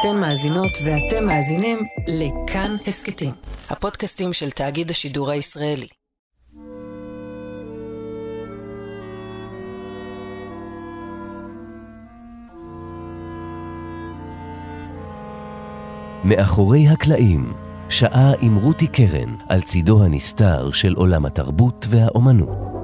אתן 0.00 0.16
מאזינות 0.16 0.78
ואתם 0.84 1.26
מאזינים 1.26 1.78
לכאן 2.08 2.70
הסכתים, 2.86 3.30
הפודקאסטים 3.70 4.32
של 4.32 4.50
תאגיד 4.50 4.90
השידור 4.90 5.30
הישראלי. 5.30 5.86
מאחורי 16.24 16.88
הקלעים, 16.88 17.52
שעה 17.88 18.32
עם 18.40 18.56
רותי 18.56 18.86
קרן 18.86 19.34
על 19.48 19.62
צידו 19.62 20.04
הנסתר 20.04 20.72
של 20.72 20.94
עולם 20.94 21.26
התרבות 21.26 21.86
והאומנות. 21.88 22.77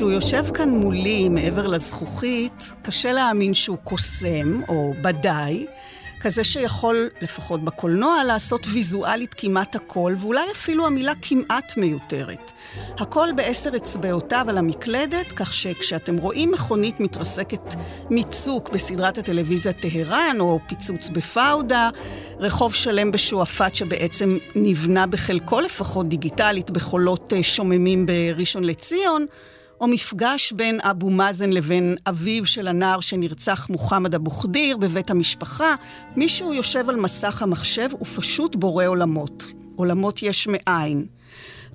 כשהוא 0.00 0.12
יושב 0.12 0.44
כאן 0.54 0.70
מולי 0.70 1.28
מעבר 1.28 1.66
לזכוכית, 1.66 2.72
קשה 2.82 3.12
להאמין 3.12 3.54
שהוא 3.54 3.76
קוסם, 3.84 4.60
או 4.68 4.94
בדאי, 5.02 5.66
כזה 6.20 6.44
שיכול, 6.44 7.08
לפחות 7.22 7.64
בקולנוע, 7.64 8.24
לעשות 8.24 8.66
ויזואלית 8.72 9.34
כמעט 9.34 9.76
הכל, 9.76 10.14
ואולי 10.18 10.40
אפילו 10.52 10.86
המילה 10.86 11.12
כמעט 11.22 11.76
מיותרת. 11.76 12.52
הכל 12.98 13.28
בעשר 13.36 13.70
אצבעותיו 13.76 14.44
על 14.48 14.58
המקלדת, 14.58 15.32
כך 15.36 15.52
שכשאתם 15.52 16.16
רואים 16.16 16.50
מכונית 16.50 17.00
מתרסקת 17.00 17.74
מצוק 18.10 18.68
בסדרת 18.68 19.18
הטלוויזיה 19.18 19.72
טהרן, 19.72 20.36
או 20.40 20.60
פיצוץ 20.66 21.08
בפאודה, 21.08 21.90
רחוב 22.38 22.74
שלם 22.74 23.10
בשועפאט 23.10 23.74
שבעצם 23.74 24.38
נבנה 24.54 25.06
בחלקו 25.06 25.60
לפחות 25.60 26.08
דיגיטלית 26.08 26.70
בחולות 26.70 27.32
אה, 27.32 27.42
שוממים 27.42 28.06
בראשון 28.06 28.64
לציון, 28.64 29.26
או 29.80 29.88
מפגש 29.88 30.52
בין 30.52 30.80
אבו 30.80 31.10
מאזן 31.10 31.50
לבין 31.50 31.96
אביו 32.08 32.46
של 32.46 32.68
הנער 32.68 33.00
שנרצח 33.00 33.68
מוחמד 33.70 34.14
אבו 34.14 34.30
ח'דיר 34.30 34.76
בבית 34.76 35.10
המשפחה, 35.10 35.74
מישהו 36.16 36.54
יושב 36.54 36.88
על 36.88 36.96
מסך 36.96 37.42
המחשב 37.42 37.88
ופשוט 38.00 38.56
בורא 38.56 38.86
עולמות. 38.86 39.52
עולמות 39.76 40.22
יש 40.22 40.48
מאין. 40.50 41.06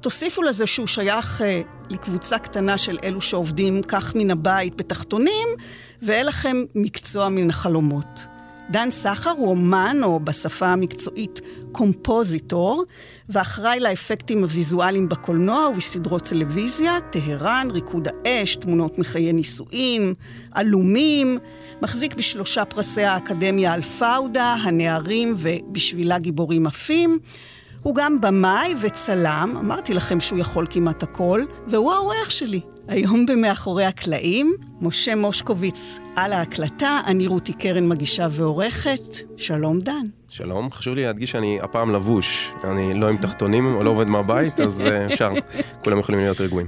תוסיפו 0.02 0.42
לזה 0.44 0.68
שהוא 0.68 0.88
שייך 0.88 1.42
אה, 1.42 1.62
לקבוצה 1.90 2.40
קטנה 2.40 2.78
של 2.78 2.98
אלו 3.04 3.22
שעובדים 3.22 3.82
כך 3.84 4.16
מן 4.16 4.32
הבית 4.32 4.76
בתחתונים, 4.76 5.48
ואין 6.02 6.26
לכם 6.26 6.58
מקצוע 6.76 7.30
מן 7.30 7.50
החלומות. 7.50 8.35
דן 8.72 8.92
סחר 8.92 9.30
הוא 9.30 9.50
אומן, 9.50 9.98
או 10.04 10.20
בשפה 10.20 10.68
המקצועית 10.68 11.42
קומפוזיטור, 11.72 12.84
ואחראי 13.30 13.80
לאפקטים 13.80 14.42
הוויזואליים 14.42 15.10
בקולנוע 15.10 15.70
ובסדרות 15.70 16.24
טלוויזיה, 16.24 16.98
טהרן, 17.12 17.68
ריקוד 17.72 18.08
האש, 18.08 18.56
תמונות 18.56 19.00
מחיי 19.00 19.34
נישואין, 19.34 20.14
עלומים, 20.52 21.38
מחזיק 21.82 22.14
בשלושה 22.14 22.66
פרסי 22.66 23.04
האקדמיה 23.04 23.74
על 23.74 23.82
פאודה, 23.82 24.54
הנערים 24.54 25.36
ובשבילה 25.38 26.20
גיבורים 26.20 26.68
עפים. 26.68 27.20
הוא 27.86 27.96
גם 27.96 28.22
במאי 28.22 28.76
וצלם, 28.82 29.58
אמרתי 29.60 29.94
לכם 29.94 30.20
שהוא 30.20 30.40
יכול 30.40 30.68
כמעט 30.70 31.04
הכל, 31.04 31.42
והוא 31.68 31.94
האורח 31.94 32.30
שלי. 32.30 32.62
היום 32.88 33.26
במאחורי 33.26 33.86
הקלעים, 33.86 34.56
משה 34.82 35.16
מושקוביץ 35.16 36.00
על 36.16 36.34
ההקלטה, 36.34 37.02
אני 37.06 37.28
רותי 37.28 37.54
קרן 37.54 37.88
מגישה 37.88 38.28
ועורכת. 38.32 39.16
שלום 39.38 39.80
דן. 39.80 40.06
שלום, 40.30 40.72
חשוב 40.72 40.96
לי 40.96 41.04
להדגיש 41.04 41.32
שאני 41.32 41.60
הפעם 41.62 41.96
לבוש, 41.96 42.52
אני 42.64 43.00
לא 43.00 43.10
עם 43.10 43.18
תחתונים 43.18 43.76
או 43.76 43.84
לא 43.84 43.90
עובד 43.90 44.08
מהבית, 44.08 44.60
אז 44.60 44.86
אה, 44.86 45.06
אפשר, 45.14 45.30
כולם 45.84 46.00
יכולים 46.00 46.22
להיות 46.22 46.42
רגועים. 46.42 46.68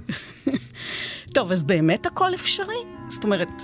טוב, 1.36 1.52
אז 1.52 1.64
באמת 1.64 2.06
הכל 2.06 2.34
אפשרי? 2.36 2.84
זאת 3.08 3.24
אומרת, 3.24 3.64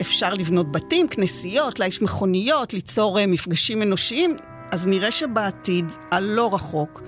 אפשר 0.00 0.34
לבנות 0.34 0.72
בתים, 0.72 1.08
כנסיות, 1.08 1.78
להעיף 1.78 2.02
מכוניות, 2.02 2.74
ליצור 2.74 3.18
אה, 3.18 3.26
מפגשים 3.26 3.82
אנושיים, 3.82 4.36
אז 4.72 4.86
נראה 4.86 5.10
שבעתיד, 5.10 5.84
הלא 6.10 6.54
רחוק, 6.54 7.02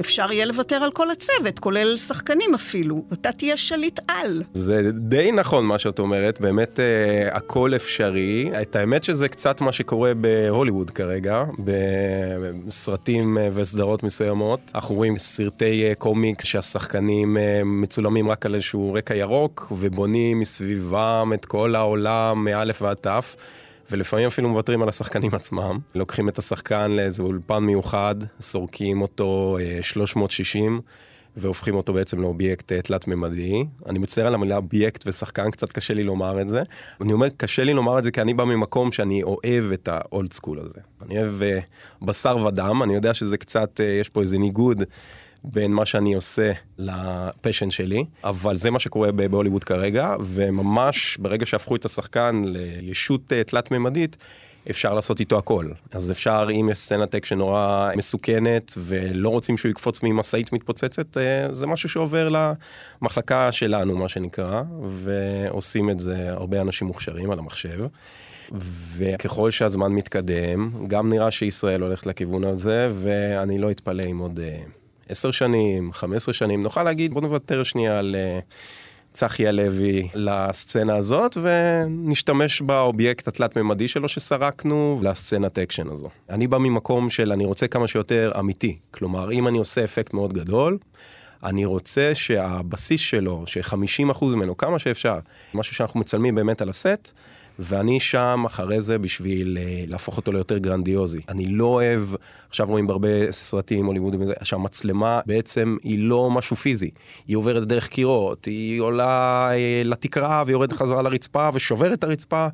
אפשר 0.00 0.32
יהיה 0.32 0.44
לוותר 0.44 0.76
על 0.76 0.90
כל 0.90 1.10
הצוות, 1.10 1.58
כולל 1.58 1.96
שחקנים 1.96 2.54
אפילו. 2.54 3.04
אתה 3.12 3.32
תהיה 3.32 3.56
שליט 3.56 4.00
על. 4.08 4.42
זה 4.52 4.90
די 4.92 5.32
נכון 5.32 5.66
מה 5.66 5.78
שאת 5.78 5.98
אומרת, 5.98 6.40
באמת 6.40 6.80
אה, 6.80 7.36
הכל 7.36 7.72
אפשרי. 7.76 8.50
את 8.62 8.76
האמת 8.76 9.04
שזה 9.04 9.28
קצת 9.28 9.60
מה 9.60 9.72
שקורה 9.72 10.14
בהוליווד 10.14 10.90
כרגע, 10.90 11.44
בסרטים 11.58 13.38
אה, 13.38 13.48
וסדרות 13.52 14.02
מסוימות. 14.02 14.60
אנחנו 14.74 14.94
רואים 14.94 15.18
סרטי 15.18 15.88
אה, 15.88 15.94
קומיקס 15.94 16.44
שהשחקנים 16.44 17.36
אה, 17.36 17.60
מצולמים 17.64 18.30
רק 18.30 18.46
על 18.46 18.54
איזשהו 18.54 18.94
רקע 18.94 19.14
ירוק, 19.14 19.72
ובונים 19.78 20.40
מסביבם 20.40 21.32
את 21.34 21.44
כל 21.44 21.74
העולם 21.74 22.44
מאלף 22.44 22.82
ועד 22.82 22.96
תף. 22.96 23.36
ולפעמים 23.90 24.26
אפילו 24.26 24.48
מוותרים 24.48 24.82
על 24.82 24.88
השחקנים 24.88 25.34
עצמם. 25.34 25.76
לוקחים 25.94 26.28
את 26.28 26.38
השחקן 26.38 26.90
לאיזה 26.90 27.22
אולפן 27.22 27.58
מיוחד, 27.58 28.14
סורקים 28.40 29.02
אותו 29.02 29.58
360. 29.82 30.74
אה, 30.74 30.78
והופכים 31.36 31.74
אותו 31.74 31.92
בעצם 31.92 32.20
לאובייקט 32.20 32.72
אה, 32.72 32.82
תלת-ממדי. 32.82 33.64
אני 33.86 33.98
מצטער 33.98 34.26
על 34.26 34.34
המילה 34.34 34.56
אובייקט 34.56 35.06
ושחקן, 35.06 35.50
קצת 35.50 35.72
קשה 35.72 35.94
לי 35.94 36.02
לומר 36.02 36.40
את 36.40 36.48
זה. 36.48 36.62
אני 37.00 37.12
אומר, 37.12 37.28
קשה 37.36 37.64
לי 37.64 37.74
לומר 37.74 37.98
את 37.98 38.04
זה 38.04 38.10
כי 38.10 38.20
אני 38.20 38.34
בא 38.34 38.44
ממקום 38.44 38.92
שאני 38.92 39.22
אוהב 39.22 39.72
את 39.72 39.88
ה 39.88 39.99
old 39.99 40.32
school 40.32 40.58
הזה. 40.58 40.80
אני 41.02 41.18
אוהב 41.18 41.40
אה, 41.42 42.04
בשר 42.04 42.36
ודם, 42.36 42.82
אני 42.82 42.94
יודע 42.94 43.14
שזה 43.14 43.36
קצת, 43.36 43.80
יש 44.00 44.08
פה 44.08 44.20
איזה 44.20 44.38
ניגוד 44.38 44.82
בין 45.46 45.72
מה 45.72 45.86
שאני 45.86 46.14
עושה 46.14 46.52
ל 46.78 46.90
passion 46.90 47.70
שלי, 47.70 48.04
אבל 48.24 48.56
זה 48.56 48.70
מה 48.70 48.78
שקורה 48.78 49.12
בהוליווד 49.12 49.64
כרגע, 49.64 50.14
וממש 50.20 51.16
ברגע 51.20 51.46
שהפכו 51.46 51.76
את 51.76 51.84
השחקן 51.84 52.42
לישות 52.44 53.32
אה, 53.32 53.44
תלת-ממדית, 53.44 54.16
אפשר 54.70 54.94
לעשות 54.94 55.20
איתו 55.20 55.38
הכל. 55.38 55.66
אז 55.92 56.10
אפשר, 56.10 56.48
אם 56.50 56.68
יש 56.72 56.78
סצנת 56.78 57.14
אקשן 57.14 57.38
נורא 57.38 57.90
מסוכנת 57.96 58.74
ולא 58.78 59.28
רוצים 59.28 59.56
שהוא 59.56 59.70
יקפוץ 59.70 60.02
ממשאית 60.02 60.52
מתפוצצת, 60.52 61.16
אה, 61.16 61.54
זה 61.54 61.66
משהו 61.66 61.88
שעובר 61.88 62.28
למחלקה 63.02 63.52
שלנו, 63.52 63.96
מה 63.96 64.08
שנקרא, 64.08 64.62
ועושים 64.82 65.90
את 65.90 66.00
זה 66.00 66.30
הרבה 66.32 66.60
אנשים 66.60 66.86
מוכשרים 66.86 67.30
על 67.30 67.38
המחשב. 67.38 67.86
וככל 68.96 69.50
שהזמן 69.50 69.92
מתקדם, 69.92 70.70
גם 70.88 71.08
נראה 71.08 71.30
שישראל 71.30 71.82
הולכת 71.82 72.06
לכיוון 72.06 72.44
הזה, 72.44 72.90
ואני 73.02 73.58
לא 73.58 73.70
אתפלא 73.70 74.02
אם 74.02 74.18
עוד 74.18 74.40
אה, 75.06 75.12
עשר 75.12 75.30
שנים, 75.30 75.92
חמש 75.92 76.16
עשרה 76.16 76.34
שנים, 76.34 76.62
נוכל 76.62 76.82
להגיד, 76.82 77.14
בוא 77.14 77.20
נוותר 77.22 77.62
שנייה 77.62 77.98
על 77.98 78.16
אה, 78.18 78.44
צחי 79.12 79.48
הלוי 79.48 80.08
לסצנה 80.14 80.96
הזאת, 80.96 81.36
ונשתמש 81.42 82.60
באובייקט 82.60 83.28
התלת-ממדי 83.28 83.88
שלו 83.88 84.08
שסרקנו 84.08 85.00
לסצנת 85.02 85.58
אקשן 85.58 85.88
הזו. 85.88 86.08
אני 86.30 86.46
בא 86.46 86.58
ממקום 86.58 87.10
של 87.10 87.32
אני 87.32 87.44
רוצה 87.44 87.68
כמה 87.68 87.88
שיותר 87.88 88.32
אמיתי. 88.38 88.78
כלומר, 88.90 89.32
אם 89.32 89.48
אני 89.48 89.58
עושה 89.58 89.84
אפקט 89.84 90.14
מאוד 90.14 90.32
גדול, 90.32 90.78
אני 91.44 91.64
רוצה 91.64 92.10
שהבסיס 92.14 93.00
שלו, 93.00 93.44
ש-50% 93.46 94.24
ממנו, 94.24 94.56
כמה 94.56 94.78
שאפשר, 94.78 95.18
משהו 95.54 95.74
שאנחנו 95.74 96.00
מצלמים 96.00 96.34
באמת 96.34 96.62
על 96.62 96.68
הסט, 96.68 97.12
ואני 97.58 98.00
שם 98.00 98.42
אחרי 98.46 98.80
זה 98.80 98.98
בשביל 98.98 99.58
uh, 99.60 99.90
להפוך 99.90 100.16
אותו 100.16 100.32
ליותר 100.32 100.58
גרנדיוזי. 100.58 101.20
אני 101.28 101.46
לא 101.46 101.64
אוהב, 101.64 102.02
עכשיו 102.48 102.66
רואים 102.66 102.86
בהרבה 102.86 103.32
סרטים 103.32 103.86
הוליוודים, 103.86 104.20
שהמצלמה 104.42 105.20
בעצם 105.26 105.76
היא 105.82 105.98
לא 105.98 106.30
משהו 106.30 106.56
פיזי. 106.56 106.90
היא 107.26 107.36
עוברת 107.36 107.68
דרך 107.68 107.88
קירות, 107.88 108.44
היא 108.44 108.80
עולה 108.80 109.48
uh, 109.50 109.88
לתקרה 109.88 110.44
ויורדת 110.46 110.72
חזרה 110.72 111.02
לרצפה 111.02 111.48
ושוברת 111.54 111.98
את 111.98 112.04
הרצפה. 112.04 112.46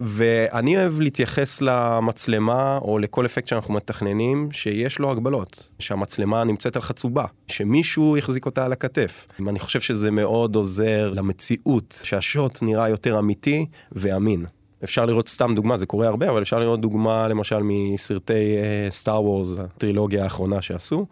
ואני 0.00 0.76
אוהב 0.76 1.00
להתייחס 1.00 1.62
למצלמה 1.62 2.78
או 2.82 2.98
לכל 2.98 3.26
אפקט 3.26 3.46
שאנחנו 3.46 3.74
מתכננים, 3.74 4.48
שיש 4.52 4.98
לו 4.98 5.10
הגבלות. 5.10 5.68
שהמצלמה 5.78 6.44
נמצאת 6.44 6.76
על 6.76 6.82
חצובה, 6.82 7.24
שמישהו 7.48 8.16
יחזיק 8.16 8.46
אותה 8.46 8.64
על 8.64 8.72
הכתף. 8.72 9.26
אני 9.48 9.58
חושב 9.58 9.80
שזה 9.80 10.10
מאוד 10.10 10.56
עוזר 10.56 11.12
למציאות, 11.14 12.00
שהשוט 12.04 12.58
נראה 12.62 12.88
יותר 12.88 13.18
אמיתי 13.18 13.66
ואמין. 13.92 14.46
אפשר 14.84 15.06
לראות 15.06 15.28
סתם 15.28 15.54
דוגמה, 15.54 15.78
זה 15.78 15.86
קורה 15.86 16.08
הרבה, 16.08 16.30
אבל 16.30 16.42
אפשר 16.42 16.58
לראות 16.58 16.80
דוגמה 16.80 17.28
למשל 17.28 17.58
מסרטי 17.62 18.56
סטאר 18.90 19.16
uh, 19.16 19.20
וורס, 19.20 19.58
הטרילוגיה 19.58 20.24
האחרונה 20.24 20.62
שעשו, 20.62 21.06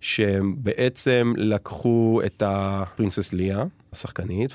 שבעצם 0.00 1.32
לקחו 1.36 2.20
את 2.26 2.42
הפרינסס 2.46 3.32
ליה, 3.32 3.64
השחקנית, 3.92 4.54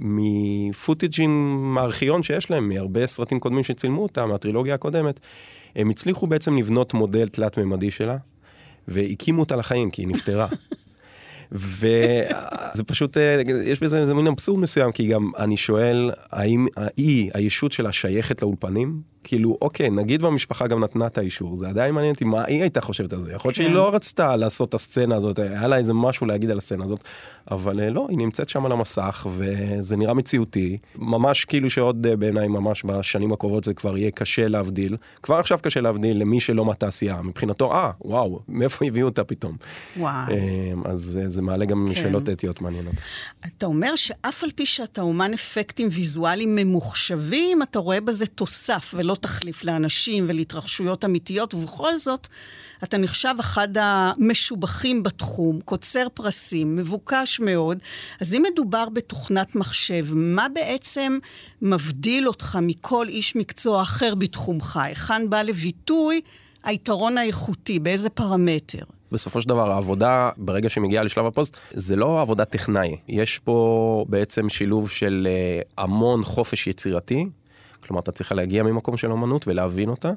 ומפוטג'ים 0.00 1.60
מהארכיון 1.74 2.22
שיש 2.22 2.50
להם, 2.50 2.68
מהרבה 2.68 3.06
סרטים 3.06 3.40
קודמים 3.40 3.64
שצילמו 3.64 4.02
אותה, 4.02 4.26
מהטרילוגיה 4.26 4.74
הקודמת, 4.74 5.20
הם 5.76 5.90
הצליחו 5.90 6.26
בעצם 6.26 6.56
לבנות 6.58 6.94
מודל 6.94 7.28
תלת-ממדי 7.28 7.90
שלה, 7.90 8.16
והקימו 8.88 9.40
אותה 9.40 9.56
לחיים, 9.56 9.90
כי 9.90 10.02
היא 10.02 10.08
נפטרה. 10.08 10.46
וזה 11.52 12.84
פשוט, 12.86 13.16
אה, 13.16 13.42
יש 13.64 13.80
בזה 13.80 13.98
איזה 13.98 14.14
מין 14.14 14.26
אבסורד 14.26 14.60
מסוים, 14.60 14.92
כי 14.92 15.06
גם 15.06 15.30
אני 15.38 15.56
שואל, 15.56 16.10
האם 16.32 16.66
היא, 16.96 17.30
הישות 17.34 17.72
שלה 17.72 17.92
שייכת 17.92 18.42
לאולפנים? 18.42 19.00
כאילו, 19.26 19.58
אוקיי, 19.62 19.90
נגיד 19.90 20.22
והמשפחה 20.22 20.66
גם 20.66 20.84
נתנה 20.84 21.06
את 21.06 21.18
האישור, 21.18 21.56
זה 21.56 21.68
עדיין 21.68 21.94
מעניין 21.94 22.12
אותי 22.12 22.24
מה 22.24 22.44
היא 22.44 22.60
הייתה 22.60 22.80
חושבת 22.80 23.12
על 23.12 23.22
זה. 23.22 23.32
יכול 23.32 23.48
להיות 23.48 23.56
כן. 23.56 23.62
שהיא 23.62 23.74
לא 23.74 23.94
רצתה 23.94 24.36
לעשות 24.36 24.68
את 24.68 24.74
הסצנה 24.74 25.16
הזאת, 25.16 25.38
היה 25.38 25.66
לה 25.66 25.76
איזה 25.76 25.94
משהו 25.94 26.26
להגיד 26.26 26.50
על 26.50 26.58
הסצנה 26.58 26.84
הזאת, 26.84 27.04
אבל 27.50 27.80
אה, 27.80 27.90
לא, 27.90 28.06
היא 28.10 28.18
נמצאת 28.18 28.48
שם 28.48 28.66
על 28.66 28.72
המסך, 28.72 29.26
וזה 29.30 29.96
נראה 29.96 30.14
מציאותי. 30.14 30.78
ממש 30.96 31.44
כאילו 31.44 31.70
שעוד 31.70 32.06
אה, 32.06 32.16
בעיניי, 32.16 32.48
ממש 32.48 32.84
בשנים 32.84 33.32
הקרובות 33.32 33.64
זה 33.64 33.74
כבר 33.74 33.98
יהיה 33.98 34.10
קשה 34.10 34.48
להבדיל. 34.48 34.96
כבר 35.22 35.36
עכשיו 35.36 35.58
קשה 35.62 35.80
להבדיל 35.80 36.20
למי 36.20 36.40
שלא 36.40 36.64
מהתעשייה. 36.64 37.22
מבחינתו, 37.22 37.72
אה, 37.72 37.90
וואו, 38.04 38.40
מאיפה 38.48 38.86
הביאו 38.86 39.08
אותה 39.08 39.24
פתאום? 39.24 39.56
וואו. 39.96 40.30
אה, 40.30 40.90
אז 40.90 41.20
אה, 41.22 41.28
זה 41.28 41.42
מעלה 41.42 41.64
גם 41.64 41.86
כן. 41.88 41.94
שאלות 41.94 42.28
אתיות 42.28 42.60
מעניינות. 42.60 42.94
אתה 43.46 43.66
אומר 43.66 43.96
שאף 43.96 44.44
על 44.44 44.50
פי 44.54 44.66
שאתה 44.66 45.00
אומן 45.00 45.34
אפקטים 45.34 45.88
ויזואליים 45.92 46.56
ממוחשבים, 46.56 47.62
אתה 47.62 47.78
רואה 47.78 48.00
בזה 48.00 48.26
תוסף 48.26 48.94
ולא 48.96 49.15
תחליף 49.16 49.64
לאנשים 49.64 50.24
ולהתרחשויות 50.28 51.04
אמיתיות, 51.04 51.54
ובכל 51.54 51.98
זאת, 51.98 52.28
אתה 52.84 52.98
נחשב 52.98 53.34
אחד 53.40 53.68
המשובחים 53.74 55.02
בתחום, 55.02 55.60
קוצר 55.64 56.06
פרסים, 56.14 56.76
מבוקש 56.76 57.40
מאוד. 57.40 57.78
אז 58.20 58.34
אם 58.34 58.42
מדובר 58.52 58.88
בתוכנת 58.88 59.54
מחשב, 59.54 60.06
מה 60.14 60.46
בעצם 60.54 61.18
מבדיל 61.62 62.28
אותך 62.28 62.58
מכל 62.62 63.08
איש 63.08 63.36
מקצוע 63.36 63.82
אחר 63.82 64.14
בתחומך? 64.14 64.76
היכן 64.82 65.30
בא 65.30 65.42
לביטוי 65.42 66.20
היתרון 66.64 67.18
האיכותי? 67.18 67.78
באיזה 67.78 68.10
פרמטר? 68.10 68.84
בסופו 69.12 69.40
של 69.40 69.48
דבר 69.48 69.70
העבודה, 69.70 70.30
ברגע 70.36 70.68
שמגיעה 70.68 71.04
לשלב 71.04 71.26
הפוסט, 71.26 71.56
זה 71.70 71.96
לא 71.96 72.20
עבודת 72.20 72.50
טכנאי. 72.50 72.96
יש 73.08 73.38
פה 73.38 74.04
בעצם 74.08 74.48
שילוב 74.48 74.90
של 74.90 75.28
אה, 75.30 75.60
המון 75.84 76.24
חופש 76.24 76.66
יצירתי, 76.66 77.26
כלומר 77.80 78.00
אתה 78.00 78.12
צריך 78.12 78.32
להגיע 78.32 78.62
ממקום 78.62 78.96
של 78.96 79.12
אמנות 79.12 79.48
ולהבין 79.48 79.88
אותה, 79.88 80.12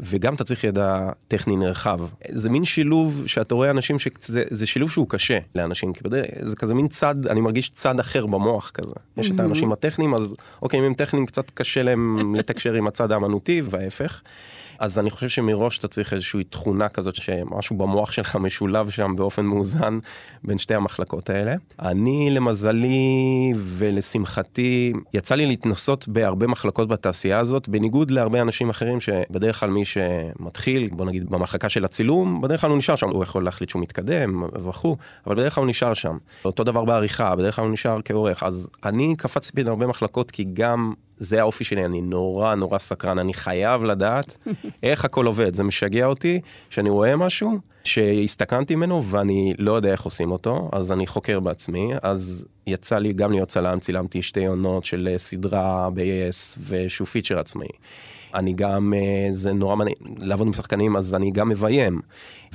וגם 0.00 0.34
אתה 0.34 0.44
צריך 0.44 0.64
ידע 0.64 1.10
טכני 1.28 1.56
נרחב. 1.56 2.00
זה 2.28 2.50
מין 2.50 2.64
שילוב 2.64 3.22
שאתה 3.26 3.54
רואה 3.54 3.70
אנשים 3.70 3.98
שזה 3.98 4.44
זה 4.50 4.66
שילוב 4.66 4.90
שהוא 4.90 5.08
קשה 5.08 5.38
לאנשים, 5.54 5.92
כי 5.92 6.04
בדרך, 6.04 6.26
זה 6.40 6.56
כזה 6.56 6.74
מין 6.74 6.88
צד, 6.88 7.26
אני 7.26 7.40
מרגיש 7.40 7.68
צד 7.68 8.00
אחר 8.00 8.26
במוח 8.26 8.70
כזה. 8.70 8.94
יש 9.16 9.30
את 9.30 9.40
האנשים 9.40 9.72
הטכניים, 9.72 10.14
אז 10.14 10.34
אוקיי, 10.62 10.80
אם 10.80 10.84
הם 10.84 10.94
טכניים 10.94 11.26
קצת 11.26 11.50
קשה 11.50 11.82
להם 11.82 12.16
לתקשר 12.38 12.74
עם 12.74 12.86
הצד 12.86 13.12
האמנותי 13.12 13.62
וההפך. 13.64 14.22
אז 14.78 14.98
אני 14.98 15.10
חושב 15.10 15.28
שמראש 15.28 15.78
אתה 15.78 15.88
צריך 15.88 16.12
איזושהי 16.12 16.44
תכונה 16.44 16.88
כזאת 16.88 17.14
שמשהו 17.14 17.76
במוח 17.76 18.12
שלך 18.12 18.36
משולב 18.36 18.90
שם 18.90 19.12
באופן 19.16 19.44
מאוזן 19.44 19.94
בין 20.44 20.58
שתי 20.58 20.74
המחלקות 20.74 21.30
האלה. 21.30 21.54
אני 21.82 22.30
למזלי 22.30 23.52
ולשמחתי 23.56 24.92
יצא 25.14 25.34
לי 25.34 25.46
להתנסות 25.46 26.08
בהרבה 26.08 26.46
מחלקות 26.46 26.88
בתעשייה 26.88 27.38
הזאת, 27.38 27.68
בניגוד 27.68 28.10
להרבה 28.10 28.40
אנשים 28.40 28.70
אחרים 28.70 29.00
שבדרך 29.00 29.60
כלל 29.60 29.70
מי 29.70 29.84
שמתחיל, 29.84 30.86
בוא 30.92 31.06
נגיד 31.06 31.30
במחלקה 31.30 31.68
של 31.68 31.84
הצילום, 31.84 32.40
בדרך 32.40 32.60
כלל 32.60 32.70
הוא 32.70 32.78
נשאר 32.78 32.96
שם, 32.96 33.08
הוא 33.08 33.22
יכול 33.22 33.44
להחליט 33.44 33.70
שהוא 33.70 33.82
מתקדם 33.82 34.42
וכו', 34.52 34.96
אבל 35.26 35.34
בדרך 35.34 35.54
כלל 35.54 35.62
הוא 35.62 35.70
נשאר 35.70 35.94
שם. 35.94 36.16
אותו 36.44 36.64
דבר 36.64 36.84
בעריכה, 36.84 37.36
בדרך 37.36 37.56
כלל 37.56 37.64
הוא 37.64 37.72
נשאר 37.72 37.98
כעורך. 38.04 38.42
אז 38.42 38.70
אני 38.84 39.14
קפצתי 39.16 39.52
בין 39.54 39.68
הרבה 39.68 39.86
מחלקות 39.86 40.30
כי 40.30 40.44
גם 40.52 40.92
זה 41.16 41.40
האופי 41.40 41.64
שלי, 41.64 41.84
אני 41.84 42.00
נורא 42.00 42.54
נורא 42.54 42.78
סקרן, 42.78 43.18
אני 43.18 43.34
חייב 43.34 43.84
לדעת 43.84 44.36
איך 44.82 45.04
הכל 45.04 45.26
עובד. 45.26 45.54
זה 45.54 45.62
משגע 45.62 46.06
אותי 46.06 46.40
שאני 46.70 46.90
רואה 46.90 47.16
משהו 47.16 47.58
שהסתכנתי 47.84 48.74
ממנו 48.74 49.04
ואני 49.04 49.54
לא 49.58 49.72
יודע 49.72 49.92
איך 49.92 50.02
עושים 50.02 50.30
אותו, 50.30 50.68
אז 50.72 50.92
אני 50.92 51.06
חוקר 51.06 51.40
בעצמי. 51.40 51.92
אז 52.02 52.44
יצא 52.66 52.98
לי 52.98 53.12
גם 53.12 53.32
להיות 53.32 53.48
צלם, 53.48 53.78
צילמתי 53.78 54.22
שתי 54.22 54.46
עונות 54.46 54.84
של 54.84 55.08
אה, 55.12 55.18
סדרה 55.18 55.88
ב-yes 55.94 56.58
ושהוא 56.68 57.06
פיצ'ר 57.06 57.38
עצמאי. 57.38 57.68
אני 58.34 58.52
גם, 58.52 58.94
אה, 58.96 59.28
זה 59.32 59.52
נורא 59.52 59.76
מעניין, 59.76 59.96
לעבוד 60.18 60.46
עם 60.46 60.52
שחקנים, 60.52 60.96
אז 60.96 61.14
אני 61.14 61.30
גם 61.30 61.48
מביים. 61.48 62.00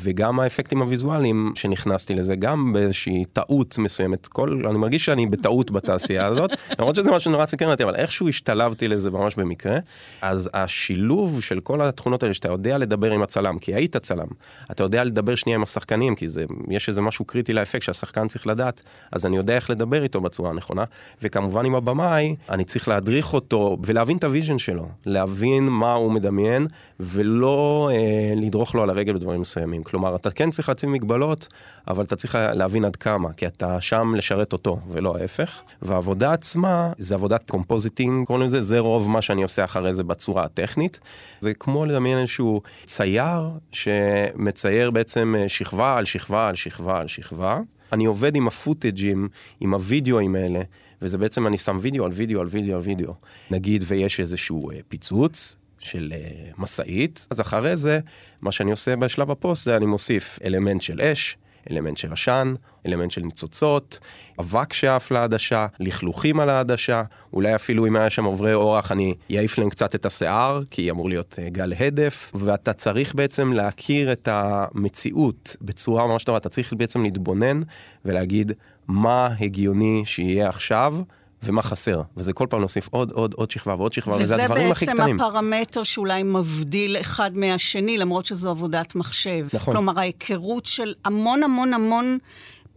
וגם 0.03 0.39
האפקטים 0.39 0.81
הוויזואליים 0.81 1.51
שנכנסתי 1.55 2.15
לזה, 2.15 2.35
גם 2.35 2.73
באיזושהי 2.73 3.25
טעות 3.33 3.77
מסוימת. 3.77 4.27
כל, 4.27 4.61
אני 4.69 4.77
מרגיש 4.77 5.05
שאני 5.05 5.25
בטעות 5.25 5.71
בתעשייה 5.71 6.25
הזאת, 6.25 6.51
למרות 6.79 6.95
שזה 6.95 7.11
משהו 7.11 7.31
נורא 7.31 7.45
סקרן 7.45 7.71
אותי, 7.71 7.83
אבל 7.83 7.95
איכשהו 7.95 8.29
השתלבתי 8.29 8.87
לזה 8.87 9.11
ממש 9.11 9.35
במקרה. 9.35 9.77
אז 10.21 10.49
השילוב 10.53 11.41
של 11.41 11.59
כל 11.59 11.81
התכונות 11.81 12.23
האלה, 12.23 12.33
שאתה 12.33 12.49
יודע 12.49 12.77
לדבר 12.77 13.11
עם 13.11 13.21
הצלם, 13.21 13.57
כי 13.57 13.75
היית 13.75 13.97
צלם, 13.97 14.27
אתה 14.71 14.83
יודע 14.83 15.03
לדבר 15.03 15.35
שנייה 15.35 15.55
עם 15.55 15.63
השחקנים, 15.63 16.15
כי 16.15 16.27
זה, 16.27 16.45
יש 16.69 16.89
איזה 16.89 17.01
משהו 17.01 17.25
קריטי 17.25 17.53
לאפקט 17.53 17.81
שהשחקן 17.81 18.27
צריך 18.27 18.47
לדעת, 18.47 18.83
אז 19.11 19.25
אני 19.25 19.37
יודע 19.37 19.55
איך 19.55 19.69
לדבר 19.69 20.03
איתו 20.03 20.21
בצורה 20.21 20.49
הנכונה. 20.49 20.83
וכמובן 21.21 21.65
עם 21.65 21.75
הבמאי, 21.75 22.35
אני 22.49 22.63
צריך 22.63 22.87
להדריך 22.87 23.33
אותו 23.33 23.77
ולהבין 23.85 24.17
את 24.17 24.23
ה 24.23 24.28
vision 24.28 24.59
שלו, 24.59 24.87
להבין 25.05 25.68
מה 25.71 25.93
הוא 25.93 26.11
מדמיין, 26.11 26.67
ולא 26.99 27.89
אה, 27.91 28.33
לדרוך 28.35 28.75
לו 28.75 28.83
על 28.83 28.89
הרגל 28.89 29.13
בדברים 29.13 29.41
מסוימים. 29.41 29.83
כלומר, 29.83 30.15
אתה 30.15 30.31
כן 30.31 30.51
צריך 30.51 30.69
להציב 30.69 30.89
מגבלות, 30.89 31.47
אבל 31.87 32.03
אתה 32.03 32.15
צריך 32.15 32.37
להבין 32.53 32.85
עד 32.85 32.95
כמה, 32.95 33.33
כי 33.33 33.47
אתה 33.47 33.81
שם 33.81 34.15
לשרת 34.15 34.53
אותו, 34.53 34.79
ולא 34.91 35.15
ההפך. 35.19 35.61
והעבודה 35.81 36.33
עצמה, 36.33 36.91
זה 36.97 37.15
עבודת 37.15 37.49
compositing, 37.49 38.27
קוראים 38.27 38.45
לזה, 38.45 38.61
זה 38.61 38.79
רוב 38.79 39.09
מה 39.09 39.21
שאני 39.21 39.43
עושה 39.43 39.63
אחרי 39.63 39.93
זה 39.93 40.03
בצורה 40.03 40.43
הטכנית. 40.43 40.99
זה 41.39 41.53
כמו 41.53 41.85
לדמיין 41.85 42.17
איזשהו 42.17 42.61
צייר 42.85 43.49
שמצייר 43.71 44.91
בעצם 44.91 45.35
אה, 45.37 45.49
שכבה 45.49 45.97
על 45.97 46.05
שכבה 46.05 46.47
על 46.47 46.55
שכבה 46.55 46.99
על 46.99 47.07
שכבה. 47.07 47.59
אני 47.93 48.05
עובד 48.05 48.35
עם 48.35 48.47
הפוטג'ים, 48.47 49.27
עם 49.59 49.73
הוידאוים 49.73 50.35
האלה, 50.35 50.61
וזה 51.01 51.17
בעצם, 51.17 51.47
אני 51.47 51.57
שם 51.57 51.77
וידאו 51.81 52.05
על 52.05 52.11
וידאו 52.13 52.41
על 52.41 52.47
וידאו 52.47 52.75
על 52.75 52.81
וידאו. 52.81 53.13
נגיד 53.51 53.83
ויש 53.87 54.19
איזשהו 54.19 54.71
אה, 54.71 54.79
פיצוץ, 54.87 55.57
של 55.79 56.13
אה, 56.15 56.61
משאית, 56.61 57.27
אז 57.29 57.41
אחרי 57.41 57.77
זה, 57.77 57.99
מה 58.41 58.51
שאני 58.51 58.71
עושה 58.71 58.95
בשלב 58.95 59.31
הפוסט 59.31 59.65
זה 59.65 59.77
אני 59.77 59.85
מוסיף 59.85 60.39
אלמנט 60.43 60.81
של 60.81 61.01
אש, 61.01 61.37
אלמנט 61.71 61.97
של 61.97 62.13
עשן, 62.13 62.53
אלמנט 62.85 63.11
של 63.11 63.21
ניצוצות, 63.21 63.99
אבק 64.39 64.73
שעף 64.73 65.11
לעדשה, 65.11 65.67
לכלוכים 65.79 66.39
על 66.39 66.49
העדשה, 66.49 67.03
אולי 67.33 67.55
אפילו 67.55 67.87
אם 67.87 67.95
היה 67.95 68.09
שם 68.09 68.25
עוברי 68.25 68.53
אורח 68.53 68.91
אני 68.91 69.15
אעיף 69.31 69.57
להם 69.57 69.69
קצת 69.69 69.95
את 69.95 70.05
השיער, 70.05 70.61
כי 70.71 70.91
אמור 70.91 71.09
להיות 71.09 71.39
uh, 71.39 71.49
גל 71.49 71.73
הדף, 71.79 72.31
ואתה 72.35 72.73
צריך 72.73 73.15
בעצם 73.15 73.53
להכיר 73.53 74.11
את 74.11 74.27
המציאות 74.31 75.55
בצורה 75.61 76.07
ממש 76.07 76.23
טובה, 76.23 76.37
אתה 76.37 76.49
צריך 76.49 76.73
בעצם 76.73 77.03
להתבונן 77.03 77.61
ולהגיד 78.05 78.51
מה 78.89 79.29
הגיוני 79.39 80.01
שיהיה 80.05 80.49
עכשיו. 80.49 80.95
ומה 81.43 81.61
חסר, 81.61 82.01
וזה 82.17 82.33
כל 82.33 82.47
פעם 82.49 82.59
להוסיף 82.59 82.87
עוד, 82.91 83.11
עוד, 83.11 83.33
עוד 83.33 83.51
שכבה 83.51 83.75
ועוד 83.75 83.93
שכבה, 83.93 84.17
וזה 84.19 84.43
הדברים 84.43 84.71
הכי 84.71 84.85
קטנים. 84.85 84.99
וזה 84.99 85.13
בעצם 85.13 85.25
הפרמטר 85.25 85.83
שאולי 85.83 86.23
מבדיל 86.23 86.97
אחד 87.01 87.37
מהשני, 87.37 87.97
למרות 87.97 88.25
שזו 88.25 88.49
עבודת 88.49 88.95
מחשב. 88.95 89.47
נכון. 89.53 89.73
כלומר, 89.73 89.99
ההיכרות 89.99 90.65
של 90.65 90.93
המון 91.05 91.43
המון 91.43 91.73
המון 91.73 92.17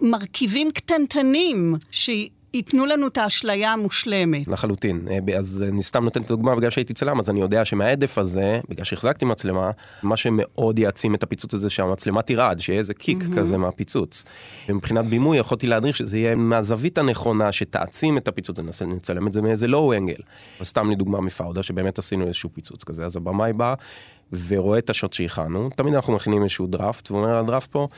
מרכיבים 0.00 0.70
קטנטנים, 0.70 1.76
ייתנו 2.54 2.86
לנו 2.86 3.06
את 3.06 3.18
האשליה 3.18 3.72
המושלמת. 3.72 4.48
לחלוטין. 4.48 5.08
אה, 5.10 5.38
אז 5.38 5.64
אני 5.68 5.82
סתם 5.82 6.04
נותן 6.04 6.22
את 6.22 6.26
הדוגמה 6.30 6.56
בגלל 6.56 6.70
שהייתי 6.70 6.94
צלם, 6.94 7.20
אז 7.20 7.30
אני 7.30 7.40
יודע 7.40 7.64
שמההדף 7.64 8.18
הזה, 8.18 8.60
בגלל 8.68 8.84
שהחזקתי 8.84 9.24
מצלמה, 9.24 9.70
מה 10.02 10.16
שמאוד 10.16 10.78
יעצים 10.78 11.14
את 11.14 11.22
הפיצוץ 11.22 11.54
הזה 11.54 11.70
שהמצלמה 11.70 12.22
תרעד, 12.22 12.58
שיהיה 12.58 12.78
איזה 12.78 12.94
קיק 12.94 13.22
mm-hmm. 13.22 13.36
כזה 13.36 13.58
מהפיצוץ. 13.58 14.24
ומבחינת 14.68 15.04
בימוי 15.04 15.38
יכולתי 15.38 15.66
להדריך 15.66 15.96
שזה 15.96 16.18
יהיה 16.18 16.34
מהזווית 16.34 16.98
הנכונה 16.98 17.52
שתעצים 17.52 18.18
את 18.18 18.28
הפיצוץ, 18.28 18.58
ננסה 18.58 18.84
לצלם 18.84 19.26
את 19.26 19.32
זה 19.32 19.42
מאיזה 19.42 19.66
לואו 19.66 19.92
אנגל. 19.92 20.22
סתם 20.62 20.90
לדוגמה 20.90 21.20
מפאודה, 21.20 21.62
שבאמת 21.62 21.98
עשינו 21.98 22.26
איזשהו 22.26 22.50
פיצוץ 22.54 22.84
כזה, 22.84 23.04
אז 23.04 23.16
הבמאי 23.16 23.52
בא 23.52 23.74
ורואה 24.46 24.78
את 24.78 24.90
השוט 24.90 25.12
שהכנו, 25.12 25.70
תמיד 25.76 25.94
אנחנו 25.94 26.12
מכינים 26.12 26.42
איזשהו 26.42 26.66
דראפט, 26.66 27.10
ואומר 27.10 27.28
על 27.28 27.38
הדראפט 27.38 27.72
פה, 27.72 27.88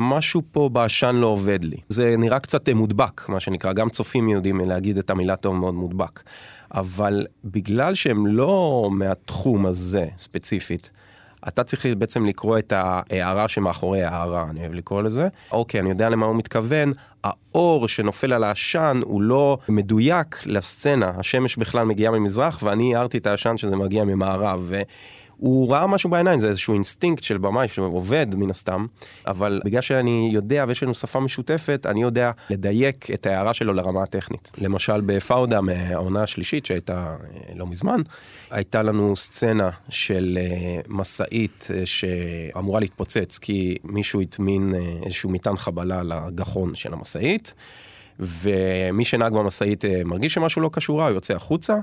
משהו 0.00 0.42
פה 0.52 0.68
בעשן 0.68 1.14
לא 1.14 1.26
עובד 1.26 1.64
לי. 1.64 1.76
זה 1.88 2.14
נראה 2.18 2.38
קצת 2.38 2.68
מודבק, 2.68 3.28
מה 3.28 3.40
שנקרא, 3.40 3.72
גם 3.72 3.90
צופים 3.90 4.28
יודעים 4.28 4.60
להגיד 4.60 4.98
את 4.98 5.10
המילה 5.10 5.36
טוב 5.36 5.54
מאוד 5.54 5.74
מודבק. 5.74 6.22
אבל 6.74 7.26
בגלל 7.44 7.94
שהם 7.94 8.26
לא 8.26 8.88
מהתחום 8.92 9.66
הזה 9.66 10.06
ספציפית, 10.18 10.90
אתה 11.48 11.64
צריך 11.64 11.86
בעצם 11.98 12.26
לקרוא 12.26 12.58
את 12.58 12.72
ההערה 12.72 13.48
שמאחורי 13.48 14.02
ההערה, 14.02 14.46
אני 14.50 14.60
אוהב 14.60 14.72
לקרוא 14.72 15.02
לזה. 15.02 15.28
אוקיי, 15.52 15.80
אני 15.80 15.90
יודע 15.90 16.08
למה 16.08 16.26
הוא 16.26 16.36
מתכוון, 16.36 16.92
האור 17.24 17.88
שנופל 17.88 18.32
על 18.32 18.44
העשן 18.44 19.00
הוא 19.04 19.22
לא 19.22 19.58
מדויק 19.68 20.42
לסצנה, 20.46 21.12
השמש 21.16 21.56
בכלל 21.56 21.84
מגיעה 21.84 22.12
ממזרח 22.12 22.62
ואני 22.62 22.96
הערתי 22.96 23.18
את 23.18 23.26
העשן 23.26 23.56
שזה 23.56 23.76
מגיע 23.76 24.04
ממערב. 24.04 24.60
ו... 24.64 24.82
הוא 25.40 25.72
ראה 25.72 25.86
משהו 25.86 26.10
בעיניים, 26.10 26.40
זה 26.40 26.48
איזשהו 26.48 26.74
אינסטינקט 26.74 27.24
של 27.24 27.38
במאי 27.38 27.68
שעובד 27.68 28.26
מן 28.34 28.50
הסתם, 28.50 28.86
אבל 29.26 29.60
בגלל 29.64 29.80
שאני 29.80 30.30
יודע 30.32 30.64
ויש 30.68 30.82
לנו 30.82 30.94
שפה 30.94 31.20
משותפת, 31.20 31.86
אני 31.88 32.02
יודע 32.02 32.30
לדייק 32.50 33.10
את 33.10 33.26
ההערה 33.26 33.54
שלו 33.54 33.72
לרמה 33.72 34.02
הטכנית. 34.02 34.52
למשל 34.58 35.00
בפאודה 35.00 35.60
מהעונה 35.60 36.22
השלישית 36.22 36.66
שהייתה 36.66 37.16
אה, 37.24 37.54
לא 37.54 37.66
מזמן, 37.66 38.00
הייתה 38.50 38.82
לנו 38.82 39.16
סצנה 39.16 39.70
של 39.88 40.38
אה, 40.40 40.80
משאית 40.88 41.68
אה, 41.74 41.86
שאמורה 41.86 42.80
להתפוצץ 42.80 43.38
כי 43.38 43.76
מישהו 43.84 44.20
הטמין 44.20 44.74
איזשהו 45.04 45.30
מטען 45.30 45.56
חבלה 45.56 46.02
לגחון 46.02 46.74
של 46.74 46.92
המשאית. 46.92 47.54
ומי 48.22 49.04
שנהג 49.04 49.32
במשאית 49.32 49.84
מרגיש 50.04 50.34
שמשהו 50.34 50.62
לא 50.62 50.70
כשורה, 50.72 51.08
הוא 51.08 51.14
יוצא 51.14 51.34
החוצה, 51.34 51.74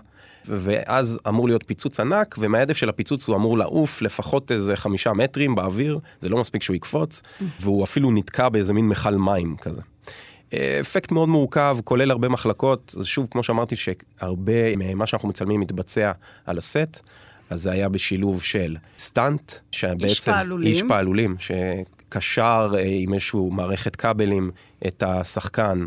ואז 0.47 1.19
אמור 1.27 1.47
להיות 1.47 1.63
פיצוץ 1.67 1.99
ענק, 1.99 2.35
ומההדף 2.39 2.77
של 2.77 2.89
הפיצוץ 2.89 3.27
הוא 3.27 3.35
אמור 3.35 3.57
לעוף 3.57 4.01
לפחות 4.01 4.51
איזה 4.51 4.75
חמישה 4.75 5.13
מטרים 5.13 5.55
באוויר, 5.55 5.99
זה 6.19 6.29
לא 6.29 6.37
מספיק 6.37 6.63
שהוא 6.63 6.75
יקפוץ, 6.75 7.21
והוא 7.59 7.83
אפילו 7.83 8.11
נתקע 8.11 8.49
באיזה 8.49 8.73
מין 8.73 8.87
מכל 8.87 9.15
מים 9.15 9.55
כזה. 9.57 9.81
אפקט 10.81 11.11
מאוד 11.11 11.29
מורכב, 11.29 11.77
כולל 11.83 12.11
הרבה 12.11 12.29
מחלקות, 12.29 12.95
אז 12.99 13.05
שוב, 13.05 13.27
כמו 13.31 13.43
שאמרתי, 13.43 13.75
שהרבה 13.75 14.75
ממה 14.75 15.05
שאנחנו 15.05 15.29
מצלמים 15.29 15.59
מתבצע 15.59 16.11
על 16.45 16.57
הסט, 16.57 17.09
אז 17.49 17.61
זה 17.61 17.71
היה 17.71 17.89
בשילוב 17.89 18.43
של 18.43 18.77
סטאנט, 18.97 19.53
שבעצם... 19.71 20.05
איש 20.05 20.19
פעלולים. 20.19 20.67
איש 20.67 20.83
פעלולים, 20.87 21.35
שקשר 21.39 22.73
אה, 22.77 22.83
עם 22.85 23.13
איזשהו 23.13 23.51
מערכת 23.51 23.95
כבלים 23.95 24.51
את 24.87 25.03
השחקן, 25.03 25.85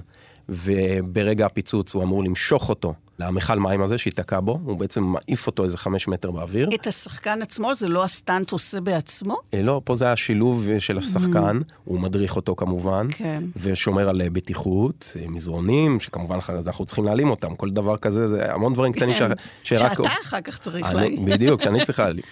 וברגע 0.49 1.47
הפיצוץ 1.47 1.95
הוא 1.95 2.03
אמור 2.03 2.25
למשוך 2.25 2.69
אותו 2.69 2.95
למכל 3.21 3.59
מים 3.59 3.83
הזה 3.83 3.99
שייתקע 3.99 4.41
בו, 4.41 4.61
הוא 4.65 4.79
בעצם 4.79 5.03
מעיף 5.03 5.47
אותו 5.47 5.65
איזה 5.65 5.79
חמש 5.79 6.09
מטר 6.09 6.31
באוויר. 6.31 6.71
את 6.75 6.87
השחקן 6.87 7.43
עצמו, 7.43 7.75
זה 7.75 7.89
לא 7.89 8.05
הסטאנט 8.05 8.53
עושה 8.53 8.81
בעצמו? 8.81 9.37
אה, 9.55 9.63
לא, 9.63 9.81
פה 9.85 9.97
זה 9.97 10.05
היה 10.05 10.17
שילוב 10.17 10.69
אה, 10.71 10.81
של 10.81 10.99
השחקן, 10.99 11.59
הוא 11.85 12.01
מדריך 12.01 12.37
אותו 12.37 12.55
כמובן, 12.57 13.07
כן. 13.11 13.45
ושומר 13.57 14.09
על 14.09 14.23
אה, 14.23 14.31
בטיחות, 14.31 15.17
מזרונים, 15.29 16.01
שכמובן 16.01 16.39
אחרי 16.39 16.63
זה 16.63 16.71
אנחנו 16.71 16.85
צריכים 16.85 17.05
להעלים 17.05 17.31
אותם, 17.31 17.55
כל 17.55 17.71
דבר 17.71 17.97
כזה, 17.97 18.29
זה 18.29 18.55
המון 18.55 18.75
דברים 18.75 18.93
קטנים 18.93 19.15
ש... 19.15 19.19
כן. 19.19 19.31
שרק... 19.63 19.97
שאתה 19.97 20.09
אחר 20.23 20.41
כך 20.41 20.59
צריך 20.59 20.87
אני, 20.87 20.95
להגיד. 20.95 21.25
בדיוק, 21.25 21.63
שאני 21.63 21.83
צריך 21.87 22.01
להעלים. 22.01 22.23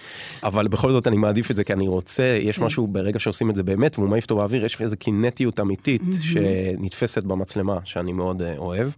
אבל 0.43 0.67
בכל 0.67 0.91
זאת 0.91 1.07
אני 1.07 1.17
מעדיף 1.17 1.51
את 1.51 1.55
זה, 1.55 1.63
כי 1.63 1.73
אני 1.73 1.87
רוצה, 1.87 2.37
יש 2.41 2.59
משהו 2.59 2.87
ברגע 2.87 3.19
שעושים 3.19 3.49
את 3.49 3.55
זה 3.55 3.63
באמת, 3.63 3.99
והוא 3.99 4.09
מעיף 4.09 4.23
אותו 4.23 4.35
באוויר, 4.35 4.65
יש 4.65 4.81
איזו 4.81 4.97
קינטיות 4.97 5.59
אמיתית 5.59 6.01
שנתפסת 6.21 7.23
במצלמה, 7.23 7.77
שאני 7.83 8.11
מאוד 8.13 8.41
אוהב. 8.57 8.89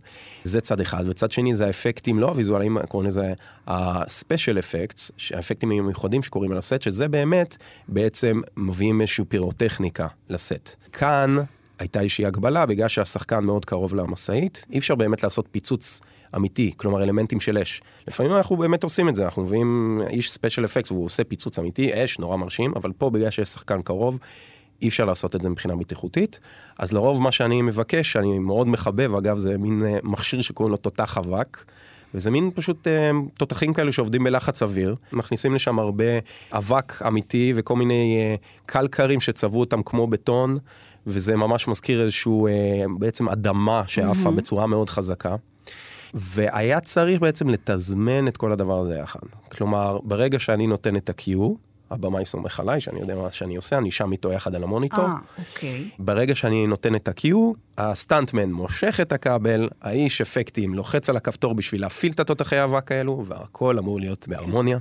זה 0.44 0.62
צד 0.62 0.82
אחד, 0.82 1.04
וצד 1.08 1.32
שני 1.32 1.56
זה 1.56 1.70
האפקטים, 1.86 2.20
לא 2.20 2.28
הוויזואליים, 2.28 2.78
קוראים 2.90 3.10
לזה 3.10 3.34
ה-special 3.68 4.58
effects, 4.58 5.12
האפקטים 5.34 5.72
המיוחדים 5.72 6.24
שקורים 6.24 6.52
על 6.52 6.58
הסט, 6.58 6.82
שזה 6.82 7.08
באמת, 7.08 7.58
בעצם 7.88 8.42
מביאים 8.58 9.02
איזושהי 9.02 9.26
פירוטכניקה 9.26 10.08
לסט. 10.30 10.76
כאן 10.94 11.38
הייתה 11.80 12.02
איזושהי 12.02 12.26
הגבלה, 12.26 12.66
בגלל 12.66 12.88
שהשחקן 12.88 13.44
מאוד 13.44 13.66
קרוב 13.66 13.96
למשאית, 13.96 14.66
אי 14.72 14.80
אפשר 14.80 14.96
באמת 14.96 15.24
לעשות 15.24 15.46
פיצוץ 15.52 16.02
אמיתי, 16.36 16.72
כלומר 16.78 17.04
אלמנטים 17.04 17.40
של 17.40 17.58
אש. 17.58 17.82
לפעמים 18.08 18.34
אנחנו 18.34 18.58
באמת 18.58 18.84
עושים 18.84 19.10
את 19.10 19.16
זה, 19.16 19.26
אנחנו 19.26 19.44
מביאים 19.44 20.02
איש 20.10 20.32
ספיישל 20.32 20.66
אפקט 20.66 20.92
והוא 20.92 21.06
עושה 21.06 21.24
פיצוץ 21.24 21.60
אמיתי, 21.60 22.04
אש, 22.04 22.20
נורא 22.20 22.38
מרשים, 22.38 22.74
אבל 22.76 22.92
פה 22.98 23.10
בגלל 23.10 23.30
שיש 23.30 23.50
שחקן 23.50 23.82
קרוב, 23.82 24.20
אי 24.82 24.88
אפשר 24.88 25.06
לעשות 25.06 25.36
את 25.36 25.42
זה 25.42 25.50
מבחינה 25.50 25.76
בטיחותית. 25.76 26.40
אז 26.80 26.94
לרוב 26.94 27.22
מה 27.22 27.32
שאני 27.32 27.62
מבקש, 27.62 28.12
שאני 28.12 28.40
מאוד 28.40 28.68
מחבב, 28.68 29.16
אגב, 29.16 29.38
זה 29.38 29.58
מין 29.58 29.86
אה, 29.86 29.98
מכשיר 30.04 30.42
שקוראים 30.42 30.72
לו 30.72 30.78
תותח 30.78 31.18
אבק. 31.18 31.64
וזה 32.14 32.32
מין 32.32 32.52
פשוט 32.56 32.88
אה, 32.88 33.12
תותחים 33.38 33.74
כאלה 33.74 33.92
שעובדים 33.92 34.24
בלחץ 34.24 34.64
אוויר, 34.64 34.96
מכניסים 35.14 35.56
לשם 35.56 35.80
הרבה 35.80 36.06
אבק 36.52 37.02
אמיתי 37.08 37.54
וכל 37.56 37.76
מיני 37.76 38.18
אה, 38.20 38.36
קלקרים 38.66 39.22
שצבעו 39.22 39.60
אותם 39.60 39.84
כמו 39.84 40.08
בטון, 40.08 40.58
וזה 41.08 41.36
ממש 41.36 41.68
מזכיר 41.68 42.04
איזשהו 42.04 42.48
אה, 42.48 42.52
בעצם 43.00 43.30
אדמה 43.30 43.84
שעפה 43.88 44.30
mm-hmm. 44.30 44.32
בצורה 44.32 44.68
מאוד 44.68 44.90
חזקה. 44.90 45.36
והיה 46.14 46.80
צריך 46.80 47.22
בעצם 47.22 47.50
לתזמן 47.50 48.28
את 48.28 48.38
כל 48.38 48.52
הדבר 48.52 48.80
הזה 48.80 48.96
יחד. 48.96 49.20
כלומר, 49.52 50.00
ברגע 50.04 50.40
שאני 50.40 50.68
נותן 50.68 50.96
את 50.96 51.10
ה-Q, 51.10 51.40
הבמאי 51.92 52.26
סומך 52.26 52.60
עליי, 52.60 52.82
שאני 52.82 53.00
יודע 53.00 53.16
מה 53.16 53.32
שאני 53.32 53.56
עושה, 53.56 53.78
אני 53.78 53.92
שם 53.92 54.12
איתו 54.12 54.32
יחד 54.32 54.56
על 54.56 54.64
המוניטור. 54.64 55.06
אה, 55.06 55.16
אוקיי. 55.40 55.90
ברגע 56.00 56.36
שאני 56.36 56.68
נותן 56.68 56.96
את 56.96 57.08
ה-Q, 57.08 57.28
הסטנטמן 57.78 58.52
מושך 58.52 59.00
את 59.02 59.12
הכבל, 59.12 59.70
האיש 59.82 60.22
אפקטים 60.22 60.74
לוחץ 60.74 61.10
על 61.10 61.18
הכפתור 61.18 61.54
בשביל 61.56 61.82
להפעיל 61.82 62.12
את 62.12 62.20
התותחי 62.20 62.58
האבק 62.58 62.92
האלו, 62.92 63.24
והכל 63.26 63.80
אמור 63.80 64.00
להיות 64.00 64.28
בהרמוניה. 64.28 64.78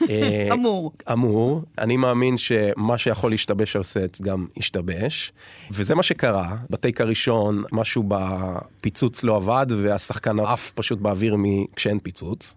אמור. 0.52 0.92
אמור. 1.12 1.62
אני 1.78 1.96
מאמין 1.96 2.38
שמה 2.38 2.98
שיכול 2.98 3.30
להשתבש 3.30 3.76
על 3.76 3.82
סט 3.82 4.20
גם 4.22 4.46
ישתבש, 4.56 5.32
וזה 5.70 5.94
מה 5.94 6.02
שקרה. 6.02 6.56
בטייק 6.70 7.00
הראשון, 7.00 7.62
משהו 7.72 8.04
בפיצוץ 8.08 9.22
לא 9.22 9.36
עבד, 9.36 9.66
והשחקן 9.68 10.40
עף 10.40 10.70
פשוט 10.70 10.98
באוויר 10.98 11.36
כשאין 11.76 11.98
פיצוץ. 11.98 12.56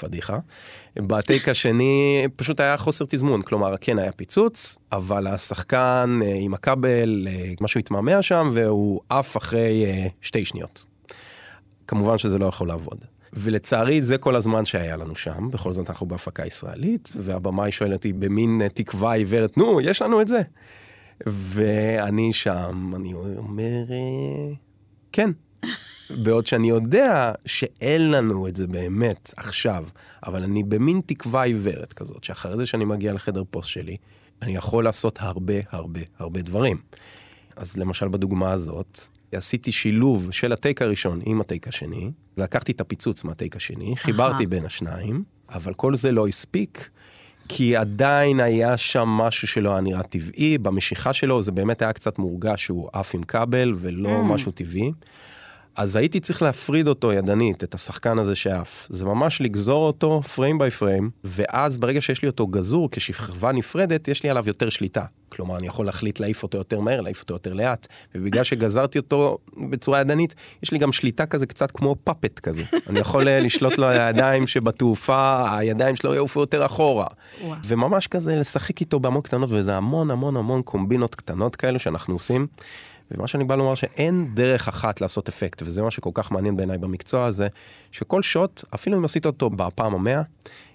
פדיחה. 0.00 0.38
בטייק 0.98 1.48
השני 1.48 2.24
פשוט 2.36 2.60
היה 2.60 2.76
חוסר 2.76 3.04
תזמון, 3.08 3.42
כלומר 3.42 3.74
כן 3.80 3.98
היה 3.98 4.12
פיצוץ, 4.12 4.78
אבל 4.92 5.26
השחקן 5.26 6.20
אה, 6.22 6.36
עם 6.40 6.54
הכבל, 6.54 7.26
אה, 7.30 7.52
משהו 7.60 7.78
התמהמה 7.78 8.22
שם 8.22 8.50
והוא 8.54 9.00
עף 9.08 9.36
אחרי 9.36 9.84
אה, 9.86 10.06
שתי 10.20 10.44
שניות. 10.44 10.86
כמובן 11.86 12.18
שזה 12.18 12.38
לא 12.38 12.46
יכול 12.46 12.68
לעבוד. 12.68 12.98
ולצערי 13.32 14.02
זה 14.02 14.18
כל 14.18 14.36
הזמן 14.36 14.64
שהיה 14.64 14.96
לנו 14.96 15.16
שם, 15.16 15.50
בכל 15.50 15.72
זאת 15.72 15.90
אנחנו 15.90 16.06
בהפקה 16.06 16.46
ישראלית, 16.46 17.12
והבמאי 17.20 17.72
שואל 17.72 17.92
אותי 17.92 18.12
במין 18.12 18.62
תקווה 18.74 19.12
עיוורת, 19.12 19.56
נו, 19.56 19.80
יש 19.80 20.02
לנו 20.02 20.20
את 20.20 20.28
זה. 20.28 20.40
ואני 21.26 22.32
שם, 22.32 22.92
אני 22.96 23.14
אומר, 23.14 23.84
כן. 25.12 25.30
בעוד 26.16 26.46
שאני 26.46 26.68
יודע 26.68 27.32
שאין 27.46 28.10
לנו 28.10 28.48
את 28.48 28.56
זה 28.56 28.66
באמת 28.66 29.34
עכשיו, 29.36 29.84
אבל 30.26 30.42
אני 30.42 30.62
במין 30.62 31.00
תקווה 31.06 31.42
עיוורת 31.42 31.92
כזאת, 31.92 32.24
שאחרי 32.24 32.56
זה 32.56 32.66
שאני 32.66 32.84
מגיע 32.84 33.12
לחדר 33.12 33.42
פוסט 33.50 33.68
שלי, 33.68 33.96
אני 34.42 34.56
יכול 34.56 34.84
לעשות 34.84 35.18
הרבה 35.20 35.54
הרבה 35.70 36.00
הרבה 36.18 36.42
דברים. 36.42 36.76
אז 37.56 37.76
למשל 37.76 38.08
בדוגמה 38.08 38.52
הזאת, 38.52 39.00
עשיתי 39.32 39.72
שילוב 39.72 40.28
של 40.30 40.52
הטייק 40.52 40.82
הראשון 40.82 41.20
עם 41.24 41.40
הטייק 41.40 41.68
השני, 41.68 42.10
לקחתי 42.36 42.72
את 42.72 42.80
הפיצוץ 42.80 43.24
מהטייק 43.24 43.56
השני, 43.56 43.96
חיברתי 43.96 44.46
בין 44.46 44.66
השניים, 44.66 45.22
אבל 45.48 45.74
כל 45.74 45.96
זה 45.96 46.12
לא 46.12 46.26
הספיק, 46.26 46.90
כי 47.48 47.76
עדיין 47.76 48.40
היה 48.40 48.76
שם 48.76 49.08
משהו 49.08 49.48
שלא 49.48 49.70
היה 49.70 49.80
נראה 49.80 50.02
טבעי, 50.02 50.58
במשיכה 50.58 51.12
שלו 51.12 51.42
זה 51.42 51.52
באמת 51.52 51.82
היה 51.82 51.92
קצת 51.92 52.18
מורגש 52.18 52.64
שהוא 52.64 52.88
עף 52.92 53.14
עם 53.14 53.22
כבל 53.22 53.74
ולא 53.76 54.24
משהו 54.24 54.52
טבעי. 54.52 54.92
אז 55.76 55.96
הייתי 55.96 56.20
צריך 56.20 56.42
להפריד 56.42 56.88
אותו 56.88 57.12
ידנית, 57.12 57.64
את 57.64 57.74
השחקן 57.74 58.18
הזה 58.18 58.34
שעף. 58.34 58.86
זה 58.90 59.04
ממש 59.04 59.40
לגזור 59.40 59.86
אותו 59.86 60.22
פריים 60.22 60.58
ביי 60.58 60.70
פריים, 60.70 61.10
ואז 61.24 61.78
ברגע 61.78 62.00
שיש 62.00 62.22
לי 62.22 62.28
אותו 62.28 62.46
גזור 62.46 62.88
כשכבה 62.90 63.52
נפרדת, 63.52 64.08
יש 64.08 64.22
לי 64.22 64.30
עליו 64.30 64.44
יותר 64.46 64.68
שליטה. 64.68 65.04
כלומר, 65.28 65.56
אני 65.56 65.66
יכול 65.66 65.86
להחליט 65.86 66.20
להעיף 66.20 66.42
אותו 66.42 66.58
יותר 66.58 66.80
מהר, 66.80 67.00
להעיף 67.00 67.20
אותו 67.20 67.34
יותר 67.34 67.54
לאט, 67.54 67.86
ובגלל 68.14 68.44
שגזרתי 68.44 68.98
אותו 68.98 69.38
בצורה 69.70 70.00
ידנית, 70.00 70.34
יש 70.62 70.72
לי 70.72 70.78
גם 70.78 70.92
שליטה 70.92 71.26
כזה 71.26 71.46
קצת 71.46 71.70
כמו 71.70 71.96
פאפט 72.04 72.38
כזה. 72.38 72.62
אני 72.88 73.00
יכול 73.00 73.28
אה, 73.28 73.40
לשלוט 73.40 73.78
לו 73.78 73.86
על 73.86 74.00
הידיים 74.00 74.46
שבתעופה, 74.46 75.56
הידיים 75.58 75.96
שלו 75.96 76.14
יעופו 76.14 76.40
יותר 76.40 76.66
אחורה. 76.66 77.06
וואו. 77.44 77.58
וממש 77.64 78.06
כזה 78.06 78.36
לשחק 78.36 78.80
איתו 78.80 79.00
בהמון 79.00 79.22
קטנות, 79.22 79.48
וזה 79.52 79.76
המון 79.76 80.10
המון 80.10 80.36
המון 80.36 80.62
קומבינות 80.62 81.14
קטנות 81.14 81.56
כאלו 81.56 81.78
שאנחנו 81.78 82.14
עושים. 82.14 82.46
ומה 83.10 83.26
שאני 83.26 83.44
בא 83.44 83.54
לומר 83.54 83.74
שאין 83.74 84.34
דרך 84.34 84.68
אחת 84.68 85.00
לעשות 85.00 85.28
אפקט, 85.28 85.62
וזה 85.62 85.82
מה 85.82 85.90
שכל 85.90 86.10
כך 86.14 86.30
מעניין 86.32 86.56
בעיניי 86.56 86.78
במקצוע 86.78 87.24
הזה, 87.24 87.48
שכל 87.92 88.22
שוט, 88.22 88.62
אפילו 88.74 88.98
אם 88.98 89.04
עשית 89.04 89.26
אותו 89.26 89.50
בפעם 89.50 89.94
המאה, 89.94 90.22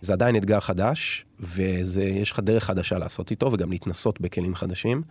זה 0.01 0.13
עדיין 0.13 0.35
אתגר 0.35 0.59
חדש, 0.59 1.24
ויש 1.39 2.31
לך 2.31 2.39
דרך 2.39 2.63
חדשה 2.63 2.97
לעשות 2.97 3.31
איתו, 3.31 3.49
וגם 3.51 3.71
להתנסות 3.71 4.21
בכלים 4.21 4.55
חדשים. 4.55 5.01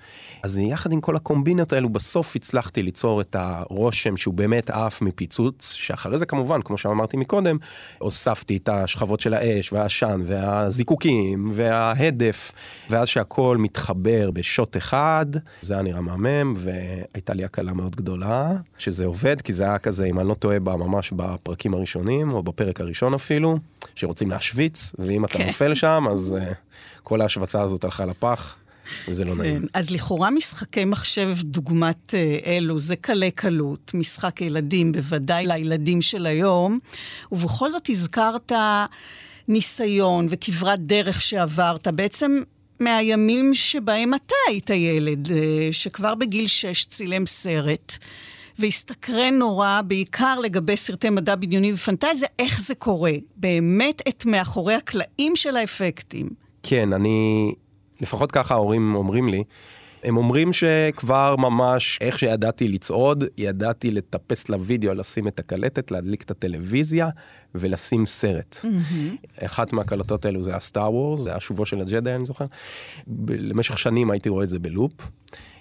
אז 0.43 0.59
יחד 0.59 0.93
עם 0.93 1.01
כל 1.01 1.17
הקומבינות 1.17 1.73
האלו, 1.73 1.89
בסוף 1.89 2.37
הצלחתי 2.37 2.83
ליצור 2.83 3.21
את 3.21 3.37
הרושם 3.39 4.17
שהוא 4.17 4.35
באמת 4.35 4.71
עף 4.71 5.03
מפיצוץ, 5.03 5.73
שאחרי 5.73 6.19
זה 6.19 6.27
כמובן, 6.27 6.63
כמו 6.63 6.79
שאמרתי 6.79 7.17
מקודם, 7.17 7.57
הוספתי 7.99 8.57
את 8.57 8.69
השכבות 8.69 9.21
של 9.21 9.35
האש, 9.35 9.73
והעשן, 9.73 10.21
והזיקוקים, 10.25 11.51
וההדף, 11.55 12.53
ואז 12.91 13.09
שהכל 13.09 13.57
מתחבר 13.61 14.31
בשוט 14.31 14.77
אחד, 14.77 15.27
זה 15.63 15.75
היה 15.75 15.83
נראה 15.83 16.01
מהמם, 16.01 16.55
והייתה 16.57 17.35
לי 17.35 17.45
הקלה 17.45 17.73
מאוד 17.73 17.97
גדולה, 17.97 18.53
שזה 18.79 19.07
עובד, 19.07 19.41
כי 19.41 19.53
זה 19.53 19.65
היה 19.65 19.79
כזה, 19.79 20.05
אם 20.05 20.21
אני 20.21 20.29
לא 20.29 20.35
טועה, 20.35 20.61
בה, 20.61 20.77
ממש 20.77 21.13
בפרקים 21.13 21.75
הראשונים, 21.75 22.33
או 22.33 22.43
בפרק 22.43 22.81
הראשון 22.81 23.15
אפילו, 23.15 23.59
שרוצים 23.95 24.31
להשוויץ, 24.31 24.93
ואם 24.99 25.25
אתה 25.25 25.39
כן. 25.39 25.47
נופל 25.47 25.75
שם, 25.75 26.07
אז 26.15 26.37
uh, 26.39 26.55
כל 27.03 27.21
ההשווצה 27.21 27.63
הזאת 27.63 27.85
הלכה 27.85 28.05
לפח, 28.05 28.57
וזה 29.09 29.25
לא 29.25 29.35
נעים. 29.35 29.61
כן. 29.61 29.67
אז 29.75 29.91
לכאורה 29.91 30.31
משחקי 30.31 30.85
מחשב 30.85 31.37
דוגמת 31.41 32.15
אה, 32.15 32.39
אלו, 32.47 32.79
זה 32.79 32.97
קלי 32.97 33.31
קלות, 33.31 33.91
משחק 33.95 34.41
ילדים, 34.41 34.93
בוודאי 34.93 35.47
לילדים 35.47 36.03
של 36.03 36.27
היום, 36.27 36.79
ובכל 37.33 37.73
זאת 37.73 37.89
הזכרת 37.91 38.53
ניסיון 39.49 40.27
וכברת 40.31 40.81
דרך 40.81 41.21
שעברת, 41.21 41.89
בעצם 41.89 42.41
מהימים 42.81 43.55
שבהם 43.55 44.15
אתה 44.15 44.35
היית 44.49 44.71
ילד, 44.71 45.33
אה, 45.33 45.69
שכבר 45.73 46.15
בגיל 46.15 46.47
שש 46.47 46.85
צילם 46.85 47.27
סרט. 47.27 47.99
והסתקרן 48.59 49.35
נורא, 49.35 49.81
בעיקר 49.87 50.41
לגבי 50.41 50.77
סרטי 50.77 51.11
מדע 51.11 51.35
בדיוני 51.35 51.73
ופנטזיה, 51.73 52.29
איך 52.39 52.61
זה 52.61 52.75
קורה. 52.75 53.13
באמת 53.37 54.03
את 54.09 54.27
מאחורי 54.27 54.75
הקלעים 54.75 55.37
של 55.37 55.57
האפקטים. 55.57 56.29
כן, 56.63 56.93
אני, 56.93 57.53
לפחות 58.01 58.33
ככה 58.33 58.55
ההורים 58.55 58.95
אומרים 58.95 59.29
לי, 59.29 59.45
הם 60.05 60.17
אומרים 60.17 60.53
שכבר 60.53 61.37
ממש, 61.37 61.99
איך 62.01 62.19
שידעתי 62.19 62.69
לצעוד, 62.69 63.25
ידעתי 63.39 63.91
לטפס 63.91 64.49
לוידאו, 64.49 64.95
לשים 64.95 65.29
את 65.29 65.39
הקלטת, 65.39 65.91
להדליק 65.91 66.23
את 66.23 66.31
הטלוויזיה 66.31 67.09
ולשים 67.55 68.07
סרט. 68.07 68.57
Mm-hmm. 68.63 69.45
אחת 69.45 69.73
מהקלטות 69.73 70.25
האלו 70.25 70.43
זה 70.43 70.51
היה 70.51 70.61
סטאר 70.61 70.93
וורס, 70.93 71.21
זה 71.21 71.31
היה 71.31 71.41
שובו 71.41 71.67
של 71.67 71.81
הג'די, 71.81 72.15
אני 72.15 72.27
זוכר. 72.27 72.47
למשך 73.29 73.79
שנים 73.79 74.11
הייתי 74.11 74.29
רואה 74.29 74.45
את 74.45 74.49
זה 74.49 74.59
בלופ. 74.59 74.93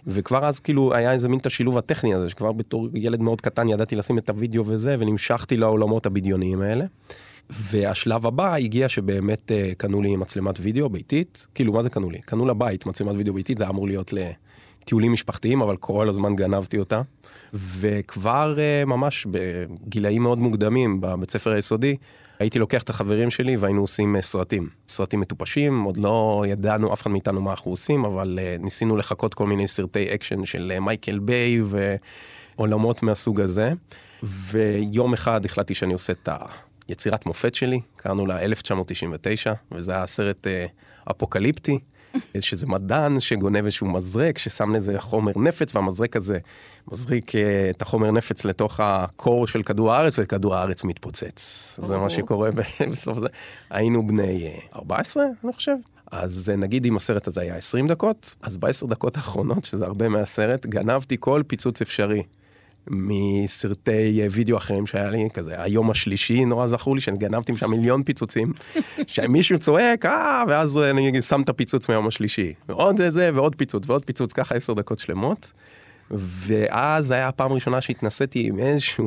וכבר 0.07 0.45
אז 0.45 0.59
כאילו 0.59 0.93
היה 0.93 1.11
איזה 1.11 1.29
מין 1.29 1.39
את 1.39 1.45
השילוב 1.45 1.77
הטכני 1.77 2.13
הזה, 2.13 2.29
שכבר 2.29 2.51
בתור 2.51 2.87
ילד 2.93 3.21
מאוד 3.21 3.41
קטן 3.41 3.69
ידעתי 3.69 3.95
לשים 3.95 4.17
את 4.17 4.29
הוידאו 4.29 4.63
וזה, 4.65 4.95
ונמשכתי 4.99 5.57
לעולמות 5.57 6.05
הבדיוניים 6.05 6.61
האלה. 6.61 6.85
והשלב 7.49 8.25
הבא 8.25 8.53
הגיע 8.53 8.89
שבאמת 8.89 9.51
uh, 9.51 9.75
קנו 9.75 10.01
לי 10.01 10.15
מצלמת 10.15 10.55
וידאו 10.59 10.89
ביתית, 10.89 11.47
כאילו 11.55 11.73
מה 11.73 11.83
זה 11.83 11.89
קנו 11.89 12.09
לי? 12.09 12.21
קנו 12.21 12.45
לבית 12.45 12.85
מצלמת 12.85 13.15
וידאו 13.17 13.33
ביתית, 13.33 13.57
זה 13.57 13.69
אמור 13.69 13.87
להיות 13.87 14.13
לטיולים 14.13 15.13
משפחתיים, 15.13 15.61
אבל 15.61 15.77
כל 15.77 16.09
הזמן 16.09 16.35
גנבתי 16.35 16.79
אותה. 16.79 17.01
וכבר 17.53 18.55
אה, 18.55 18.85
ממש 18.85 19.27
בגילאים 19.31 20.21
מאוד 20.23 20.39
מוקדמים, 20.39 21.01
בבית 21.01 21.31
ספר 21.31 21.51
היסודי, 21.51 21.95
הייתי 22.39 22.59
לוקח 22.59 22.83
את 22.83 22.89
החברים 22.89 23.31
שלי 23.31 23.57
והיינו 23.57 23.81
עושים 23.81 24.15
אה, 24.15 24.21
סרטים. 24.21 24.69
סרטים 24.87 25.19
מטופשים, 25.19 25.83
עוד 25.83 25.97
לא 25.97 26.43
ידענו, 26.47 26.93
אף 26.93 27.01
אחד 27.01 27.11
מאיתנו 27.11 27.41
מה 27.41 27.51
אנחנו 27.51 27.71
עושים, 27.71 28.05
אבל 28.05 28.39
אה, 28.41 28.63
ניסינו 28.63 28.97
לחקות 28.97 29.33
כל 29.33 29.47
מיני 29.47 29.67
סרטי 29.67 30.13
אקשן 30.13 30.45
של 30.45 30.73
אה, 30.77 30.79
מייקל 30.79 31.19
ביי 31.19 31.61
ועולמות 32.57 33.03
מהסוג 33.03 33.41
הזה. 33.41 33.73
ויום 34.23 35.13
אחד 35.13 35.45
החלטתי 35.45 35.73
שאני 35.73 35.93
עושה 35.93 36.13
את 36.13 36.27
ה... 36.27 36.37
יצירת 36.89 37.25
מופת 37.25 37.55
שלי, 37.55 37.81
קראנו 37.95 38.25
לה 38.25 38.41
1999, 38.41 39.53
וזה 39.71 39.91
היה 39.91 40.07
סרט 40.07 40.47
אה, 40.47 40.65
אפוקליפטי, 41.11 41.79
שזה 42.39 42.67
מדען 42.67 43.19
שגונב 43.19 43.65
איזשהו 43.65 43.87
מזרק, 43.87 44.37
ששם 44.37 44.75
לזה 44.75 44.99
חומר 44.99 45.31
נפץ, 45.35 45.75
והמזרק 45.75 46.15
הזה 46.15 46.39
מזריק 46.91 47.35
אה, 47.35 47.69
את 47.69 47.81
החומר 47.81 48.11
נפץ 48.11 48.45
לתוך 48.45 48.79
הקור 48.79 49.47
של 49.47 49.63
כדור 49.63 49.93
הארץ, 49.93 50.15
וכדור 50.17 50.55
הארץ 50.55 50.83
מתפוצץ. 50.83 51.79
זה 51.83 51.97
מה 51.97 52.09
שקורה 52.09 52.49
בסוף 52.91 53.19
זה. 53.19 53.27
היינו 53.69 54.07
בני 54.07 54.47
אה, 54.47 54.59
14, 54.75 55.23
אני 55.43 55.53
חושב. 55.53 55.75
אז 56.11 56.49
אה, 56.49 56.55
נגיד 56.55 56.85
אם 56.85 56.95
הסרט 56.95 57.27
הזה 57.27 57.41
היה 57.41 57.55
20 57.55 57.87
דקות, 57.87 58.35
אז 58.41 58.57
בעשר 58.57 58.85
דקות 58.85 59.17
האחרונות, 59.17 59.65
שזה 59.65 59.85
הרבה 59.85 60.09
מהסרט, 60.09 60.65
גנבתי 60.65 61.17
כל 61.19 61.43
פיצוץ 61.47 61.81
אפשרי. 61.81 62.23
מסרטי 62.87 64.27
וידאו 64.31 64.57
אחרים 64.57 64.87
שהיה 64.87 65.09
לי, 65.09 65.27
כזה 65.33 65.61
היום 65.61 65.91
השלישי, 65.91 66.45
נורא 66.45 66.67
זכור 66.67 66.95
לי 66.95 67.01
שאני 67.01 67.17
גנבתי 67.17 67.55
שם 67.55 67.69
מיליון 67.69 68.03
פיצוצים, 68.03 68.53
שמישהו 69.07 69.59
צועק, 69.59 70.05
אה, 70.05 70.43
ואז 70.47 70.77
אני 70.77 71.21
שם 71.21 71.41
את 71.41 71.49
הפיצוץ 71.49 71.89
מהיום 71.89 72.07
השלישי. 72.07 72.53
ועוד 72.69 73.01
זה, 73.09 73.31
ועוד 73.33 73.55
פיצוץ, 73.55 73.89
ועוד 73.89 74.05
פיצוץ, 74.05 74.33
ככה 74.33 74.55
עשר 74.55 74.73
דקות 74.73 74.99
שלמות. 74.99 75.51
ואז 76.11 77.11
היה 77.11 77.27
הפעם 77.27 77.51
הראשונה 77.51 77.81
שהתנסיתי 77.81 78.47
עם 78.47 78.59
איזושהי 78.59 79.05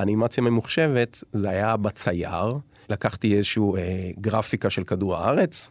אנימציה 0.00 0.42
ממוחשבת, 0.42 1.24
זה 1.32 1.50
היה 1.50 1.76
בצייר. 1.76 2.58
לקחתי 2.90 3.36
איזושהי 3.36 3.62
אה, 3.76 4.10
גרפיקה 4.20 4.70
של 4.70 4.84
כדור 4.84 5.16
הארץ, 5.16 5.70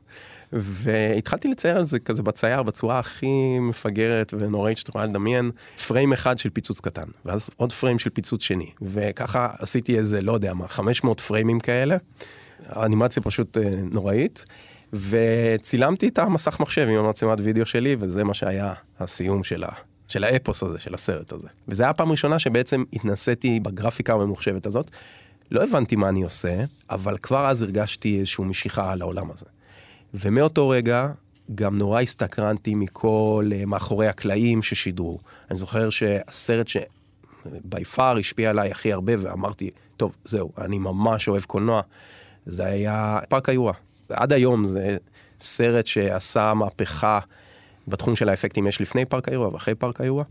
והתחלתי 0.55 1.47
לצייר 1.47 1.77
על 1.77 1.83
זה 1.83 1.99
כזה 1.99 2.23
בצייר 2.23 2.63
בצורה 2.63 2.99
הכי 2.99 3.59
מפגרת 3.59 4.33
ונוראית 4.39 4.77
שאתה 4.77 4.89
יכולה 4.89 5.05
לדמיין, 5.05 5.51
פריים 5.87 6.13
אחד 6.13 6.37
של 6.37 6.49
פיצוץ 6.49 6.79
קטן, 6.79 7.07
ואז 7.25 7.49
עוד 7.57 7.73
פריים 7.73 7.99
של 7.99 8.09
פיצוץ 8.09 8.43
שני, 8.43 8.71
וככה 8.81 9.49
עשיתי 9.59 9.97
איזה, 9.97 10.21
לא 10.21 10.31
יודע 10.31 10.53
מה, 10.53 10.67
500 10.67 11.19
פריימים 11.19 11.59
כאלה, 11.59 11.97
האנימציה 12.67 13.23
פשוט 13.23 13.57
אה, 13.57 13.63
נוראית. 13.91 14.45
וצילמתי 14.93 16.07
את 16.07 16.19
המסך 16.19 16.59
מחשב 16.59 16.87
עם 16.89 17.05
המצלמת 17.05 17.39
וידאו 17.43 17.65
שלי, 17.65 17.95
וזה 17.99 18.23
מה 18.23 18.33
שהיה 18.33 18.73
הסיום 18.99 19.43
של, 19.43 19.63
ה, 19.63 19.69
של 20.07 20.23
האפוס 20.23 20.63
הזה, 20.63 20.79
של 20.79 20.93
הסרט 20.93 21.33
הזה. 21.33 21.47
וזה 21.67 21.83
היה 21.83 21.89
הפעם 21.89 22.07
הראשונה 22.07 22.39
שבעצם 22.39 22.83
התנסיתי 22.93 23.59
בגרפיקה 23.59 24.13
הממוחשבת 24.13 24.65
הזאת. 24.65 24.91
לא 25.51 25.63
הבנתי 25.63 25.95
מה 25.95 26.09
אני 26.09 26.23
עושה, 26.23 26.63
אבל 26.89 27.17
כבר 27.17 27.47
אז 27.47 27.61
הרגשתי 27.61 28.19
איזושהי 28.19 28.45
משיכה 28.45 28.95
לעולם 28.95 29.31
הזה. 29.31 29.45
ומאותו 30.19 30.69
רגע 30.69 31.07
גם 31.55 31.77
נורא 31.77 32.01
הסתקרנתי 32.01 32.75
מכל 32.75 33.49
uh, 33.51 33.65
מאחורי 33.65 34.07
הקלעים 34.07 34.63
ששידרו. 34.63 35.19
אני 35.49 35.57
זוכר 35.57 35.89
שהסרט 35.89 36.67
שבי 36.67 37.83
פאר 37.95 38.17
השפיע 38.17 38.49
עליי 38.49 38.71
הכי 38.71 38.93
הרבה, 38.93 39.13
ואמרתי, 39.19 39.69
טוב, 39.97 40.15
זהו, 40.25 40.51
אני 40.57 40.77
ממש 40.77 41.27
אוהב 41.27 41.43
קולנוע, 41.43 41.81
זה 42.45 42.65
היה 42.65 43.19
פארק 43.29 43.49
היורה. 43.49 43.73
עד 44.09 44.33
היום 44.33 44.65
זה 44.65 44.97
סרט 45.39 45.87
שעשה 45.87 46.53
מהפכה 46.53 47.19
בתחום 47.87 48.15
של 48.15 48.29
האפקטים, 48.29 48.67
יש 48.67 48.81
לפני 48.81 49.05
פארק 49.05 49.29
היורה 49.29 49.53
ואחרי 49.53 49.75
פארק 49.75 50.01
היורה. 50.01 50.23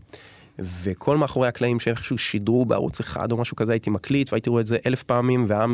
וכל 0.59 1.17
מאחורי 1.17 1.47
הקלעים 1.47 1.79
שאיכשהו 1.79 2.17
שידרו 2.17 2.65
בערוץ 2.65 2.99
אחד 2.99 3.31
או 3.31 3.37
משהו 3.37 3.55
כזה, 3.55 3.71
הייתי 3.71 3.89
מקליט 3.89 4.33
והייתי 4.33 4.49
רואה 4.49 4.61
את 4.61 4.67
זה 4.67 4.77
אלף 4.85 5.03
פעמים, 5.03 5.45
והיה 5.47 5.65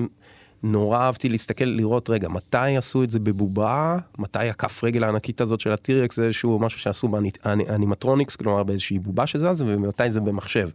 נורא 0.64 1.00
אהבתי 1.00 1.30
להסתכל, 1.30 1.66
לראות, 1.66 2.10
רגע, 2.10 2.30
מתי 2.30 2.78
עשו 2.78 3.04
את 3.04 3.10
זה 3.10 3.20
בבובה? 3.20 3.98
מתי 4.18 4.50
הכף 4.50 4.84
רגל 4.84 5.04
הענקית 5.04 5.42
הזאת 5.42 5.60
של 5.60 5.72
ה 5.72 5.79
T-Rex 5.79 6.16
זה 6.16 6.26
איזשהו 6.26 6.60
משהו 6.60 6.80
שעשו 6.80 7.08
ב 7.08 7.17
animatronics, 7.17 8.36
כלומר 8.36 8.64
באיזושהי 8.64 9.00
בובה 9.00 9.28
שזז, 9.28 9.62
ומתי 9.62 10.12
זה 10.12 10.20
במחשב. 10.20 10.70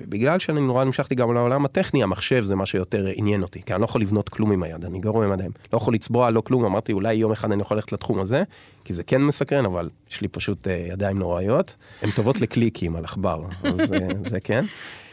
ובגלל 0.00 0.38
שאני 0.38 0.60
נורא 0.60 0.84
נמשכתי 0.84 1.14
גם 1.14 1.34
לעולם 1.34 1.64
הטכני, 1.64 2.02
המחשב 2.02 2.42
זה 2.42 2.54
מה 2.56 2.66
שיותר 2.66 3.06
עניין 3.14 3.42
אותי, 3.42 3.62
כי 3.62 3.72
אני 3.72 3.80
לא 3.80 3.84
יכול 3.84 4.00
לבנות 4.00 4.28
כלום 4.28 4.52
עם 4.52 4.62
היד, 4.62 4.84
אני 4.84 5.00
גרוע 5.00 5.26
בידיים. 5.26 5.50
לא 5.72 5.76
יכול 5.76 5.94
לצבוע, 5.94 6.30
לא 6.30 6.40
כלום, 6.40 6.64
אמרתי 6.64 6.92
אולי 6.92 7.14
יום 7.14 7.32
אחד 7.32 7.52
אני 7.52 7.62
יכול 7.62 7.76
ללכת 7.76 7.92
לתחום 7.92 8.20
הזה, 8.20 8.42
כי 8.84 8.92
זה 8.92 9.02
כן 9.02 9.22
מסקרן, 9.22 9.64
אבל 9.64 9.88
יש 10.10 10.20
לי 10.20 10.28
פשוט 10.28 10.66
uh, 10.66 10.70
ידיים 10.70 11.18
נוראיות. 11.18 11.76
הן 12.02 12.10
טובות 12.10 12.40
לקליקים 12.40 12.96
על 12.96 13.04
עכבר, 13.04 13.42
אז 13.62 13.80
uh, 13.80 13.94
זה 14.20 14.40
כן. 14.40 14.64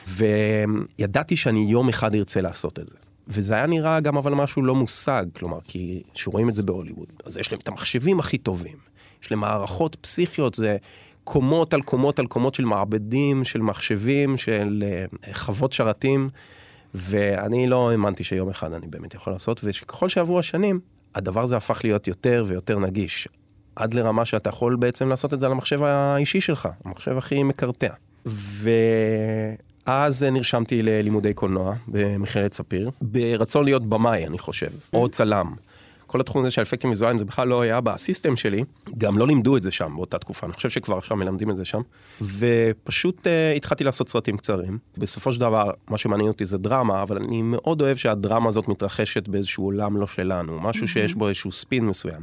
וידעתי 0.99 1.35
שאני 1.35 1.65
יום 1.69 1.89
אחד 1.89 2.15
ארצה 2.15 2.41
לעשות 2.41 2.79
את 2.79 2.87
זה. 2.87 3.02
וזה 3.27 3.53
היה 3.53 3.65
נראה 3.65 3.99
גם 3.99 4.17
אבל 4.17 4.33
משהו 4.33 4.61
לא 4.61 4.75
מושג, 4.75 5.25
כלומר, 5.35 5.59
כי 5.67 6.03
כשרואים 6.13 6.49
את 6.49 6.55
זה 6.55 6.63
בהוליווד, 6.63 7.07
אז 7.25 7.37
יש 7.37 7.51
להם 7.51 7.61
את 7.61 7.67
המחשבים 7.67 8.19
הכי 8.19 8.37
טובים, 8.37 8.77
יש 9.23 9.31
להם 9.31 9.39
מערכות 9.39 9.95
פסיכיות, 9.95 10.53
זה 10.53 10.77
קומות 11.23 11.73
על 11.73 11.81
קומות 11.81 12.19
על 12.19 12.27
קומות 12.27 12.55
של 12.55 12.65
מעבדים, 12.65 13.43
של 13.43 13.61
מחשבים, 13.61 14.37
של 14.37 14.83
uh, 14.83 15.27
חוות 15.33 15.73
שרתים, 15.73 16.27
ואני 16.95 17.67
לא 17.67 17.89
האמנתי 17.89 18.23
שיום 18.23 18.49
אחד 18.49 18.73
אני 18.73 18.87
באמת 18.87 19.13
יכול 19.13 19.33
לעשות, 19.33 19.61
וככל 19.63 20.09
שעברו 20.09 20.39
השנים, 20.39 20.79
הדבר 21.15 21.43
הזה 21.43 21.57
הפך 21.57 21.81
להיות 21.83 22.07
יותר 22.07 22.43
ויותר 22.47 22.79
נגיש, 22.79 23.27
עד 23.75 23.93
לרמה 23.93 24.25
שאתה 24.25 24.49
יכול 24.49 24.75
בעצם 24.75 25.09
לעשות 25.09 25.33
את 25.33 25.39
זה 25.39 25.45
על 25.45 25.51
המחשב 25.51 25.83
האישי 25.83 26.41
שלך, 26.41 26.69
המחשב 26.85 27.17
הכי 27.17 27.43
מקרטע. 27.43 27.93
ו... 28.25 28.69
אז 29.85 30.23
נרשמתי 30.23 30.83
ללימודי 30.83 31.33
קולנוע 31.33 31.73
במכללת 31.87 32.53
ספיר, 32.53 32.91
ברצון 33.01 33.65
להיות 33.65 33.89
במאי, 33.89 34.27
אני 34.27 34.39
חושב, 34.39 34.69
או 34.93 35.09
צלם. 35.09 35.53
כל 36.07 36.21
התחום 36.21 36.41
הזה 36.41 36.51
של 36.51 36.61
אפקטים 36.61 36.89
ויזואליים 36.89 37.19
זה 37.19 37.25
בכלל 37.25 37.47
לא 37.47 37.61
היה 37.61 37.81
בסיסטם 37.81 38.37
שלי, 38.37 38.63
גם 38.97 39.17
לא 39.17 39.27
לימדו 39.27 39.57
את 39.57 39.63
זה 39.63 39.71
שם 39.71 39.93
באותה 39.95 40.19
תקופה, 40.19 40.47
אני 40.47 40.53
חושב 40.53 40.69
שכבר 40.69 40.97
עכשיו 40.97 41.17
מלמדים 41.17 41.51
את 41.51 41.57
זה 41.57 41.65
שם. 41.65 41.81
ופשוט 42.21 43.27
uh, 43.27 43.57
התחלתי 43.57 43.83
לעשות 43.83 44.09
סרטים 44.09 44.37
קצרים. 44.37 44.77
בסופו 44.97 45.33
של 45.33 45.39
דבר, 45.39 45.71
מה 45.89 45.97
שמעניין 45.97 46.27
אותי 46.27 46.45
זה 46.45 46.57
דרמה, 46.57 47.01
אבל 47.01 47.17
אני 47.17 47.41
מאוד 47.41 47.81
אוהב 47.81 47.97
שהדרמה 47.97 48.49
הזאת 48.49 48.67
מתרחשת 48.67 49.27
באיזשהו 49.27 49.63
עולם 49.63 49.97
לא 49.97 50.07
שלנו, 50.07 50.59
משהו 50.59 50.87
שיש 50.87 51.15
בו 51.15 51.27
איזשהו 51.27 51.51
ספין 51.51 51.85
מסוים. 51.85 52.21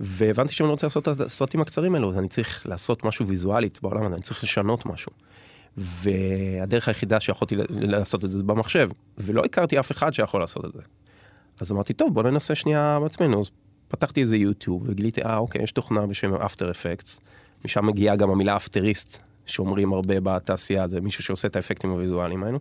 והבנתי 0.00 0.54
שאני 0.54 0.68
רוצה 0.68 0.86
לעשות 0.86 1.08
את 1.08 1.20
הסרטים 1.20 1.60
הקצרים 1.60 1.94
האלו, 1.94 2.10
אז 2.10 2.18
אני 2.18 2.28
צריך 2.28 2.62
לעשות 2.66 3.04
משהו 3.04 3.26
ויזואלית 3.26 3.78
בעולם 3.82 4.02
הזה, 4.04 4.14
אני 4.14 4.22
צריך 4.22 4.44
לשנות 4.44 4.86
משהו. 4.86 5.12
והדרך 5.76 6.88
היחידה 6.88 7.20
שיכולתי 7.20 7.56
לעשות 7.70 8.24
את 8.24 8.30
זה 8.30 8.38
זה 8.38 8.44
במחשב, 8.44 8.90
ולא 9.18 9.44
הכרתי 9.44 9.80
אף 9.80 9.92
אחד 9.92 10.14
שיכול 10.14 10.40
לעשות 10.40 10.64
את 10.64 10.72
זה. 10.72 10.80
אז 11.60 11.72
אמרתי, 11.72 11.92
טוב, 11.92 12.14
בוא 12.14 12.22
ננסה 12.22 12.54
שנייה 12.54 12.98
בעצמנו. 13.02 13.40
אז 13.40 13.50
פתחתי 13.88 14.22
איזה 14.22 14.36
יוטיוב 14.36 14.84
וגיליתי, 14.86 15.22
אה, 15.22 15.36
אוקיי, 15.36 15.62
יש 15.62 15.72
תוכנה 15.72 16.06
בשם 16.06 16.34
אפטר 16.34 16.70
אפקטס, 16.70 17.20
משם 17.64 17.86
מגיעה 17.86 18.16
גם 18.16 18.30
המילה 18.30 18.56
אפטריסט, 18.56 19.20
שאומרים 19.46 19.92
הרבה 19.92 20.14
בתעשייה, 20.22 20.88
זה 20.88 21.00
מישהו 21.00 21.24
שעושה 21.24 21.48
את 21.48 21.56
האפקטים 21.56 21.90
הוויזואליים 21.90 22.44
האלו. 22.44 22.58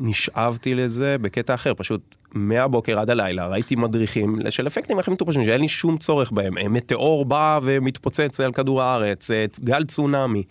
ונשאבתי 0.00 0.74
לזה 0.74 1.16
בקטע 1.18 1.54
אחר, 1.54 1.72
פשוט 1.74 2.14
מהבוקר 2.32 2.98
עד 2.98 3.10
הלילה 3.10 3.46
ראיתי 3.46 3.76
מדריכים 3.76 4.38
של 4.50 4.66
אפקטים 4.66 4.98
הכי 4.98 5.10
מטופשים, 5.10 5.44
שאין 5.44 5.60
לי 5.60 5.68
שום 5.68 5.98
צורך 5.98 6.32
בהם. 6.32 6.54
מטאור 6.72 7.24
בא 7.24 7.60
ומתפוצץ 7.62 8.40
על 8.40 8.52
כדור 8.52 8.82
הארץ, 8.82 9.30
גל 9.64 9.84
צונאמי, 9.84 10.42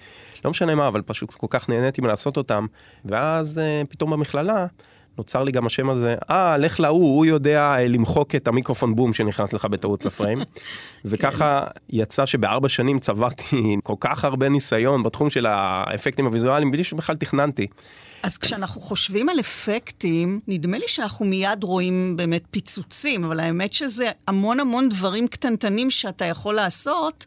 לא 0.46 0.52
משנה 0.52 0.76
מה, 0.76 0.88
אבל 0.88 1.02
פשוט 1.02 1.32
כל 1.32 1.48
כך 1.50 1.70
נהניתי 1.70 2.02
מלעשות 2.02 2.38
אותם. 2.38 2.66
ואז 3.06 3.60
אה, 3.60 3.82
פתאום 3.90 4.12
במכללה, 4.12 4.66
נוצר 5.18 5.44
לי 5.44 5.52
גם 5.52 5.66
השם 5.66 5.90
הזה, 5.90 6.16
אה, 6.30 6.58
לך 6.58 6.80
להוא, 6.80 7.16
הוא 7.18 7.26
יודע 7.26 7.62
אה, 7.62 7.88
למחוק 7.88 8.36
את 8.36 8.48
המיקרופון 8.48 8.96
בום 8.96 9.14
שנכנס 9.14 9.54
לך 9.54 9.66
בטעות 9.66 10.06
לפריים. 10.06 10.42
וככה 11.06 11.64
יצא 11.90 12.26
שבארבע 12.26 12.70
שנים 12.70 13.00
צברתי 13.00 13.76
כל 13.84 13.96
כך 14.00 14.26
הרבה 14.26 14.50
ניסיון 14.50 15.04
בתחום 15.04 15.30
של 15.30 15.46
האפקטים 15.46 16.26
הוויזואליים, 16.26 16.72
בלי 16.72 16.84
שבכלל 16.84 17.16
תכננתי. 17.16 17.68
אז 18.24 18.38
כשאנחנו 18.38 18.82
חושבים 18.82 19.30
על 19.30 19.40
אפקטים, 19.40 20.40
נדמה 20.48 20.78
לי 20.78 20.88
שאנחנו 20.88 21.26
מיד 21.26 21.64
רואים 21.64 22.18
באמת 22.18 22.44
פיצוצים, 22.52 23.24
אבל 23.24 23.40
האמת 23.40 23.74
שזה 23.74 24.10
המון 24.28 24.60
המון 24.60 24.90
דברים 24.90 25.28
קטנטנים 25.28 25.90
שאתה 25.92 26.26
יכול 26.26 26.56
לעשות. 26.56 27.26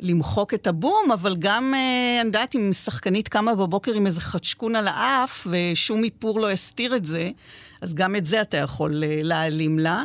למחוק 0.00 0.54
את 0.54 0.66
הבום, 0.66 1.10
אבל 1.14 1.36
גם, 1.38 1.74
אה, 1.74 2.20
אני 2.20 2.26
יודעת, 2.26 2.54
אם 2.54 2.72
שחקנית 2.72 3.28
קמה 3.28 3.54
בבוקר 3.54 3.92
עם 3.92 4.06
איזה 4.06 4.20
חדשקון 4.20 4.76
על 4.76 4.88
האף, 4.88 5.46
ושום 5.50 6.04
איפור 6.04 6.40
לא 6.40 6.50
הסתיר 6.50 6.96
את 6.96 7.04
זה, 7.04 7.30
אז 7.80 7.94
גם 7.94 8.16
את 8.16 8.26
זה 8.26 8.40
אתה 8.40 8.56
יכול 8.56 9.04
אה, 9.04 9.18
להעלים 9.22 9.78
לה. 9.78 10.04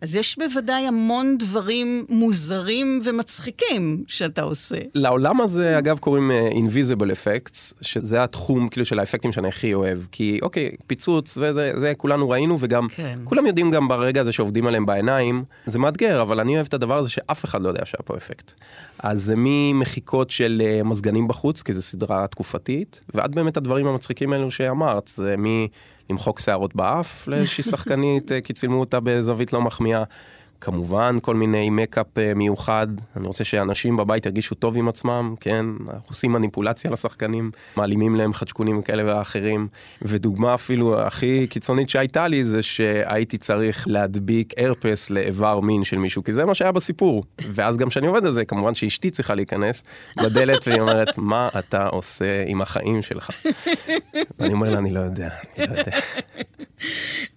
אז 0.00 0.16
יש 0.16 0.38
בוודאי 0.38 0.86
המון 0.86 1.38
דברים 1.38 2.06
מוזרים 2.08 3.00
ומצחיקים 3.04 4.04
שאתה 4.06 4.42
עושה. 4.42 4.76
לעולם 4.94 5.40
הזה, 5.40 5.78
אגב, 5.78 5.98
קוראים 5.98 6.30
uh, 6.30 6.54
Invisible 6.54 7.10
Effects, 7.10 7.74
שזה 7.80 8.22
התחום 8.22 8.68
כאילו 8.68 8.86
של 8.86 8.98
האפקטים 8.98 9.32
שאני 9.32 9.48
הכי 9.48 9.74
אוהב. 9.74 9.98
כי 10.12 10.38
אוקיי, 10.42 10.70
פיצוץ 10.86 11.38
וזה, 11.38 11.72
זה 11.80 11.92
כולנו 11.96 12.30
ראינו, 12.30 12.56
וגם 12.60 12.88
כן. 12.88 13.18
כולם 13.24 13.46
יודעים 13.46 13.70
גם 13.70 13.88
ברגע 13.88 14.20
הזה 14.20 14.32
שעובדים 14.32 14.66
עליהם 14.66 14.86
בעיניים, 14.86 15.44
זה 15.66 15.78
מאתגר, 15.78 16.22
אבל 16.22 16.40
אני 16.40 16.54
אוהב 16.54 16.66
את 16.66 16.74
הדבר 16.74 16.98
הזה 16.98 17.10
שאף 17.10 17.44
אחד 17.44 17.62
לא 17.62 17.68
יודע 17.68 17.86
שהיה 17.86 18.02
פה 18.04 18.16
אפקט. 18.16 18.52
אז 18.98 19.24
זה 19.24 19.34
ממחיקות 19.36 20.30
של 20.30 20.62
uh, 20.64 20.84
מזגנים 20.84 21.28
בחוץ, 21.28 21.62
כי 21.62 21.74
זו 21.74 21.82
סדרה 21.82 22.26
תקופתית, 22.26 23.00
ועד 23.14 23.34
באמת 23.34 23.56
הדברים 23.56 23.86
המצחיקים 23.86 24.32
האלו 24.32 24.50
שאמרת, 24.50 25.10
זה 25.14 25.34
מ... 25.38 25.66
למחוק 26.10 26.40
שערות 26.40 26.76
באף 26.76 27.28
לאיזושהי 27.28 27.64
שחקנית, 27.64 28.32
אה, 28.32 28.40
כי 28.40 28.52
צילמו 28.52 28.80
אותה 28.80 29.00
בזווית 29.00 29.52
לא 29.52 29.60
מחמיאה. 29.60 30.04
כמובן, 30.60 31.16
כל 31.22 31.34
מיני 31.34 31.70
מקאפ 31.70 32.18
אה, 32.18 32.34
מיוחד. 32.34 32.86
אני 33.16 33.26
רוצה 33.26 33.44
שאנשים 33.44 33.96
בבית 33.96 34.26
ירגישו 34.26 34.54
טוב 34.54 34.76
עם 34.76 34.88
עצמם, 34.88 35.34
כן? 35.40 35.66
אנחנו 35.80 36.08
עושים 36.08 36.32
מניפולציה 36.32 36.90
לשחקנים, 36.90 37.50
מעלימים 37.76 38.16
להם 38.16 38.32
חדשקונים 38.32 38.82
כאלה 38.82 39.02
ואחרים. 39.06 39.68
ודוגמה 40.02 40.54
אפילו 40.54 41.00
הכי 41.00 41.46
קיצונית 41.50 41.90
שהייתה 41.90 42.28
לי 42.28 42.44
זה 42.44 42.62
שהייתי 42.62 43.38
צריך 43.38 43.84
להדביק 43.88 44.54
ארפס 44.58 45.10
לאיבר 45.10 45.60
מין 45.60 45.84
של 45.84 45.98
מישהו, 45.98 46.24
כי 46.24 46.32
זה 46.32 46.44
מה 46.44 46.54
שהיה 46.54 46.72
בסיפור. 46.72 47.24
ואז 47.52 47.76
גם 47.76 47.88
כשאני 47.88 48.06
עובד 48.06 48.26
על 48.26 48.32
זה, 48.32 48.44
כמובן 48.44 48.74
שאשתי 48.74 49.10
צריכה 49.10 49.34
להיכנס 49.34 49.84
בדלת 50.16 50.68
והיא 50.68 50.80
אומרת, 50.80 51.18
מה 51.18 51.48
אתה 51.58 51.86
עושה 51.86 52.44
עם 52.46 52.62
החיים 52.62 53.02
שלך? 53.02 53.30
ואני 54.38 54.52
אומר 54.52 54.70
לה, 54.70 54.78
אני 54.78 54.90
לא 54.90 55.00
יודע, 55.00 55.28
אני 55.58 55.66
לא 55.66 55.78
יודע. 55.78 55.98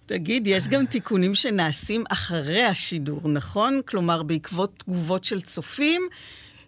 תגיד, 0.06 0.46
יש 0.46 0.68
גם 0.68 0.86
תיקונים 0.86 1.34
שנעשים 1.34 2.04
אחרי 2.10 2.62
השידור, 2.62 3.20
נכון? 3.24 3.80
כלומר, 3.88 4.22
בעקבות 4.22 4.72
תגובות 4.78 5.24
של 5.24 5.40
צופים, 5.40 6.02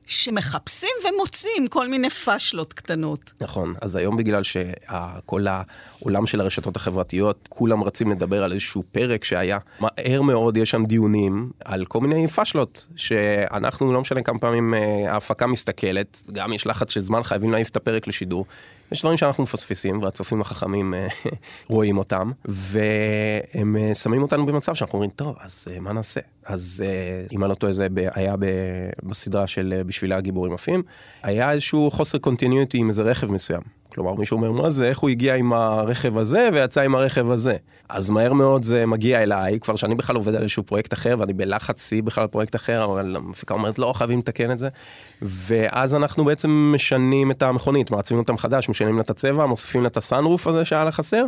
שמחפשים 0.06 0.88
ומוצאים 1.08 1.66
כל 1.66 1.88
מיני 1.88 2.10
פאשלות 2.10 2.72
קטנות. 2.72 3.32
נכון, 3.40 3.74
אז 3.80 3.96
היום 3.96 4.16
בגלל 4.16 4.42
שכל 4.42 5.46
העולם 5.48 6.26
של 6.26 6.40
הרשתות 6.40 6.76
החברתיות, 6.76 7.48
כולם 7.48 7.84
רצים 7.84 8.10
לדבר 8.10 8.44
על 8.44 8.52
איזשהו 8.52 8.82
פרק 8.92 9.24
שהיה, 9.24 9.58
מהר 9.80 10.22
מאוד 10.22 10.56
יש 10.56 10.70
שם 10.70 10.84
דיונים 10.84 11.50
על 11.64 11.84
כל 11.84 12.00
מיני 12.00 12.28
פאשלות, 12.28 12.86
שאנחנו, 12.96 13.92
לא 13.92 14.00
משנה 14.00 14.22
כמה 14.22 14.38
פעמים 14.38 14.74
אה, 14.74 15.12
ההפקה 15.12 15.46
מסתכלת, 15.46 16.22
גם 16.32 16.52
יש 16.52 16.66
לחץ 16.66 16.90
של 16.90 17.00
זמן, 17.00 17.22
חייבים 17.22 17.50
להעיף 17.52 17.68
את 17.68 17.76
הפרק 17.76 18.06
לשידור. 18.06 18.46
יש 18.92 19.00
דברים 19.00 19.16
שאנחנו 19.16 19.42
מפספסים, 19.42 20.02
והצופים 20.02 20.40
החכמים 20.40 20.94
אה, 20.94 21.06
רואים 21.68 21.98
אותם, 21.98 22.30
והם 22.44 23.76
אה, 23.76 23.94
שמים 23.94 24.22
אותנו 24.22 24.46
במצב 24.46 24.74
שאנחנו 24.74 24.96
אומרים, 24.96 25.10
טוב, 25.10 25.36
אז 25.40 25.68
אה, 25.70 25.80
מה 25.80 25.92
נעשה? 25.92 26.20
אז 26.46 26.84
אם 27.32 27.44
אני 27.44 27.50
לא 27.50 27.54
טועה, 27.54 27.72
זה 27.72 27.88
היה 28.14 28.34
בסדרה 29.02 29.46
של 29.46 29.82
בשבילי 29.86 30.14
הגיבורים 30.14 30.54
עפים, 30.54 30.82
היה 31.22 31.52
איזשהו 31.52 31.90
חוסר 31.90 32.18
קונטיניוטי 32.18 32.78
עם 32.78 32.88
איזה 32.88 33.02
רכב 33.02 33.30
מסוים. 33.30 33.62
כלומר, 33.94 34.14
מישהו 34.14 34.36
אומר, 34.36 34.52
מה 34.52 34.70
זה, 34.70 34.88
איך 34.88 34.98
הוא 34.98 35.10
הגיע 35.10 35.34
עם 35.34 35.52
הרכב 35.52 36.18
הזה 36.18 36.48
ויצא 36.52 36.80
עם 36.80 36.94
הרכב 36.94 37.30
הזה? 37.30 37.56
אז 37.88 38.10
מהר 38.10 38.32
מאוד 38.32 38.62
זה 38.62 38.86
מגיע 38.86 39.22
אליי, 39.22 39.60
כבר 39.60 39.76
שאני 39.76 39.94
בכלל 39.94 40.16
עובד 40.16 40.34
על 40.34 40.42
איזשהו 40.42 40.62
פרויקט 40.62 40.92
אחר, 40.92 41.14
ואני 41.18 41.32
בלחץ 41.32 41.88
שיא 41.88 42.02
בכלל 42.02 42.22
על 42.22 42.28
פרויקט 42.28 42.56
אחר, 42.56 42.84
אבל 42.84 43.16
המפיקה 43.16 43.54
אומרת, 43.54 43.78
לא, 43.78 43.92
חייבים 43.92 44.18
לתקן 44.18 44.50
את 44.50 44.58
זה. 44.58 44.68
ואז 45.22 45.94
אנחנו 45.94 46.24
בעצם 46.24 46.72
משנים 46.74 47.30
את 47.30 47.42
המכונית, 47.42 47.90
מעצבים 47.90 48.18
אותה 48.18 48.32
מחדש, 48.32 48.68
משנים 48.68 48.96
לה 48.96 49.02
את 49.02 49.10
הצבע, 49.10 49.46
מוסיפים 49.46 49.82
לה 49.82 49.88
את 49.88 49.96
הסאנרוף 49.96 50.46
הזה 50.46 50.64
שהיה 50.64 50.84
לה 50.84 50.92
חסר, 50.92 51.24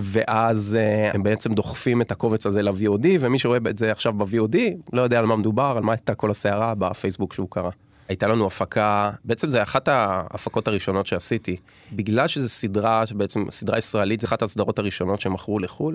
ואז 0.00 0.76
uh, 0.78 1.14
הם 1.14 1.22
בעצם 1.22 1.52
דוחפים 1.52 2.02
את 2.02 2.12
הקובץ 2.12 2.46
הזה 2.46 2.62
ל-VOD, 2.62 3.06
ומי 3.20 3.38
שרואה 3.38 3.58
את 3.70 3.78
זה 3.78 3.92
עכשיו 3.92 4.12
ב-VOD, 4.12 4.56
לא 4.92 5.02
יודע 5.02 5.18
על 5.18 5.26
מה 5.26 5.36
מדובר, 5.36 5.74
על 5.78 5.84
מה 5.84 5.92
הייתה 5.92 6.14
כל 6.14 6.30
הסערה 6.30 6.74
בפייסבוק 6.74 7.32
שהוא 7.32 7.48
קרא. 7.50 7.70
הייתה 8.08 8.26
לנו 8.26 8.46
הפקה, 8.46 9.10
בעצם 9.24 9.48
זה 9.48 9.62
אחת 9.62 9.88
ההפקות 9.88 10.68
הראשונות 10.68 11.06
שעשיתי, 11.06 11.56
בגלל 11.92 12.28
שזו 12.28 12.48
סדרה, 12.48 13.04
בעצם 13.14 13.50
סדרה 13.50 13.78
ישראלית, 13.78 14.20
זו 14.20 14.26
אחת 14.26 14.42
הסדרות 14.42 14.78
הראשונות 14.78 15.20
שמכרו 15.20 15.58
לחו"ל. 15.58 15.94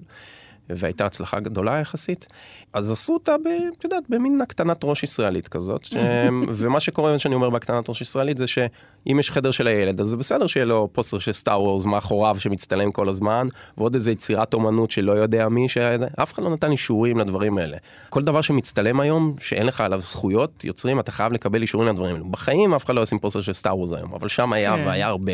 והייתה 0.75 1.05
הצלחה 1.05 1.39
גדולה 1.39 1.79
יחסית, 1.79 2.27
אז 2.73 2.91
עשו 2.91 3.13
אותה, 3.13 3.37
ב, 3.37 3.47
את 3.77 3.83
יודעת, 3.83 4.03
במין 4.09 4.41
הקטנת 4.41 4.83
ראש 4.83 5.03
ישראלית 5.03 5.47
כזאת, 5.47 5.85
ש... 5.85 5.93
ומה 6.57 6.79
שקורה, 6.79 7.19
שאני 7.19 7.35
אומר 7.35 7.49
בהקטנת 7.49 7.89
ראש 7.89 8.01
ישראלית, 8.01 8.37
זה 8.37 8.47
שאם 8.47 9.19
יש 9.19 9.31
חדר 9.31 9.51
של 9.51 9.67
הילד, 9.67 10.01
אז 10.01 10.07
זה 10.07 10.17
בסדר 10.17 10.47
שיהיה 10.47 10.65
לו 10.65 10.89
פוסטר 10.91 11.19
של 11.19 11.33
Star 11.33 11.61
Wars 11.61 11.85
מאחוריו 11.85 12.35
שמצטלם 12.39 12.91
כל 12.91 13.09
הזמן, 13.09 13.47
ועוד 13.77 13.95
איזה 13.95 14.11
יצירת 14.11 14.53
אומנות 14.53 14.91
שלא 14.91 15.11
יודע 15.11 15.49
מי, 15.49 15.69
שאף 15.69 16.33
אחד 16.33 16.43
לא 16.43 16.49
נתן 16.49 16.71
אישורים 16.71 17.17
לדברים 17.17 17.57
האלה. 17.57 17.77
כל 18.09 18.23
דבר 18.23 18.41
שמצטלם 18.41 18.99
היום, 18.99 19.35
שאין 19.39 19.65
לך 19.65 19.81
עליו 19.81 20.01
זכויות, 20.01 20.65
יוצרים, 20.65 20.99
אתה 20.99 21.11
חייב 21.11 21.33
לקבל 21.33 21.61
אישורים 21.61 21.87
לדברים 21.87 22.15
האלה. 22.15 22.25
בחיים 22.31 22.73
אף 22.73 22.85
אחד 22.85 22.95
לא 22.95 23.01
ישים 23.01 23.19
פוסטר 23.19 23.41
של 23.41 23.53
Star 23.53 23.77
Wars 23.77 23.91
היום, 23.91 24.13
אבל 24.13 24.27
שם 24.27 24.53
היה, 24.53 24.75
כן. 24.77 24.87
והיה 24.87 25.07
הרבה, 25.07 25.33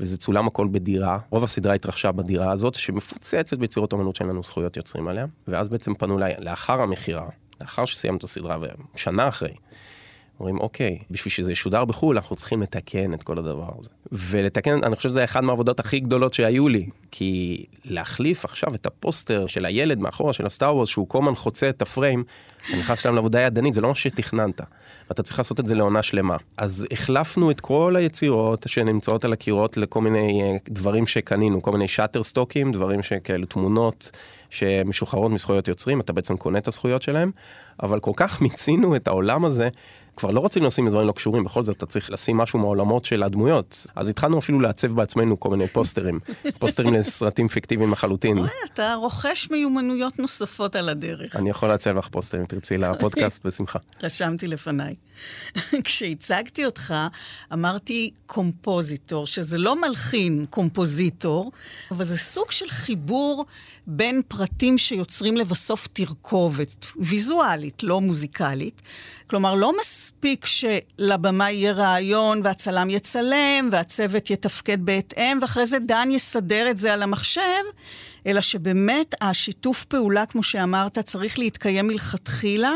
וזה 0.00 0.18
צולם 0.18 0.46
הכל 0.46 0.68
בדירה. 0.70 1.18
רוב 1.30 1.44
הסדרה 1.44 1.74
התרחשה 1.74 2.12
בדירה 2.12 2.52
הזאת, 2.52 2.74
שמפוצצת 2.74 3.58
ביצירות 3.58 3.92
אומנות 3.92 4.16
שאין 4.16 4.28
לנו 4.28 4.42
זכויות 4.42 4.71
יוצרים 4.76 5.08
עליה, 5.08 5.26
ואז 5.48 5.68
בעצם 5.68 5.94
פנו 5.94 6.18
אליי 6.18 6.34
לאחר 6.38 6.82
המכירה, 6.82 7.28
לאחר 7.60 7.84
שסיימנו 7.84 8.18
את 8.18 8.22
הסדרה, 8.22 8.58
ושנה 8.94 9.28
אחרי, 9.28 9.54
אומרים, 10.40 10.58
אוקיי, 10.58 10.98
בשביל 11.10 11.32
שזה 11.32 11.52
ישודר 11.52 11.84
בחו"ל, 11.84 12.16
אנחנו 12.16 12.36
צריכים 12.36 12.62
לתקן 12.62 13.14
את 13.14 13.22
כל 13.22 13.38
הדבר 13.38 13.68
הזה. 13.78 13.88
ולתקן, 14.12 14.84
אני 14.84 14.96
חושב 14.96 15.08
שזה 15.08 15.24
אחד 15.24 15.44
מהעבודות 15.44 15.80
הכי 15.80 16.00
גדולות 16.00 16.34
שהיו 16.34 16.68
לי, 16.68 16.86
כי 17.10 17.64
להחליף 17.84 18.44
עכשיו 18.44 18.74
את 18.74 18.86
הפוסטר 18.86 19.46
של 19.46 19.64
הילד 19.64 19.98
מאחורה, 19.98 20.32
של 20.32 20.46
הסטאר 20.46 20.76
וורס, 20.76 20.88
שהוא 20.88 21.08
כל 21.08 21.34
חוצה 21.34 21.68
את 21.68 21.82
הפריים, 21.82 22.24
אתה 22.68 22.76
נכנס 22.76 23.00
שם 23.00 23.14
לעבודה 23.14 23.40
ידנית, 23.40 23.74
זה 23.74 23.80
לא 23.80 23.88
מה 23.88 23.94
שתכננת. 23.94 24.60
ואתה 25.08 25.22
צריך 25.22 25.38
לעשות 25.38 25.60
את 25.60 25.66
זה 25.66 25.74
לעונה 25.74 26.02
שלמה. 26.02 26.36
אז 26.56 26.86
החלפנו 26.90 27.50
את 27.50 27.60
כל 27.60 27.94
היצירות 27.98 28.64
שנמצאות 28.68 29.24
על 29.24 29.32
הקירות 29.32 29.76
לכל 29.76 30.00
מיני 30.00 30.42
אה, 30.42 30.56
דברים 30.68 31.06
שקנינו, 31.06 31.62
כל 31.62 31.72
מיני 31.72 31.88
שאטר 31.88 32.22
סטוקים, 32.22 32.72
דברים 32.72 33.02
שכאלו 33.02 33.46
תמונות 33.46 34.10
שמשוחררות 34.50 35.32
מזכויות 35.32 35.68
יוצרים, 35.68 36.00
אתה 36.00 36.12
בעצם 36.12 36.36
קונה 36.36 36.58
את 36.58 36.68
הזכויות 36.68 37.02
שלהם, 37.02 37.30
אבל 37.82 38.00
כל 38.00 38.12
כך 38.16 38.40
מיצינו 38.42 38.96
את 38.96 39.08
העולם 39.08 39.44
הזה, 39.44 39.68
כבר 40.16 40.30
לא 40.30 40.44
רצינו 40.44 40.66
לשים 40.66 40.88
דברים 40.88 41.06
לא 41.06 41.12
קשורים, 41.12 41.44
בכל 41.44 41.62
זאת 41.62 41.76
אתה 41.76 41.86
צריך 41.86 42.10
לשים 42.10 42.36
משהו 42.36 42.58
מהעולמות 42.58 43.04
של 43.04 43.22
הדמויות. 43.22 43.86
אז 43.94 44.08
התחלנו 44.08 44.38
אפילו 44.38 44.60
לעצב 44.60 44.92
בעצמנו 44.92 45.40
כל 45.40 45.50
מיני 45.50 45.68
פוסטרים, 45.68 46.20
פוסטרים 46.60 46.94
לסרטים 46.94 47.48
פיקטיביים 47.48 47.92
לחלוטין. 47.92 48.38
אתה 48.74 48.94
רוכש 48.94 49.50
מיומנויות 49.50 50.18
נוספות 50.18 50.76
על 50.76 50.88
הדרך. 50.88 51.36
אני 51.36 51.50
יכול 51.50 51.68
לעצב 51.68 51.96
לך 51.96 52.08
פוסטרים, 52.08 52.46
תרצי 52.46 52.78
לפודקאסט, 52.78 53.42
בשמחה. 53.46 53.78
רשמתי 54.02 54.46
לפניי. 54.46 54.94
כשהצגתי 55.84 56.64
אותך, 56.64 56.94
אמרתי 57.52 58.10
קומפוזיטור, 58.26 59.26
שזה 59.26 59.58
לא 59.58 59.80
מלחין 59.80 60.46
קומפוזיטור, 60.50 61.52
אבל 61.90 62.04
זה 62.04 62.18
סוג 62.18 62.50
של 62.50 62.68
חיבור 62.68 63.44
בין 63.86 64.22
פרטים 64.28 64.78
שיוצרים 64.78 65.36
לבסוף 65.36 65.88
תרכובת, 65.92 66.86
ויזואלית, 66.96 67.82
לא 67.82 68.00
מוזיקלית. 68.00 68.82
כלומר, 69.32 69.54
לא 69.54 69.72
מספיק 69.80 70.46
שלבמה 70.46 71.50
יהיה 71.50 71.72
רעיון 71.72 72.40
והצלם 72.44 72.90
יצלם 72.90 73.68
והצוות 73.72 74.30
יתפקד 74.30 74.84
בהתאם, 74.84 75.38
ואחרי 75.42 75.66
זה 75.66 75.78
דן 75.78 76.08
יסדר 76.10 76.70
את 76.70 76.78
זה 76.78 76.92
על 76.92 77.02
המחשב, 77.02 77.62
אלא 78.26 78.40
שבאמת 78.40 79.14
השיתוף 79.20 79.84
פעולה, 79.84 80.26
כמו 80.26 80.42
שאמרת, 80.42 80.98
צריך 80.98 81.38
להתקיים 81.38 81.86
מלכתחילה, 81.86 82.72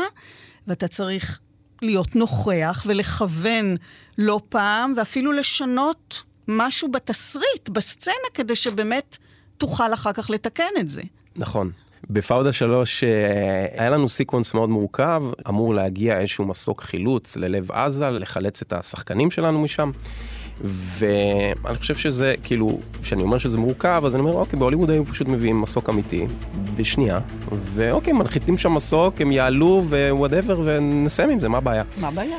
ואתה 0.67 0.87
צריך 0.87 1.39
להיות 1.81 2.15
נוכח 2.15 2.83
ולכוון 2.85 3.75
לא 4.17 4.39
פעם, 4.49 4.93
ואפילו 4.97 5.31
לשנות 5.31 6.23
משהו 6.47 6.91
בתסריט, 6.91 7.69
בסצנה, 7.69 8.13
כדי 8.33 8.55
שבאמת 8.55 9.17
תוכל 9.57 9.93
אחר 9.93 10.13
כך 10.13 10.29
לתקן 10.29 10.73
את 10.79 10.89
זה. 10.89 11.01
נכון. 11.35 11.71
בפאודה 12.09 12.53
3 12.53 13.03
אה, 13.03 13.09
היה 13.77 13.89
לנו 13.89 14.09
sequence 14.09 14.53
מאוד 14.53 14.69
מורכב, 14.69 15.23
אמור 15.49 15.73
להגיע 15.73 16.19
איזשהו 16.19 16.45
מסוק 16.45 16.81
חילוץ 16.81 17.37
ללב 17.37 17.71
עזה, 17.71 18.09
לחלץ 18.09 18.61
את 18.61 18.73
השחקנים 18.73 19.31
שלנו 19.31 19.61
משם. 19.61 19.91
ואני 20.61 21.77
חושב 21.77 21.95
שזה, 21.95 22.33
כאילו, 22.43 22.79
כשאני 23.01 23.21
אומר 23.21 23.37
שזה 23.37 23.57
מורכב, 23.57 24.03
אז 24.05 24.15
אני 24.15 24.21
אומר, 24.21 24.33
אוקיי, 24.33 24.59
בהוליווד 24.59 24.89
היו 24.89 25.05
פשוט 25.05 25.27
מביאים 25.27 25.61
מסוק 25.61 25.89
אמיתי, 25.89 26.27
בשנייה, 26.75 27.19
ואוקיי, 27.51 28.13
מנחיתים 28.13 28.57
שם 28.57 28.73
מסוק, 28.73 29.21
הם 29.21 29.31
יעלו 29.31 29.83
ו 29.89 29.96
whatever, 29.96 30.61
ונסיים 30.63 31.29
עם 31.29 31.39
זה, 31.39 31.49
מה 31.49 31.57
הבעיה? 31.57 31.83
מה 32.01 32.07
הבעיה? 32.07 32.37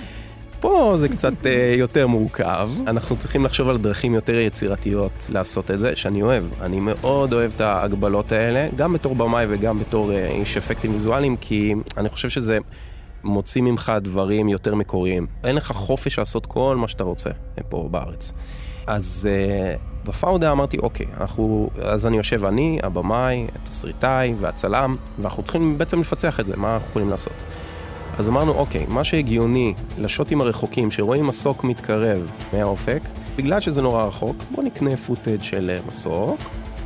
פה 0.60 0.94
זה 0.96 1.08
קצת 1.08 1.32
uh, 1.42 1.48
יותר 1.78 2.06
מורכב, 2.06 2.70
אנחנו 2.86 3.16
צריכים 3.16 3.44
לחשוב 3.44 3.68
על 3.68 3.78
דרכים 3.78 4.14
יותר 4.14 4.34
יצירתיות 4.34 5.26
לעשות 5.28 5.70
את 5.70 5.78
זה, 5.78 5.96
שאני 5.96 6.22
אוהב. 6.22 6.44
אני 6.60 6.80
מאוד 6.80 7.32
אוהב 7.32 7.52
את 7.56 7.60
ההגבלות 7.60 8.32
האלה, 8.32 8.68
גם 8.76 8.92
בתור 8.92 9.14
במאי 9.14 9.46
וגם 9.48 9.78
בתור 9.78 10.10
uh, 10.10 10.14
איש 10.14 10.56
אפקטים 10.56 10.92
ויזואליים, 10.92 11.36
כי 11.36 11.74
אני 11.96 12.08
חושב 12.08 12.28
שזה 12.28 12.58
מוציא 13.24 13.62
ממך 13.62 13.92
דברים 14.00 14.48
יותר 14.48 14.74
מקוריים. 14.74 15.26
אין 15.44 15.56
לך 15.56 15.72
חופש 15.72 16.18
לעשות 16.18 16.46
כל 16.46 16.76
מה 16.76 16.88
שאתה 16.88 17.04
רוצה 17.04 17.30
פה 17.68 17.88
בארץ. 17.90 18.32
אז 18.86 19.28
uh, 19.30 20.08
בפאודה 20.08 20.52
אמרתי, 20.52 20.78
אוקיי, 20.78 21.06
אנחנו, 21.20 21.70
אז 21.82 22.06
אני 22.06 22.16
יושב 22.16 22.44
אני, 22.44 22.78
הבמאי, 22.82 23.46
התסריטאי 23.54 24.34
והצלם, 24.40 24.96
ואנחנו 25.18 25.42
צריכים 25.42 25.78
בעצם 25.78 26.00
לפצח 26.00 26.40
את 26.40 26.46
זה, 26.46 26.56
מה 26.56 26.74
אנחנו 26.74 26.88
יכולים 26.88 27.10
לעשות. 27.10 27.42
אז 28.18 28.28
אמרנו, 28.28 28.52
אוקיי, 28.52 28.86
מה 28.88 29.04
שהגיוני 29.04 29.74
לשוטים 29.98 30.40
הרחוקים 30.40 30.90
שרואים 30.90 31.26
מסוק 31.26 31.64
מתקרב 31.64 32.30
מהאופק, 32.52 33.00
בגלל 33.36 33.60
שזה 33.60 33.82
נורא 33.82 34.04
רחוק, 34.04 34.36
בוא 34.50 34.62
נקנה 34.62 34.96
פוטאג' 34.96 35.42
של 35.42 35.70
אה, 35.70 35.78
מסוק, 35.88 36.40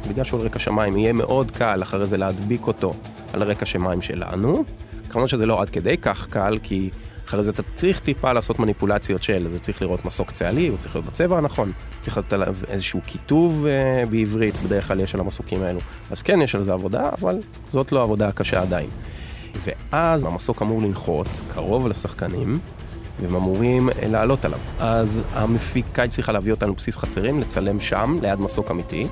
בגלל 0.08 0.24
שהוא 0.24 0.40
על 0.40 0.46
רקע 0.46 0.58
שמיים, 0.58 0.96
יהיה 0.96 1.12
מאוד 1.12 1.50
קל 1.50 1.82
אחרי 1.82 2.06
זה 2.06 2.16
להדביק 2.16 2.66
אותו 2.66 2.94
על 3.32 3.42
הרקע 3.42 3.66
שמיים 3.66 4.02
שלנו. 4.02 4.64
כמובן 5.10 5.28
שזה 5.28 5.46
לא 5.46 5.62
עד 5.62 5.70
כדי 5.70 5.96
כך 5.96 6.26
קל, 6.26 6.58
כי 6.62 6.90
אחרי 7.26 7.42
זה 7.42 7.50
אתה 7.50 7.62
צריך 7.74 8.00
טיפה 8.00 8.32
לעשות 8.32 8.58
מניפולציות 8.58 9.22
של, 9.22 9.48
זה 9.48 9.58
צריך 9.58 9.82
לראות 9.82 10.04
מסוק 10.04 10.30
צה"לי, 10.30 10.68
הוא 10.68 10.78
צריך 10.78 10.94
להיות 10.94 11.06
בצבע 11.06 11.38
הנכון, 11.38 11.72
צריך 12.00 12.16
להיות 12.16 12.32
עליו 12.32 12.56
איזשהו 12.68 13.00
כיתוב 13.06 13.66
uh, 13.66 14.08
בעברית, 14.08 14.54
בדרך 14.56 14.88
כלל 14.88 15.00
יש 15.00 15.14
על 15.14 15.20
המסוקים 15.20 15.62
האלו. 15.62 15.80
אז 16.10 16.22
כן, 16.22 16.42
יש 16.42 16.54
על 16.54 16.62
זה 16.62 16.72
עבודה, 16.72 17.10
אבל 17.18 17.38
זאת 17.70 17.92
לא 17.92 18.02
עבודה 18.02 18.32
קשה 18.32 18.62
עדיין. 18.62 18.88
ואז 19.60 20.24
המסוק 20.24 20.62
אמור 20.62 20.82
לנחות 20.82 21.26
קרוב 21.54 21.88
לשחקנים, 21.88 22.58
והם 23.20 23.34
אמורים 23.34 23.88
אה, 23.90 24.08
לעלות 24.08 24.44
עליו. 24.44 24.58
אז 24.78 25.24
המפיקה 25.32 26.08
צריכה 26.08 26.32
להביא 26.32 26.52
אותנו 26.52 26.72
לבסיס 26.72 26.96
חצרים, 26.96 27.40
לצלם 27.40 27.80
שם, 27.80 28.18
ליד 28.22 28.40
מסוק 28.40 28.70
אמיתי. 28.70 29.06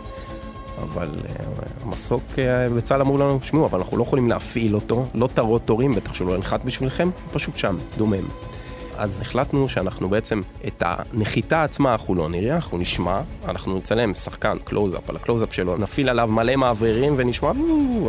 אבל 0.83 1.09
אה, 1.09 1.29
המסוק 1.83 2.23
אה, 2.35 2.39
בצה"ל 2.77 3.01
אמרו 3.01 3.19
לנו, 3.19 3.39
תשמעו, 3.39 3.67
אבל 3.67 3.79
אנחנו 3.79 3.97
לא 3.97 4.03
יכולים 4.03 4.29
להפעיל 4.29 4.75
אותו, 4.75 5.07
לא 5.15 5.29
את 5.33 5.39
הרוטורים, 5.39 5.95
בטח 5.95 6.15
שהוא 6.15 6.29
לא 6.29 6.35
ינחת 6.35 6.65
בשבילכם, 6.65 7.11
פשוט 7.33 7.59
שם, 7.59 7.77
דומם. 7.97 8.29
אז 8.97 9.21
החלטנו 9.21 9.69
שאנחנו 9.69 10.09
בעצם, 10.09 10.43
את 10.67 10.83
הנחיתה 10.87 11.63
עצמה 11.63 11.93
אנחנו 11.93 12.15
לא 12.15 12.29
נראה, 12.29 12.55
אנחנו 12.55 12.79
נשמע, 12.79 13.21
אנחנו 13.49 13.79
נצלם 13.79 14.15
שחקן, 14.15 14.57
קלוזאפ, 14.65 15.11
על 15.11 15.17
הקלוזאפ 15.17 15.55
שלו, 15.55 15.77
נפעיל 15.77 16.09
עליו 16.09 16.29
מלא 16.33 16.57
מאווררים 16.57 17.15
ונשמע, 17.17 17.51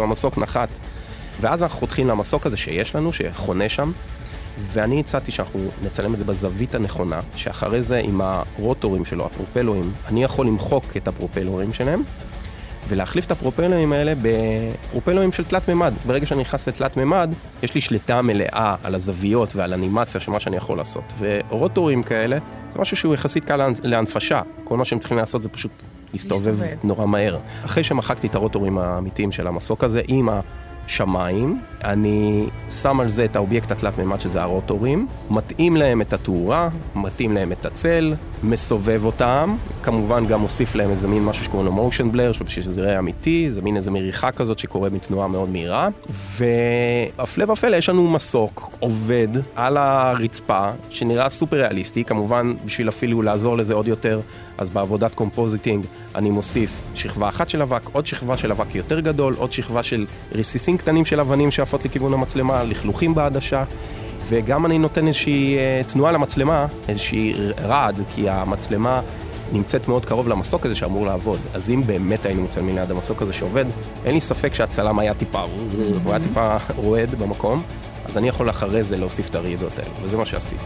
המסוק 0.02 0.38
נחת. 0.38 0.70
ואז 1.39 1.63
אנחנו 1.63 1.80
חותכים 1.80 2.08
למסוק 2.08 2.46
הזה 2.46 2.58
שיש 2.58 2.96
לנו, 2.96 3.13
שחונה 3.13 3.70
שם, 3.70 3.91
ואני 4.60 5.00
הצעתי 5.00 5.32
שאנחנו 5.32 5.60
נצלם 5.84 6.13
את 6.13 6.20
זה 6.20 6.26
בזווית 6.26 6.76
הנכונה, 6.76 7.20
שאחרי 7.36 7.82
זה 7.82 7.98
עם 7.98 8.22
הרוטורים 8.22 9.06
שלו, 9.06 9.26
הפרופלורים, 9.26 9.91
אני 10.08 10.24
יכול 10.24 10.46
למחוק 10.46 10.98
את 10.98 11.08
הפרופלורים 11.08 11.74
שלהם, 11.74 12.04
ולהחליף 12.88 13.26
את 13.26 13.32
הפרופלורים 13.32 13.94
האלה 13.94 14.13
בפרופלורים 14.22 15.32
של 15.32 15.44
תלת 15.44 15.67
מימד. 15.67 15.94
ברגע 16.06 16.26
שאני 16.26 16.41
נכנס 16.41 16.67
לתלת 16.67 16.98
מימד, 16.98 17.34
יש 17.63 17.76
לי 17.76 17.82
שליטה 17.82 18.22
מלאה 18.22 18.76
על 18.84 18.96
הזוויות 18.96 19.56
ועל 19.56 19.74
אנימציה 19.74 20.22
של 20.22 20.32
מה 20.32 20.39
שאני 20.39 20.58
יכול 20.58 20.78
לעשות. 20.78 21.13
ורוטורים 21.20 22.04
כאלה, 22.04 22.38
זה 22.72 22.80
משהו 22.80 22.98
שהוא 22.98 23.13
יחסית 23.13 23.46
קל 23.46 23.70
להנפשה. 23.84 24.41
כל 24.63 24.78
מה 24.78 24.86
שהם 24.86 25.00
צריכים 25.00 25.17
לעשות 25.17 25.44
זה 25.44 25.50
פשוט 25.50 25.84
להסתובב 26.13 26.58
נורא 26.84 27.06
מהר. 27.06 27.39
אחרי 27.65 27.84
שמחקתי 27.84 28.28
את 28.28 28.36
הרוטורים 28.36 28.78
האמיתיים 28.78 29.32
של 29.32 29.48
המסוק 29.48 29.84
הזה, 29.84 30.02
עם. 30.08 30.30
שמיים, 30.88 31.62
אני 31.84 32.46
שם 32.70 33.00
על 33.00 33.10
זה 33.10 33.26
את 33.26 33.36
האובייקט 33.36 33.72
התלת-מימד 33.72 34.22
שזה 34.22 34.41
הרוטורים, 34.41 35.08
מתאים 35.30 35.78
להם 35.78 36.02
את 36.02 36.13
התאורה, 36.13 36.70
מתאים 36.96 37.34
להם 37.34 37.52
את 37.52 37.65
הצל, 37.65 38.13
מסובב 38.43 39.06
אותם, 39.06 39.56
כמובן 39.84 40.27
גם 40.27 40.39
מוסיף 40.39 40.75
להם 40.75 40.91
איזה 40.91 41.08
מין 41.08 41.25
משהו 41.25 41.45
שקוראים 41.45 41.65
לו 41.65 41.71
motion 41.72 42.12
blur, 42.12 42.32
בשביל 42.32 42.65
שזה 42.65 42.82
יראה 42.82 42.99
אמיתי, 42.99 43.51
זה 43.51 43.62
מין 43.62 43.77
איזה 43.77 43.91
מריחה 43.91 44.32
כזאת 44.32 44.60
שקורה 44.60 44.89
מתנועה 44.89 45.27
מאוד 45.27 45.49
מהירה, 45.49 45.89
והפלא 46.10 47.51
ופלא 47.51 47.75
יש 47.75 47.89
לנו 47.89 48.10
מסוק 48.10 48.69
עובד 48.80 49.27
על 49.56 49.77
הרצפה, 49.77 50.69
שנראה 50.89 51.30
סופר 51.30 51.58
ריאליסטי, 51.58 52.04
כמובן 52.04 52.54
בשביל 52.65 52.89
אפילו 52.89 53.21
לעזור 53.21 53.58
לזה 53.58 53.73
עוד 53.73 53.88
יותר, 53.88 54.19
אז 54.58 54.69
בעבודת 54.69 55.15
compositing 55.15 55.86
אני 56.15 56.32
מוסיף 56.32 56.82
שכבה 56.95 57.30
אחת 57.30 57.49
של 57.49 57.62
אבק, 57.62 57.89
עוד 57.91 58.06
שכבה 58.06 58.38
של 58.38 58.51
אבק 58.51 58.75
יותר 58.75 58.99
גדול, 58.99 59.36
עוד 59.38 59.51
שכבה 59.51 59.84
של 59.84 60.06
רסיסים 60.32 60.77
קטנים 60.77 61.06
של 61.06 61.19
אבנים 61.19 61.51
שעפות 61.51 61.86
לכיוון 61.86 62.13
המצלמה, 62.13 62.63
לכלוכים 62.63 63.15
בעדשה. 63.15 63.63
וגם 64.32 64.65
אני 64.65 64.80
נותן 64.80 65.08
איזושהי 65.08 65.58
אה, 65.58 65.82
תנועה 65.88 66.12
למצלמה, 66.12 66.67
איזושהי 66.88 67.34
רעד, 67.62 68.02
כי 68.12 68.30
המצלמה 68.30 69.02
נמצאת 69.52 69.88
מאוד 69.88 70.06
קרוב 70.06 70.28
למסוק 70.28 70.65
הזה 70.65 70.76
שאמור 70.76 71.06
לעבוד. 71.06 71.39
אז 71.54 71.70
אם 71.70 71.84
באמת 71.86 72.26
היינו 72.26 72.41
מצלמים 72.41 72.76
ליד 72.76 72.91
המסוק 72.91 73.22
הזה 73.22 73.34
שעובד, 73.34 73.65
אין 74.06 74.13
לי 74.13 74.22
ספק 74.22 74.54
שהצלם 74.54 75.00
היה 75.00 75.13
טיפה, 75.13 75.41
הוא 75.96 76.12
היה 76.12 76.24
טיפה 76.24 76.58
רועד 76.76 77.15
במקום, 77.15 77.63
אז 78.06 78.17
אני 78.17 78.28
יכול 78.28 78.50
אחרי 78.50 78.84
זה 78.84 78.98
להוסיף 78.98 79.30
את 79.30 79.36
הרעידות 79.36 79.80
האלה, 79.80 79.91
וזה 80.04 80.17
מה 80.17 80.26
שעשיתי. 80.26 80.65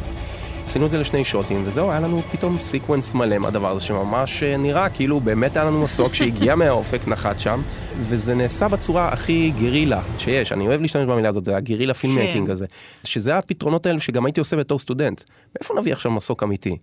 עשינו 0.66 0.86
את 0.86 0.92
זה 0.92 0.98
לשני 0.98 1.26
shots, 1.26 1.64
וזהו, 1.66 1.92
היה 1.92 2.00
לנו 2.00 2.22
פתאום 2.32 2.60
sequence 2.60 3.14
מלא 3.14 3.38
מהדבר 3.38 3.72
הזה, 3.72 3.86
שממש 3.86 4.44
אה, 4.44 4.58
נראה 4.58 4.90
כאילו 4.90 5.20
באמת 5.20 5.58
היה 5.58 5.66
לנו 5.66 5.84
מסוק 5.84 6.14
שהגיע 6.14 6.56
מהאופק, 6.62 7.08
נחת 7.08 7.40
שם, 7.40 7.62
וזה 8.00 8.36
נעשה 8.36 8.68
בצורה 8.68 9.10
הכי 9.10 9.52
גרילה 9.60 10.02
שיש. 10.18 10.52
אני 10.52 10.68
אוהב 10.68 10.82
להשתמש 10.82 11.06
במילה 11.06 11.30
הזאת, 11.30 11.46
זה 11.46 11.58
הגרילה 11.58 11.94
filmmaking 11.94 12.46
כן. 12.46 12.52
הזה. 12.52 12.66
שזה 13.04 13.38
הפתרונות 13.38 13.86
האלה 13.86 14.00
שגם 14.00 14.26
הייתי 14.26 14.40
עושה 14.40 14.58
בתור 14.58 14.80
סטודנט. 14.80 15.22
מאיפה 15.56 15.74
נביא 15.80 15.94
עכשיו 15.94 16.12
מסוק 16.12 16.44
אמיתי? 16.44 16.78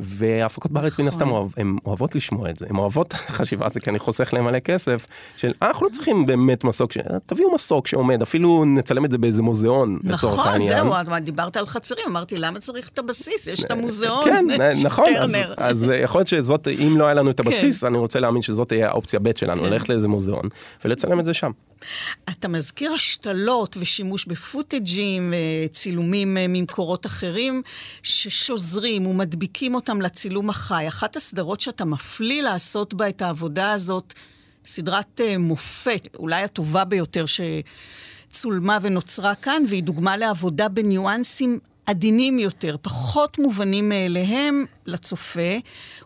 וההפקות 0.00 0.70
בארץ 0.70 0.98
מן 0.98 1.08
הסתם 1.08 1.28
נכון. 1.28 1.48
הן 1.56 1.76
אוהבות 1.86 2.14
לשמוע 2.14 2.50
את 2.50 2.58
זה, 2.58 2.66
הן 2.70 2.76
אוהבות 2.76 3.12
חשיבה 3.36 3.68
זה 3.68 3.80
כי 3.80 3.90
אני 3.90 3.98
חוסך 3.98 4.34
להם 4.34 4.44
מלא 4.44 4.58
כסף, 4.58 5.06
של 5.36 5.52
אה, 5.62 5.68
אנחנו 5.68 5.86
לא 5.86 5.92
צריכים 5.92 6.26
באמת 6.26 6.64
מסוק, 6.64 6.92
תביאו 7.26 7.54
מסוק 7.54 7.86
שעומד, 7.86 8.22
אפילו 8.22 8.64
נצלם 8.64 9.04
את 9.04 9.10
זה 9.10 9.18
באיזה 9.18 9.42
מוזיאון 9.42 9.98
לצורך 10.04 10.46
העניין. 10.46 10.86
נכון, 10.86 11.04
זהו, 11.04 11.18
דיברת 11.20 11.56
על 11.56 11.66
חצרים, 11.66 12.04
אמרתי 12.06 12.36
למה 12.36 12.58
צריך 12.58 12.88
את 12.88 12.98
הבסיס, 12.98 13.46
יש 13.46 13.64
את 13.64 13.70
המוזיאון, 13.76 14.24
כן, 14.24 14.46
נכון, 14.84 15.06
אז 15.56 15.92
יכול 16.02 16.18
להיות 16.18 16.28
שזאת, 16.28 16.68
אם 16.68 16.94
לא 16.98 17.04
היה 17.04 17.14
לנו 17.14 17.30
את 17.30 17.40
הבסיס, 17.40 17.80
כן. 17.80 17.86
אני 17.86 17.98
רוצה 17.98 18.20
להאמין 18.20 18.42
שזאת 18.42 18.68
תהיה 18.68 18.88
האופציה 18.88 19.20
ב' 19.20 19.36
שלנו, 19.36 19.62
כן. 19.62 19.68
ללכת 19.68 19.88
לאיזה 19.88 20.08
מוזיאון 20.08 20.44
ולצלם 20.84 21.20
את 21.20 21.24
זה 21.24 21.34
שם. 21.34 21.50
אתה 22.28 22.48
מזכיר 22.48 22.92
השתלות 22.92 23.76
ושימוש 23.80 24.24
בפוטג'ים, 24.24 25.34
צילומים 25.72 26.36
אה, 26.36 26.48
ממקורות 26.48 27.06
אחרים, 27.06 27.62
ששוזרים 28.02 29.06
ומדביקים 29.06 29.74
אותם 29.74 30.00
לצילום 30.00 30.50
החי. 30.50 30.88
אחת 30.88 31.16
הסדרות 31.16 31.60
שאתה 31.60 31.84
מפליא 31.84 32.42
לעשות 32.42 32.94
בה 32.94 33.08
את 33.08 33.22
העבודה 33.22 33.72
הזאת, 33.72 34.14
סדרת 34.66 35.20
אה, 35.20 35.38
מופת, 35.38 36.08
אולי 36.18 36.42
הטובה 36.42 36.84
ביותר 36.84 37.24
שצולמה 37.26 38.78
ונוצרה 38.82 39.34
כאן, 39.34 39.62
והיא 39.68 39.82
דוגמה 39.82 40.16
לעבודה 40.16 40.68
בניואנסים 40.68 41.58
עדינים 41.86 42.38
יותר, 42.38 42.76
פחות 42.82 43.38
מובנים 43.38 43.88
מאליהם 43.88 44.64
לצופה, 44.86 45.56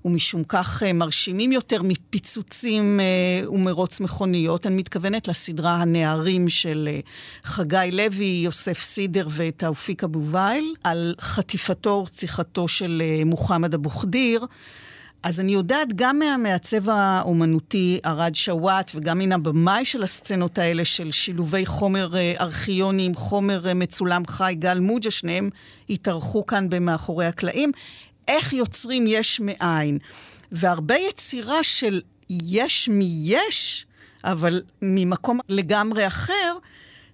ומשום 0.05 0.43
כך 0.49 0.83
אה, 0.83 0.93
מרשימים 0.93 1.53
יותר 1.53 1.83
מפיצוצים 1.83 3.01
אה, 3.01 3.51
ומרוץ 3.51 4.01
מכוניות. 4.01 4.67
אני 4.67 4.77
מתכוונת 4.77 5.29
לסדרה 5.29 5.75
הנערים 5.75 6.49
של 6.49 6.89
אה, 6.93 7.01
חגי 7.45 7.91
לוי, 7.93 8.41
יוסף 8.45 8.83
סידר 8.83 9.29
ותאופיק 9.37 10.05
אבו 10.05 10.27
וייל, 10.27 10.75
על 10.85 11.15
חטיפתו 11.21 11.91
ורציחתו 11.91 12.69
של 12.69 13.03
מוחמד 13.27 13.75
אבו 13.75 13.89
חדיר. 13.91 14.47
אז 15.23 15.41
אני 15.41 15.53
יודעת 15.53 15.89
גם 15.95 16.19
מהמעצב 16.19 16.89
האומנותי 16.89 18.01
ארד 18.07 18.35
שוואט 18.35 18.91
וגם 18.95 19.19
מן 19.19 19.33
הבמאי 19.33 19.85
של 19.85 20.03
הסצנות 20.03 20.59
האלה 20.59 20.85
של 20.85 21.11
שילובי 21.11 21.67
חומר 21.67 22.17
אה, 22.17 22.35
ארכיוני 22.41 23.07
עם 23.07 23.15
חומר 23.15 23.69
אה, 23.69 23.75
מצולם 23.75 24.27
חי, 24.27 24.55
גל 24.59 24.79
מוג'ה, 24.79 25.11
שניהם 25.11 25.51
התארחו 25.91 26.47
כאן 26.47 26.69
במאחורי 26.69 27.27
הקלעים, 27.27 27.73
איך 28.29 28.53
יוצרים 28.53 29.05
יש 29.07 29.41
מאין. 29.41 29.99
והרבה 30.53 30.95
יצירה 30.99 31.63
של 31.63 32.01
יש 32.31 32.89
מיש, 32.89 33.87
אבל 34.25 34.63
ממקום 34.83 35.41
לגמרי 35.49 36.07
אחר, 36.07 36.57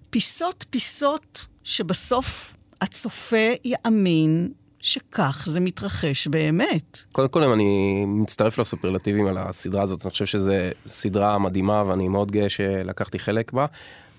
פיסות 0.09 0.65
פיסות 0.69 1.45
שבסוף 1.63 2.53
הצופה 2.81 3.47
יאמין 3.65 4.51
שכך 4.87 5.43
זה 5.49 5.59
מתרחש 5.59 6.27
באמת. 6.27 6.97
קודם 7.11 7.27
כל, 7.27 7.43
אני 7.43 8.05
מצטרף 8.07 8.57
לסופרלטיבים 8.57 9.27
על 9.27 9.37
הסדרה 9.37 9.81
הזאת, 9.81 10.05
אני 10.05 10.11
חושב 10.11 10.25
שזו 10.25 10.53
סדרה 10.87 11.37
מדהימה 11.37 11.83
ואני 11.87 12.07
מאוד 12.07 12.31
גאה 12.31 12.49
שלקחתי 12.49 13.19
חלק 13.19 13.53
בה. 13.53 13.65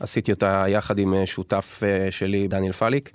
עשיתי 0.00 0.32
אותה 0.32 0.64
יחד 0.68 0.98
עם 0.98 1.14
אה, 1.14 1.26
שותף 1.26 1.80
אה, 1.82 2.10
שלי, 2.10 2.48
דניאל 2.48 2.72
פליק. 2.72 3.10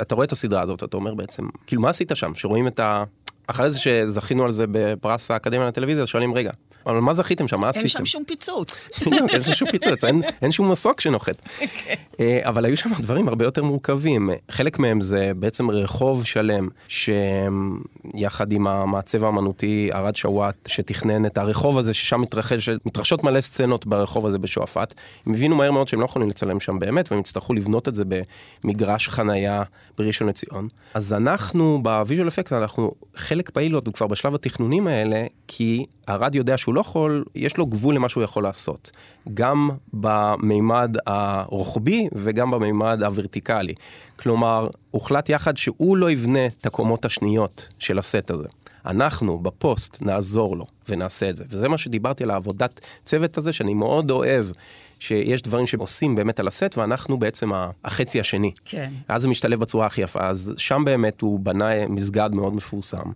אתה 0.00 0.14
רואה 0.14 0.24
את 0.24 0.32
הסדרה 0.32 0.62
הזאת, 0.62 0.82
אתה 0.82 0.96
אומר 0.96 1.14
בעצם, 1.14 1.42
כאילו, 1.66 1.82
מה 1.82 1.88
עשית 1.88 2.12
שם? 2.14 2.34
שרואים 2.34 2.66
את 2.66 2.80
ה... 2.80 3.04
אחרי 3.46 3.70
זה 3.70 3.80
שזכינו 3.80 4.44
על 4.44 4.50
זה 4.50 4.64
בפרס 4.70 5.30
האקדמיה 5.30 5.66
לטלוויזיה, 5.66 6.06
שואלים, 6.06 6.34
רגע, 6.34 6.50
אבל 6.86 6.98
מה 6.98 7.14
זכיתם 7.14 7.48
שם? 7.48 7.60
מה 7.60 7.66
אין 7.66 7.70
עשיתם? 7.70 7.88
שם 7.88 8.04
שום 8.04 8.24
פיצוץ. 8.24 8.88
בדיוק, 9.06 9.30
אין 9.34 9.54
שום 9.54 9.70
פיצוץ, 9.70 10.04
אין, 10.04 10.22
אין 10.42 10.52
שום 10.52 10.70
מסוק 10.70 11.00
שנוחת. 11.00 11.42
אה, 12.20 12.40
אבל 12.42 12.64
היו 12.64 12.76
שם 12.76 12.90
דברים 12.98 13.28
הרבה 13.28 13.44
יותר 13.44 13.64
מורכבים. 13.64 14.30
חלק 14.50 14.78
מהם 14.78 15.00
זה 15.00 15.32
בעצם 15.36 15.70
רחוב 15.70 16.24
שלם, 16.24 16.68
שיחד 16.88 18.52
עם 18.52 18.66
המעצב 18.66 19.24
האמנותי 19.24 19.90
ארד 19.94 20.16
שוואט, 20.16 20.54
שתכנן 20.68 21.26
את 21.26 21.38
הרחוב 21.38 21.78
הזה, 21.78 21.94
ששם 21.94 22.20
מתרחש, 22.20 22.68
מתרחשות 22.68 23.24
מלא 23.24 23.40
סצנות 23.40 23.86
ברחוב 23.86 24.26
הזה 24.26 24.38
בשועפאט. 24.38 24.94
הם 25.26 25.34
הבינו 25.34 25.56
מהר 25.56 25.70
מאוד 25.70 25.88
שהם 25.88 26.00
לא 26.00 26.04
יכולים 26.04 26.28
לצלם 26.28 26.60
שם 26.60 26.78
באמת, 26.78 27.12
והם 27.12 27.20
יצטרכו 27.20 27.54
לבנות 27.54 27.88
את 27.88 27.94
זה 27.94 28.04
במגרש 28.64 29.08
חנייה 29.08 29.62
בראשון 29.98 30.28
לציון. 30.28 30.68
אז 30.94 31.12
אנחנו, 31.12 31.80
ב 31.82 31.89
visual 31.89 32.28
effect, 32.28 32.52
אנחנו 32.52 32.92
חלק 33.16 33.50
פעיל 33.50 33.74
עוד 33.74 33.88
כבר 33.94 34.06
בשלב 34.06 34.34
התכנונים 34.34 34.86
האלה, 34.86 35.26
כי 35.48 35.86
ארד 36.08 36.34
יודע 36.34 36.58
שהוא 36.58 36.74
לא 36.74 36.80
יכול, 36.80 37.24
יש 37.34 37.56
לו 37.56 37.66
גבול 37.66 37.94
למה 37.94 38.08
שהוא 38.08 38.22
יכול 38.22 38.42
לעשות. 38.42 38.90
גם 39.34 39.70
במימד 39.92 40.96
הרוחבי 41.06 42.08
וגם 42.12 42.50
במימד 42.50 43.02
הוורטיקלי. 43.02 43.74
כלומר, 44.18 44.68
הוחלט 44.90 45.28
יחד 45.28 45.56
שהוא 45.56 45.96
לא 45.96 46.10
יבנה 46.10 46.46
את 46.46 46.66
הקומות 46.66 47.04
השניות 47.04 47.68
של 47.78 47.98
הסט 47.98 48.30
הזה. 48.30 48.48
אנחנו 48.86 49.38
בפוסט 49.38 50.02
נעזור 50.02 50.56
לו 50.56 50.66
ונעשה 50.88 51.30
את 51.30 51.36
זה. 51.36 51.44
וזה 51.48 51.68
מה 51.68 51.78
שדיברתי 51.78 52.24
על 52.24 52.30
העבודת 52.30 52.80
צוות 53.04 53.38
הזה, 53.38 53.52
שאני 53.52 53.74
מאוד 53.74 54.10
אוהב. 54.10 54.46
שיש 54.98 55.42
דברים 55.42 55.66
שעושים 55.66 56.14
באמת 56.14 56.40
על 56.40 56.46
הסט, 56.46 56.78
ואנחנו 56.78 57.18
בעצם 57.18 57.50
החצי 57.84 58.20
השני. 58.20 58.52
כן. 58.64 58.90
אז 59.08 59.22
זה 59.22 59.28
משתלב 59.28 59.60
בצורה 59.60 59.86
הכי 59.86 60.02
יפה. 60.02 60.28
אז 60.28 60.54
שם 60.56 60.82
באמת 60.86 61.20
הוא 61.20 61.40
בנה 61.40 61.88
מסגד 61.88 62.30
מאוד 62.32 62.54
מפורסם, 62.54 63.10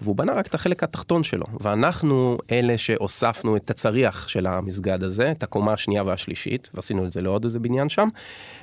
והוא 0.00 0.16
בנה 0.16 0.32
רק 0.32 0.46
את 0.46 0.54
החלק 0.54 0.82
התחתון 0.82 1.24
שלו. 1.24 1.46
ואנחנו 1.60 2.38
אלה 2.52 2.78
שהוספנו 2.78 3.56
את 3.56 3.70
הצריח 3.70 4.28
של 4.28 4.46
המסגד 4.46 5.04
הזה, 5.04 5.30
את 5.30 5.42
הקומה 5.42 5.72
השנייה 5.72 6.02
והשלישית, 6.02 6.70
ועשינו 6.74 7.04
את 7.04 7.12
זה 7.12 7.22
לעוד 7.22 7.44
איזה 7.44 7.58
בניין 7.58 7.88
שם. 7.88 8.08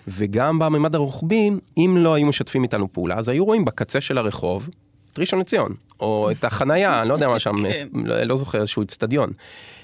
וגם 0.07 0.59
בממד 0.59 0.95
הרוחבי, 0.95 1.51
אם 1.77 1.95
לא 1.99 2.13
היו 2.13 2.27
משתפים 2.27 2.63
איתנו 2.63 2.93
פעולה, 2.93 3.15
אז 3.15 3.29
היו 3.29 3.45
רואים 3.45 3.65
בקצה 3.65 4.01
של 4.01 4.17
הרחוב 4.17 4.69
את 5.13 5.19
ראשון 5.19 5.39
לציון, 5.39 5.73
או 5.99 6.31
את 6.31 6.43
החנייה, 6.43 7.01
אני 7.01 7.09
לא 7.09 7.13
יודע 7.13 7.27
מה 7.27 7.39
שם, 7.39 7.55
כן. 7.73 7.87
לא, 7.93 8.23
לא 8.23 8.37
זוכר 8.37 8.59
איזשהו 8.59 8.83
אצטדיון. 8.83 9.31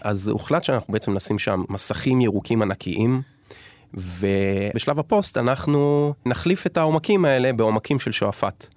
אז 0.02 0.28
הוחלט 0.28 0.64
שאנחנו 0.64 0.94
בעצם 0.94 1.14
נשים 1.14 1.40
שם 1.40 1.64
מסכים 1.70 2.22
ירוקים 2.22 2.62
ענקיים, 2.62 3.22
ובשלב 3.94 5.00
הפוסט 5.00 5.38
אנחנו 5.38 6.14
נחליף 6.26 6.66
את 6.66 6.78
העומקים 6.78 7.26
האלה 7.26 7.54
בעומקים 7.54 8.00
של 8.00 8.12
שועפאט. 8.12 8.68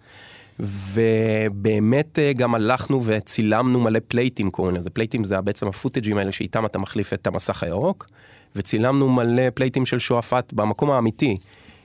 ובאמת 0.61 2.19
אה, 2.19 2.33
גם 2.33 2.55
הלכנו 2.55 3.01
וצילמנו 3.05 3.81
מלא 3.81 4.01
plates 4.09 4.51
קוראים 4.51 4.77
לזה, 4.77 4.91
plates 4.91 5.25
זה 5.25 5.41
בעצם 5.41 5.69
ה 5.69 5.74
footage 5.74 6.07
ים 6.07 6.17
האלה 6.17 6.33
שאיתם 6.33 6.67
אתה 6.67 6.79
מחליף 6.79 7.13
את 7.13 7.27
המסך 7.27 7.63
הירוק, 7.63 8.09
וצילמנו 8.57 9.09
מלא 9.09 9.51
plates 9.55 9.87
של 9.87 9.99
שועפאט 9.99 10.53
במקום 10.53 10.91
האמיתי, 10.91 11.37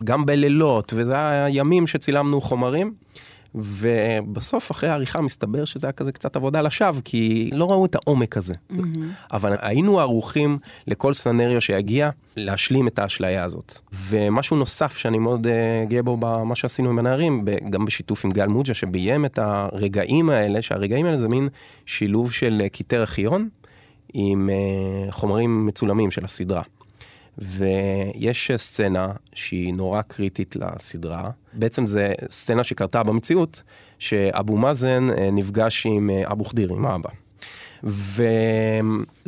גם 0.03 0.25
בלילות, 0.25 0.93
וזה 0.95 1.13
היה 1.29 1.49
ימים 1.49 1.87
שצילמנו 1.87 2.41
חומרים. 2.41 2.93
ובסוף, 3.55 4.71
אחרי 4.71 4.89
העריכה, 4.89 5.21
מסתבר 5.21 5.65
שזה 5.65 5.87
היה 5.87 5.91
כזה 5.91 6.11
קצת 6.11 6.35
עבודה 6.35 6.61
לשווא, 6.61 7.01
כי 7.05 7.49
לא 7.53 7.71
ראו 7.71 7.85
את 7.85 7.95
העומק 7.95 8.37
הזה. 8.37 8.53
Mm-hmm. 8.53 8.83
אבל 9.31 9.55
היינו 9.61 9.99
ערוכים 9.99 10.57
לכל 10.87 11.13
סצנריו 11.13 11.61
שיגיע, 11.61 12.09
להשלים 12.37 12.87
את 12.87 12.99
האשליה 12.99 13.43
הזאת. 13.43 13.79
ומשהו 13.93 14.57
נוסף 14.57 14.97
שאני 14.97 15.17
מאוד 15.17 15.47
uh, 15.47 15.89
גאה 15.89 16.03
בו 16.03 16.17
במה 16.17 16.55
שעשינו 16.55 16.89
עם 16.89 16.99
הנערים, 16.99 17.45
גם 17.69 17.85
בשיתוף 17.85 18.25
עם 18.25 18.31
גל 18.31 18.47
מוג'ה, 18.47 18.73
שביים 18.73 19.25
את 19.25 19.39
הרגעים 19.39 20.29
האלה, 20.29 20.61
שהרגעים 20.61 21.05
האלה 21.05 21.17
זה 21.17 21.27
מין 21.27 21.49
שילוב 21.85 22.31
של 22.31 22.61
קטעי 22.71 22.99
ארכיון 22.99 23.49
עם 24.13 24.49
uh, 24.49 25.11
חומרים 25.11 25.65
מצולמים 25.65 26.11
של 26.11 26.25
הסדרה. 26.25 26.63
ויש 27.37 28.51
סצנה 28.55 29.11
שהיא 29.33 29.73
נורא 29.73 30.01
קריטית 30.01 30.55
לסדרה. 30.55 31.29
בעצם 31.53 31.87
זו 31.87 31.99
סצנה 32.29 32.63
שקרתה 32.63 33.03
במציאות, 33.03 33.63
שאבו 33.99 34.57
מאזן 34.57 35.07
אה, 35.17 35.29
נפגש 35.31 35.85
עם 35.85 36.09
אה, 36.09 36.31
אבו 36.31 36.43
חדיר, 36.43 36.73
עם 36.73 36.85
האבא. 36.85 37.09
ו... 37.83 38.23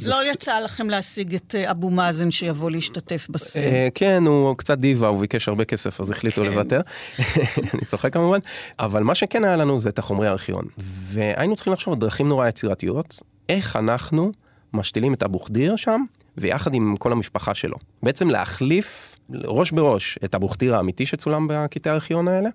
לא 0.07 0.31
יצא 0.33 0.59
לכם 0.59 0.89
להשיג 0.89 1.35
את 1.35 1.55
אה, 1.55 1.71
אבו 1.71 1.89
מאזן 1.89 2.31
שיבוא 2.31 2.71
להשתתף 2.71 3.27
בסרט. 3.29 3.63
כן, 3.95 4.23
הוא 4.27 4.57
קצת 4.57 4.77
דיבה, 4.77 5.07
הוא 5.07 5.19
ביקש 5.19 5.47
הרבה 5.47 5.65
כסף, 5.65 6.01
אז 6.01 6.11
החליטו 6.11 6.41
כן. 6.41 6.47
לוותר. 6.47 6.81
אני 7.73 7.85
צוחק 7.85 8.13
כמובן. 8.13 8.39
אבל 8.79 9.03
מה 9.03 9.15
שכן 9.15 9.43
היה 9.45 9.55
לנו 9.55 9.79
זה 9.79 9.89
את 9.89 9.99
החומרי 9.99 10.27
הארכיון. 10.27 10.65
והיינו 10.77 11.55
צריכים 11.55 11.73
לחשוב 11.73 11.93
על 11.93 11.99
דרכים 11.99 12.27
נורא 12.27 12.47
יצירתיות, 12.47 13.21
איך 13.49 13.75
אנחנו 13.75 14.31
משתילים 14.73 15.13
את 15.13 15.23
אבו 15.23 15.39
חדיר 15.39 15.75
שם, 15.75 16.03
ויחד 16.37 16.73
עם 16.73 16.95
כל 16.97 17.11
המשפחה 17.11 17.55
שלו. 17.55 17.77
בעצם 18.03 18.29
להחליף 18.29 19.15
ראש 19.43 19.71
בראש 19.71 20.19
את 20.25 20.35
אבו 20.35 20.47
חדיר 20.47 20.75
האמיתי 20.75 21.05
שצולם 21.05 21.47
בקטעי 21.49 21.91
הארכיון 21.91 22.27
האלה, 22.27 22.49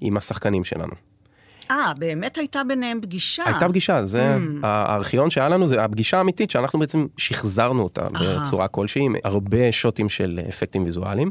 עם 0.00 0.16
השחקנים 0.16 0.64
שלנו. 0.64 0.92
אה, 1.70 1.92
באמת 1.98 2.38
הייתה 2.38 2.62
ביניהם 2.68 3.00
פגישה. 3.02 3.42
הייתה 3.46 3.68
פגישה, 3.68 4.04
זה 4.04 4.36
Mm. 4.36 4.66
הארכיון 4.66 5.30
שהיה 5.30 5.48
לנו, 5.48 5.66
זה 5.66 5.84
הפגישה 5.84 6.18
האמיתית 6.18 6.50
שאנחנו 6.50 6.78
בעצם 6.78 7.06
שחזרנו 7.16 7.82
אותה 7.82 8.02
אה. 8.02 8.40
בצורה 8.40 8.68
כלשהי, 8.68 9.02
עם 9.02 9.14
הרבה 9.24 9.72
שוטים 9.72 10.08
של 10.08 10.40
אפקטים 10.48 10.84
ויזואליים. 10.84 11.30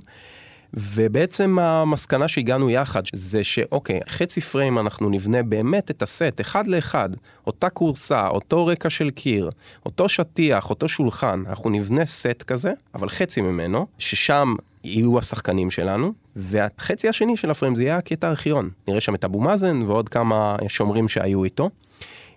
ובעצם 0.73 1.59
המסקנה 1.59 2.27
שהגענו 2.27 2.69
יחד 2.69 3.01
זה 3.13 3.43
שאוקיי, 3.43 3.99
חצי 4.09 4.41
פריים 4.41 4.79
אנחנו 4.79 5.09
נבנה 5.09 5.43
באמת 5.43 5.91
את 5.91 6.01
הסט 6.01 6.41
אחד 6.41 6.67
לאחד, 6.67 7.09
אותה 7.47 7.69
כורסה, 7.69 8.27
אותו 8.27 8.65
רקע 8.65 8.89
של 8.89 9.09
קיר, 9.09 9.49
אותו 9.85 10.09
שטיח, 10.09 10.69
אותו 10.69 10.87
שולחן, 10.87 11.43
אנחנו 11.47 11.69
נבנה 11.69 12.05
סט 12.05 12.43
כזה, 12.47 12.71
אבל 12.95 13.09
חצי 13.09 13.41
ממנו, 13.41 13.87
ששם 13.97 14.53
יהיו 14.83 15.19
השחקנים 15.19 15.71
שלנו, 15.71 16.13
והחצי 16.35 17.09
השני 17.09 17.37
של 17.37 17.51
הפריים 17.51 17.75
זה 17.75 17.83
יהיה 17.83 17.97
הקטע 17.97 18.27
הארכיון. 18.27 18.69
נראה 18.87 19.01
שם 19.01 19.15
את 19.15 19.23
אבו 19.23 19.41
מאזן 19.41 19.81
ועוד 19.81 20.09
כמה 20.09 20.55
שומרים 20.67 21.07
שהיו 21.07 21.43
איתו. 21.43 21.69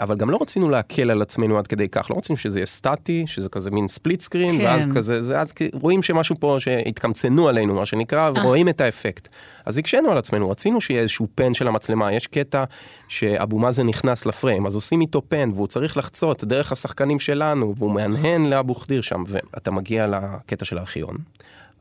אבל 0.01 0.17
גם 0.17 0.31
לא 0.31 0.39
רצינו 0.41 0.71
להקל 0.71 1.11
על 1.11 1.23
עצמנו 1.23 1.59
עד 1.59 1.67
כדי 1.67 1.89
כך, 1.89 2.11
לא 2.11 2.17
רצינו 2.17 2.37
שזה 2.37 2.59
יהיה 2.59 2.67
סטטי, 2.67 3.25
שזה 3.27 3.49
כזה 3.49 3.71
מין 3.71 3.89
split 3.89 4.21
screen, 4.21 4.59
כן. 4.59 4.65
ואז 4.65 4.89
כזה, 4.95 5.21
זה, 5.21 5.41
אז 5.41 5.53
רואים 5.73 6.03
שמשהו 6.03 6.37
פה 6.41 6.57
שהתקמצנו 6.59 7.49
עליו, 7.49 7.75
מה 7.75 7.87
שנקרא, 7.87 8.31
ורואים 8.35 8.69
את 8.69 8.81
האפקט. 8.81 9.29
אז 9.67 9.79
הקשינו 9.79 10.11
על 10.11 10.19
עצמנו, 10.19 10.51
רצינו 10.51 10.81
שיהיה 10.81 11.01
איזשהו 11.01 11.29
pan 11.35 11.55
של 11.55 11.69
המצלמה, 11.69 12.13
יש 12.13 12.27
קטע 12.27 12.65
שאבו 13.09 13.59
מאזן 13.59 13.87
נכנס 13.87 14.27
לפריים, 14.27 14.67
אז 14.67 14.75
עושים 14.75 15.01
איתו 15.01 15.23
pan, 15.29 15.49
והוא 15.55 15.67
צריך 15.67 15.97
לחצות 15.97 16.45
דרך 16.45 16.73
השחקנים 16.73 17.21
שלנו, 17.21 17.75
והוא 17.77 17.91
מהנהן 17.91 18.47
לאבו 18.47 18.75
חדיר 18.75 19.01
שם, 19.01 19.25
ואתה 19.29 19.71
מגיע 19.71 20.07
לקטע 20.07 20.65
של 20.65 20.79
הארכיון. 20.79 21.17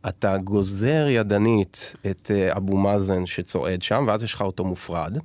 אתה 0.10 0.38
גוזר 0.38 1.08
ידנית 1.10 1.96
את 2.12 2.32
אה, 2.34 2.58
אבו 2.58 2.78
מאזן 2.78 3.26
שצועד 3.26 3.82
שם, 3.82 4.04
ואז 4.08 4.24
יש 4.24 4.34
לך 4.34 4.42
אותו 4.42 4.66
מופרד. 4.66 5.18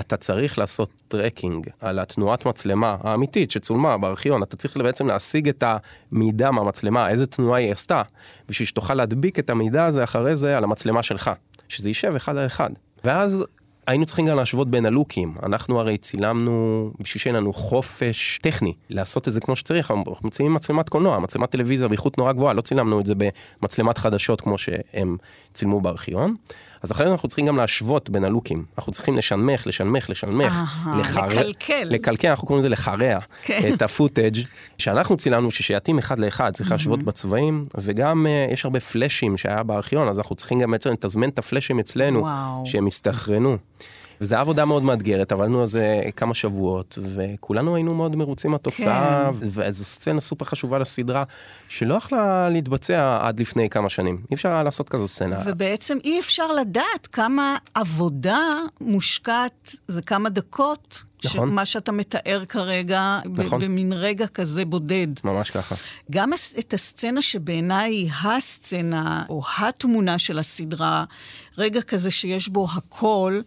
אתה 0.00 0.16
צריך 0.16 0.58
לעשות 0.58 0.90
tracking 1.08 1.68
על 1.80 1.98
התנועת 1.98 2.46
מצלמה 2.46 2.96
האמיתית 3.00 3.50
שצולמה 3.50 3.98
בארכיון. 3.98 4.42
אתה 4.42 4.56
צריך 4.56 4.76
בעצם 4.76 5.06
להשיג 5.06 5.48
את 5.48 5.64
המידע 6.12 6.50
מהמצלמה, 6.50 7.08
איזה 7.08 7.26
תנועה 7.26 7.60
היא 7.60 7.72
עשתה, 7.72 8.02
בשביל 8.48 8.66
שתוכל 8.66 8.94
להדביק 8.94 9.38
את 9.38 9.50
המידע 9.50 9.84
הזה 9.84 10.04
אחרי 10.04 10.36
זה 10.36 10.56
על 10.56 10.64
המצלמה 10.64 11.02
שלך, 11.02 11.30
שזה 11.68 11.90
יישב 11.90 12.14
אחד 12.16 12.36
על 12.36 12.46
אחד. 12.46 12.70
ואז 13.04 13.44
היינו 13.86 14.06
צריכים 14.06 14.26
גם 14.26 14.36
להשוות 14.36 14.70
בין 14.70 14.86
ה 14.86 14.92
look 14.92 15.16
ים. 15.16 15.34
אנחנו 15.42 15.80
הרי 15.80 15.98
צילמנו, 15.98 16.90
בשביל 17.00 17.20
שיהיה 17.20 17.36
לנו 17.36 17.52
חופש 17.52 18.38
טכני, 18.42 18.74
לעשות 18.90 19.28
את 19.28 19.32
זה 19.32 19.40
כמו 19.40 19.56
שצריך, 19.56 19.90
אנחנו 19.90 20.28
מצלמים 20.28 20.54
מצלמת 20.54 20.88
קולנוע, 20.88 21.18
מצלמת 21.18 21.50
טלוויזיה 21.50 21.88
באיכות 21.88 22.18
נורא 22.18 22.32
גבוהה, 22.32 22.54
לא 22.54 22.60
צילמנו 22.60 23.00
את 23.00 23.06
זה 23.06 23.14
במצלמת 23.62 23.98
חדשות 23.98 24.40
כמו 24.40 24.58
שהם 24.58 25.16
צילמו 25.54 25.80
בארכיון. 25.80 26.34
אז 26.82 26.92
אחרי 26.92 27.06
זה 27.06 27.12
אנחנו 27.12 27.28
צריכים 27.28 27.46
גם 27.46 27.56
להשוות 27.56 28.10
בין 28.10 28.24
הלוקים. 28.24 28.64
אנחנו 28.78 28.92
צריכים 28.92 29.16
לשנמך, 29.16 29.66
לשנמך, 29.66 30.10
לשנמך, 30.10 30.52
אהה, 30.52 30.98
לקלקל. 30.98 31.82
לקלקל, 31.84 32.28
אנחנו 32.28 32.46
קוראים 32.46 32.60
לזה 32.60 32.68
לחרע 32.68 33.18
כן. 33.42 33.74
את 33.74 33.82
הפוטאג' 33.82 34.36
שאנחנו 34.78 35.16
צילמנו, 35.16 35.50
שיתאים 35.50 35.98
אחד 35.98 36.18
לאחד, 36.18 36.52
צריך 36.52 36.70
להשוות 36.70 37.02
בצבעים, 37.02 37.66
וגם 37.78 38.26
uh, 38.26 38.52
יש 38.52 38.64
הרבה 38.64 38.80
פלאשים 38.80 39.36
שהיה 39.36 39.62
בארכיון, 39.62 40.08
אז 40.08 40.18
אנחנו 40.18 40.36
צריכים 40.36 40.60
גם 40.60 40.70
בעצם 40.70 40.90
לתזמן 40.92 41.28
את 41.28 41.38
הפלאשים 41.38 41.78
אצלנו, 41.78 42.20
וואו. 42.20 42.62
שהם 42.66 42.86
יסתחרנו. 42.86 43.56
וזו 44.22 44.36
עבודה 44.36 44.64
מאוד 44.64 44.82
מאתגרת, 44.82 45.32
עבדנו 45.32 45.60
על 45.60 45.66
זה 45.66 46.02
כמה 46.16 46.34
שבועות, 46.34 46.98
וכולנו 47.14 47.74
היינו 47.74 47.94
מאוד 47.94 48.16
מרוצים 48.16 48.50
מהתוצאה, 48.50 49.30
כן. 49.40 49.46
וזו 49.50 49.84
סצנה 49.84 50.20
סופר 50.20 50.44
חשובה 50.44 50.78
לסדרה, 50.78 51.24
שלא 51.68 51.94
יכלה 51.94 52.48
להתבצע 52.48 53.18
עד 53.22 53.40
לפני 53.40 53.70
כמה 53.70 53.88
שנים. 53.88 54.22
אי 54.30 54.34
אפשר 54.34 54.48
היה 54.48 54.62
לעשות 54.62 54.88
כזו 54.88 55.08
סצנה. 55.08 55.38
ובעצם 55.44 55.98
אי 56.04 56.20
אפשר 56.20 56.52
לדעת 56.52 57.06
כמה 57.12 57.56
עבודה 57.74 58.40
מושקעת, 58.80 59.76
זה 59.88 60.02
כמה 60.02 60.28
דקות. 60.28 61.02
נכון. 61.24 61.54
מה 61.54 61.66
שאתה 61.66 61.92
מתאר 61.92 62.44
כרגע, 62.48 63.18
נכון. 63.36 63.60
במין 63.60 63.92
רגע 63.92 64.26
כזה 64.26 64.64
בודד. 64.64 65.06
ממש 65.24 65.50
ככה. 65.50 65.74
גם 66.10 66.30
את 66.58 66.74
הסצנה 66.74 67.22
שבעיניי 67.22 67.90
היא 67.92 68.10
הסצנה, 68.24 69.24
או 69.28 69.42
התמונה 69.58 70.18
של 70.18 70.38
הסדרה, 70.38 71.04
רגע 71.58 71.82
כזה 71.82 72.10
שיש 72.10 72.48
בו 72.48 72.66
הכל, 72.72 73.40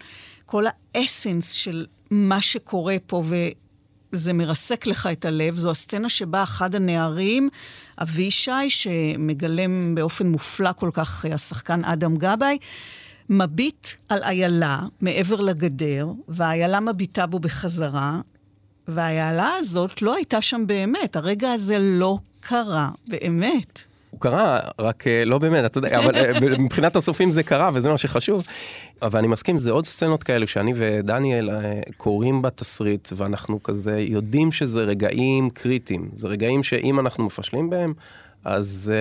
כל 0.55 0.65
האסנס 0.95 1.51
של 1.51 1.85
מה 2.11 2.41
שקורה 2.41 2.95
פה, 3.05 3.23
זה 4.11 4.33
מרסק 4.33 4.87
לך 4.87 5.09
את 5.11 5.25
הלב. 5.25 5.55
זו 5.55 5.71
הסצנה 5.71 6.09
שבה 6.09 6.43
אחד 6.43 6.75
הנערים, 6.75 7.49
אבישי, 8.01 8.69
שמגלם 8.69 9.95
באופן 9.95 10.27
מופלא 10.27 10.71
כל 10.71 10.89
כך 10.93 11.25
השחקן 11.33 11.85
אדם 11.85 12.17
גבאי, 12.17 12.57
מביט 13.29 13.87
על 14.09 14.23
איילה 14.23 14.79
מעבר 15.01 15.41
לגדר, 15.41 16.07
והאיילה 16.27 16.79
מביטה 16.79 17.25
בו 17.25 17.39
בחזרה, 17.39 18.21
והאיילה 18.87 19.49
הזאת 19.59 20.01
לא 20.01 20.15
הייתה 20.15 20.41
שם 20.41 20.63
באמת. 20.67 21.15
הרגע 21.15 21.51
הזה 21.51 21.77
לא 21.79 22.17
קרה 22.39 22.89
באמת. 23.07 23.83
הוא 24.15 24.21
קרה, 24.21 24.59
רק 24.79 25.07
אה, 25.07 25.25
לא 25.25 25.37
באמת, 25.37 25.65
אתה 25.65 25.77
יודע, 25.77 25.99
אבל 25.99 26.15
אה, 26.15 26.39
מבחינת 26.59 26.95
הסופים 26.95 27.31
זה 27.31 27.43
קרה 27.43 27.69
וזה 27.73 27.89
מה 27.89 27.97
שחשוב. 27.97 28.43
אבל 29.01 29.19
אני 29.19 29.27
מסכים, 29.27 29.59
זה 29.59 29.71
עוד 29.71 29.85
סצנות 29.85 30.23
כאלו 30.23 30.47
שאני 30.47 30.73
ודניאל 30.75 31.49
אה, 31.49 31.81
קוראים 31.97 32.41
בתסריט, 32.41 33.09
ואנחנו 33.15 33.63
כזה 33.63 33.99
יודעים 33.99 34.51
שזה 34.51 34.83
רגעים 34.83 35.49
קריטיים. 35.49 36.09
זה 36.13 36.27
רגעים 36.27 36.63
שאם 36.63 36.99
אנחנו 36.99 37.25
מפשלים 37.25 37.69
בהם, 37.69 37.93
אז 38.45 38.91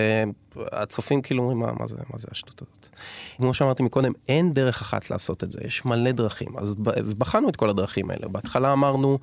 uh, 0.57 0.59
הצופים 0.73 1.23
כאילו 1.23 1.43
אומרים, 1.43 1.59
מה, 1.59 1.73
מה 1.81 1.87
זה, 1.87 1.97
מה 2.13 2.19
זה 2.19 2.29
השטות 2.31 2.63
הזאת? 2.63 2.89
כמו 3.37 3.55
שאמרתי 3.55 3.83
מקודם, 3.83 4.13
אין 4.29 4.55
דרך 4.55 4.81
אחת 4.81 5.11
לעשות 5.11 5.45
את 5.45 5.51
זה, 5.51 5.59
יש 5.65 5.85
מלא 5.85 6.13
דרכים. 6.13 6.59
אז 6.59 6.75
בחנו 7.19 7.49
את 7.49 7.57
כל 7.57 7.71
הדרכים 7.71 8.11
האלה. 8.11 8.29
בהתחלה 8.29 8.73
אמרנו, 8.73 9.19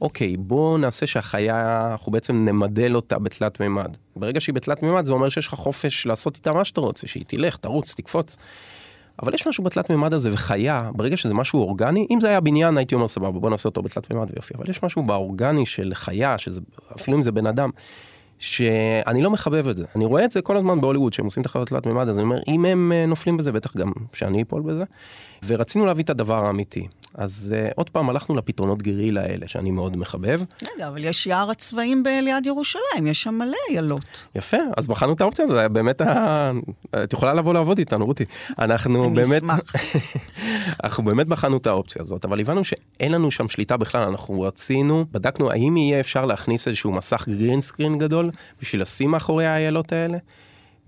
אוקיי, 0.00 0.36
בואו 0.36 0.78
נעשה 0.78 1.06
שהחיה, 1.06 1.88
אנחנו 1.92 2.12
בעצם 2.12 2.44
נמדל 2.44 2.96
אותה 2.96 3.18
בתלת 3.18 3.60
מימד. 3.60 3.96
ברגע 4.16 4.40
שהיא 4.40 4.54
בתלת 4.54 4.82
מימד, 4.82 5.04
זה 5.04 5.12
אומר 5.12 5.28
שיש 5.28 5.46
לך 5.46 5.54
חופש 5.54 6.06
לעשות 6.06 6.36
איתה 6.36 6.52
מה 6.52 6.64
שאתה 6.64 6.80
רוצה, 6.80 7.06
שהיא 7.06 7.24
תלך, 7.26 7.56
תרוץ, 7.56 7.94
תקפוץ. 7.94 8.36
אבל 9.22 9.34
יש 9.34 9.46
משהו 9.46 9.64
בתלת 9.64 9.90
מימד 9.90 10.14
הזה, 10.14 10.32
וחיה, 10.32 10.90
ברגע 10.94 11.16
שזה 11.16 11.34
משהו 11.34 11.60
אורגני, 11.60 12.06
אם 12.10 12.20
זה 12.20 12.28
היה 12.28 12.40
בניין, 12.40 12.78
הייתי 12.78 12.94
אומר 12.94 13.08
סבבה, 13.08 13.40
בוא 13.40 13.50
נעשה 13.50 13.68
אותו 13.68 13.82
בתלת 13.82 14.10
מימד 14.10 14.30
ויופי. 14.32 14.54
אבל 14.54 14.70
יש 14.70 14.82
משהו 14.82 15.02
באורגני 15.02 15.66
של 15.66 15.92
חיה, 15.94 16.38
שזה, 16.38 16.60
אפילו 16.96 17.16
אם 17.16 17.22
זה 17.22 17.32
בן 17.32 17.46
אדם, 17.46 17.70
שאני 18.38 19.22
לא 19.22 19.30
מחבב 19.30 19.68
את 19.68 19.76
זה. 19.76 19.84
אני 19.96 20.04
רואה 20.04 20.24
את 20.24 20.32
זה 20.32 20.42
כל 20.42 20.56
הזמן 20.56 20.80
בהוליווד, 20.80 21.12
שהם 21.12 21.24
עושים 21.24 21.40
את 21.40 21.46
החיות 21.46 21.68
תלת 21.68 21.86
מימד, 21.86 22.08
אז 22.08 22.18
אני 22.18 22.24
אומר, 22.24 22.38
אם 22.48 22.64
הם 22.64 22.92
אה, 22.92 23.06
נופלים 23.06 23.36
בזה, 23.36 23.52
בטח 23.52 23.76
גם 23.76 23.92
שאני 24.12 24.42
אפול 24.42 24.62
בזה. 24.62 24.84
ורצינו 25.46 25.86
להביא 25.86 26.04
את 26.04 26.10
הדבר 26.10 26.46
האמיתי. 26.46 26.86
אז 27.14 27.54
uh, 27.54 27.72
עוד 27.76 27.90
פעם 27.90 28.10
הלכנו 28.10 28.36
לפתרונות 28.36 28.82
גרילה 28.82 29.22
האלה, 29.22 29.48
שאני 29.48 29.70
מאוד 29.70 29.96
מחבב. 29.96 30.40
רגע, 30.74 30.88
אבל 30.88 31.04
יש 31.04 31.26
יער 31.26 31.50
הצבעים 31.50 32.04
ליד 32.22 32.46
ירושלים, 32.46 33.06
יש 33.06 33.22
שם 33.22 33.34
מלא 33.34 33.56
איילות. 33.70 34.26
יפה, 34.34 34.56
אז 34.76 34.86
בחנו 34.86 35.12
את 35.12 35.20
האופציה 35.20 35.44
הזאת, 35.44 35.70
באמת, 35.70 36.00
ה... 36.00 36.50
את 37.04 37.12
יכולה 37.12 37.34
לבוא 37.34 37.54
לעבוד 37.54 37.78
איתנו, 37.78 38.06
רותי. 38.06 38.24
אנחנו 38.58 39.04
אני 39.04 39.14
באמת, 39.14 39.42
אשמח. 39.42 39.60
אנחנו 40.84 41.04
באמת 41.04 41.28
בחנו 41.28 41.56
את 41.56 41.66
האופציה 41.66 42.02
הזאת, 42.02 42.24
אבל 42.24 42.40
הבנו 42.40 42.64
שאין 42.64 43.12
לנו 43.12 43.30
שם 43.30 43.48
שליטה 43.48 43.76
בכלל, 43.76 44.02
אנחנו 44.02 44.40
רצינו, 44.40 45.04
בדקנו 45.12 45.50
האם 45.50 45.76
יהיה 45.76 46.00
אפשר 46.00 46.24
להכניס 46.24 46.68
איזשהו 46.68 46.92
מסך 46.92 47.28
גרינסקרין 47.28 47.98
גדול, 47.98 48.30
בשביל 48.62 48.82
לשים 48.82 49.10
מאחורי 49.10 49.46
האיילות 49.46 49.92
האלה. 49.92 50.18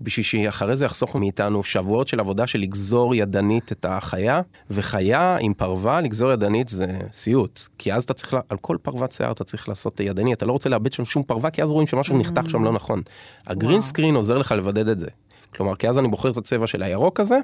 בשביל 0.01 0.23
שאחרי 0.23 0.75
זה 0.75 0.85
יחסוך 0.85 1.15
מאיתנו 1.15 1.63
שבועות 1.63 2.07
של 2.07 2.19
עבודה 2.19 2.47
של 2.47 2.59
לגזור 2.59 3.15
ידנית 3.15 3.71
את 3.71 3.85
החיה, 3.89 4.41
וחיה 4.69 5.37
עם 5.41 5.53
פרווה, 5.53 6.01
לגזור 6.01 6.31
ידנית 6.31 6.69
זה 6.69 6.87
סיוט. 7.11 7.61
כי 7.77 7.93
אז 7.93 8.03
אתה 8.03 8.13
צריך, 8.13 8.33
לה, 8.33 8.39
על 8.49 8.57
כל 8.57 8.77
פרוות 8.81 9.11
שיער 9.11 9.31
אתה 9.31 9.43
צריך 9.43 9.69
לעשות 9.69 9.99
ידני, 9.99 10.33
אתה 10.33 10.45
לא 10.45 10.51
רוצה 10.51 10.69
לאבד 10.69 10.93
שם 10.93 11.05
שום 11.05 11.23
פרווה, 11.23 11.49
כי 11.49 11.63
אז 11.63 11.71
רואים 11.71 11.87
שמשהו 11.87 12.17
נחתך 12.17 12.49
שם 12.49 12.63
לא 12.63 12.71
נכון. 12.71 13.01
הגרין 13.47 13.81
סקרין 13.81 14.15
עוזר 14.15 14.37
לך 14.37 14.51
לבדד 14.51 14.87
את 14.87 14.99
זה. 14.99 15.07
כלומר, 15.55 15.75
כי 15.75 15.89
אז 15.89 15.97
אני 15.97 16.07
בוחר 16.07 16.31
את 16.31 16.37
הצבע 16.37 16.67
של 16.67 16.83
הירוק 16.83 17.19
הזה, 17.19 17.39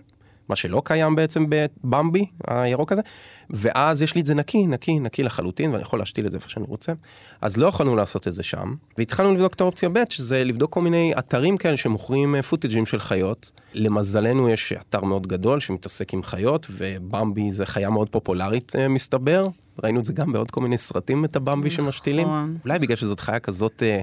מה 0.49 0.55
שלא 0.55 0.81
קיים 0.85 1.15
בעצם 1.15 1.45
בבמבי, 1.49 2.25
הירוק 2.47 2.91
הזה, 2.91 3.01
ואז 3.49 4.01
יש 4.01 4.15
לי 4.15 4.21
את 4.21 4.25
זה 4.25 4.33
נקי, 4.33 4.67
נקי, 4.67 4.99
נקי 4.99 5.23
לחלוטין, 5.23 5.71
ואני 5.71 5.81
יכול 5.81 5.99
להשתיל 5.99 6.25
את 6.25 6.31
זה 6.31 6.37
איפה 6.37 6.49
שאני 6.49 6.65
רוצה. 6.65 6.93
אז 7.41 7.57
לא 7.57 7.67
יכולנו 7.67 7.95
לעשות 7.95 8.27
את 8.27 8.33
זה 8.33 8.43
שם, 8.43 8.75
והתחלנו 8.97 9.33
לבדוק 9.33 9.53
את 9.53 9.61
האופציה 9.61 9.89
ב', 9.89 10.03
שזה 10.09 10.43
לבדוק 10.43 10.73
כל 10.73 10.81
מיני 10.81 11.13
אתרים 11.19 11.57
כאלה 11.57 11.77
שמוכרים 11.77 12.41
פוטג'ים 12.41 12.85
של 12.85 12.99
חיות. 12.99 13.51
למזלנו 13.73 14.49
יש 14.49 14.73
אתר 14.73 15.03
מאוד 15.03 15.27
גדול 15.27 15.59
שמתעסק 15.59 16.13
עם 16.13 16.23
חיות, 16.23 16.67
ובמבי 16.71 17.51
זה 17.51 17.65
חיה 17.65 17.89
מאוד 17.89 18.09
פופולרית, 18.09 18.75
אה, 18.75 18.87
מסתבר. 18.87 19.47
ראינו 19.83 19.99
את 19.99 20.05
זה 20.05 20.13
גם 20.13 20.33
בעוד 20.33 20.51
כל 20.51 20.61
מיני 20.61 20.77
סרטים, 20.77 21.25
את 21.25 21.35
הבמבי 21.35 21.69
נכון. 21.69 21.85
שמשתילים. 21.85 22.27
אולי 22.63 22.79
בגלל 22.79 22.95
שזאת 22.95 23.19
חיה 23.19 23.39
כזאת 23.39 23.83
אה, 23.83 24.01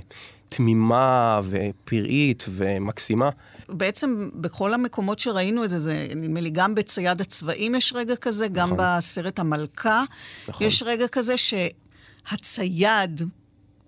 תמימה 0.48 1.40
ופראית 1.44 2.44
ומקסימה. 2.48 3.30
בעצם 3.70 4.28
בכל 4.34 4.74
המקומות 4.74 5.18
שראינו 5.18 5.64
את 5.64 5.70
זה, 5.70 5.78
זה 5.78 6.06
נדמה 6.16 6.40
לי 6.40 6.50
גם 6.50 6.74
בצייד 6.74 7.20
הצבעים 7.20 7.74
יש 7.74 7.92
רגע 7.96 8.16
כזה, 8.16 8.48
גם 8.48 8.72
נכון. 8.72 8.78
בסרט 8.80 9.38
המלכה 9.38 10.04
נכון. 10.48 10.66
יש 10.66 10.82
רגע 10.82 11.08
כזה 11.08 11.34
שהצייד, 11.36 13.22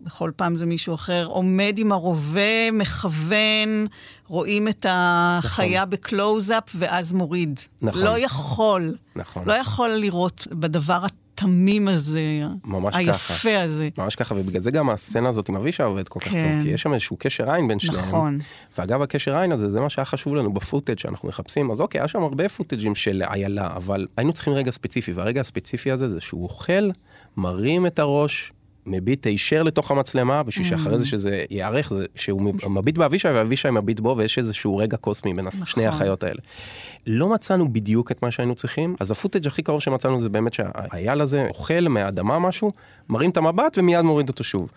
בכל 0.01 0.31
פעם 0.37 0.57
זה 0.57 0.67
מישהו 0.67 0.95
אחר, 0.95 1.27
עומד 1.27 1.75
עם 1.79 1.93
הרובה, 1.93 2.71
מכוון, 2.73 3.87
רואים 4.27 4.69
את 4.69 4.87
החיה 4.89 5.85
בקלוז-אפ 5.85 6.65
ואז 6.75 7.13
מוריד. 7.13 7.61
נכון. 7.83 8.03
לא 8.03 8.19
יכול, 8.19 8.97
נכון. 9.17 9.43
לא 9.47 9.53
יכול 9.53 9.91
לראות 9.91 10.47
בדבר 10.51 11.05
התמים 11.35 11.89
הזה, 11.89 12.21
ממש 12.65 12.95
היפה 12.97 13.13
ככה. 13.13 13.63
הזה. 13.63 13.89
ממש 13.99 14.17
ככה, 14.17 14.35
ובגלל 14.35 14.61
זה 14.61 14.71
גם 14.71 14.91
הסצנה 14.91 15.29
הזאת 15.29 15.49
עם 15.49 15.57
אבישי 15.57 15.83
עובד 15.83 16.09
כל 16.09 16.21
כך 16.21 16.29
כן. 16.29 16.53
טוב, 16.53 16.63
כי 16.63 16.69
יש 16.69 16.83
שם 16.83 16.93
איזשהו 16.93 17.17
קשר 17.21 17.51
עין 17.51 17.69
בין 17.69 17.79
שניהם. 17.79 18.05
נכון. 18.05 18.39
ואגב, 18.79 19.03
הקשר 19.03 19.37
עין 19.37 19.53
הזה, 19.53 19.69
זה 19.69 19.81
מה 19.81 19.91
שהיה 19.91 20.05
חשוב 20.05 20.35
לנו 20.35 20.53
ב 20.53 20.58
footage 20.59 20.99
שאנחנו 20.99 21.29
מחפשים. 21.29 21.71
אז 21.71 21.81
אוקיי, 21.81 22.01
היה 22.01 22.09
שם 22.09 22.23
הרבה 22.23 22.49
footage 22.49 22.84
ים 22.84 22.95
של 22.95 23.23
איילה, 23.23 23.71
אבל 23.77 24.07
היינו 24.17 24.33
צריכים 24.33 24.53
רגע 24.53 24.71
ספציפי, 24.71 25.13
והרגע 25.13 25.41
הספציפי 25.41 25.91
הזה 25.91 26.09
זה 26.09 26.21
שהוא 26.21 26.43
אוכל, 26.43 26.91
מרים 27.37 27.87
את 27.87 27.99
הראש, 27.99 28.53
מביט 28.87 29.27
הישר 29.27 29.63
לתוך 29.63 29.91
המצלמה, 29.91 30.43
בשביל 30.43 30.67
שאחרי 30.67 30.99
זה 30.99 31.07
שזה 31.07 31.45
ייערך, 31.51 31.93
זה 31.93 32.07
שהוא 32.15 32.55
מביט 32.71 32.99
באבישי 32.99 33.29
ואבישי 33.29 33.71
מביט 33.71 34.01
בו, 34.01 34.15
ויש 34.19 34.39
איזשהו 34.39 34.77
רגע 34.77 34.97
קוסמי 34.97 35.35
בין 35.35 35.45
שני 35.65 35.87
החיות 35.87 36.23
האלה. 36.23 36.41
לא 37.07 37.29
מצאנו 37.29 37.73
בדיוק 37.73 38.11
את 38.11 38.23
מה 38.23 38.31
שהיינו 38.31 38.55
צריכים, 38.55 38.97
אז 39.01 39.11
ה 39.11 39.15
footage 39.15 39.47
הכי 39.47 39.63
קרוב 39.63 39.81
שמצאנו 39.81 40.21
זה 40.21 40.29
באמת 40.29 40.55
שהאייל 40.55 41.21
הזה 41.21 41.47
אוכל 41.49 41.89
מהאדמה 41.89 42.39
משהו, 42.39 42.73
מרים 43.09 43.31
את 43.31 43.37
המבט 43.37 43.79
ומיד 43.79 44.01
מוריד 44.01 44.29
אותו 44.29 44.45
שוב. 44.45 44.69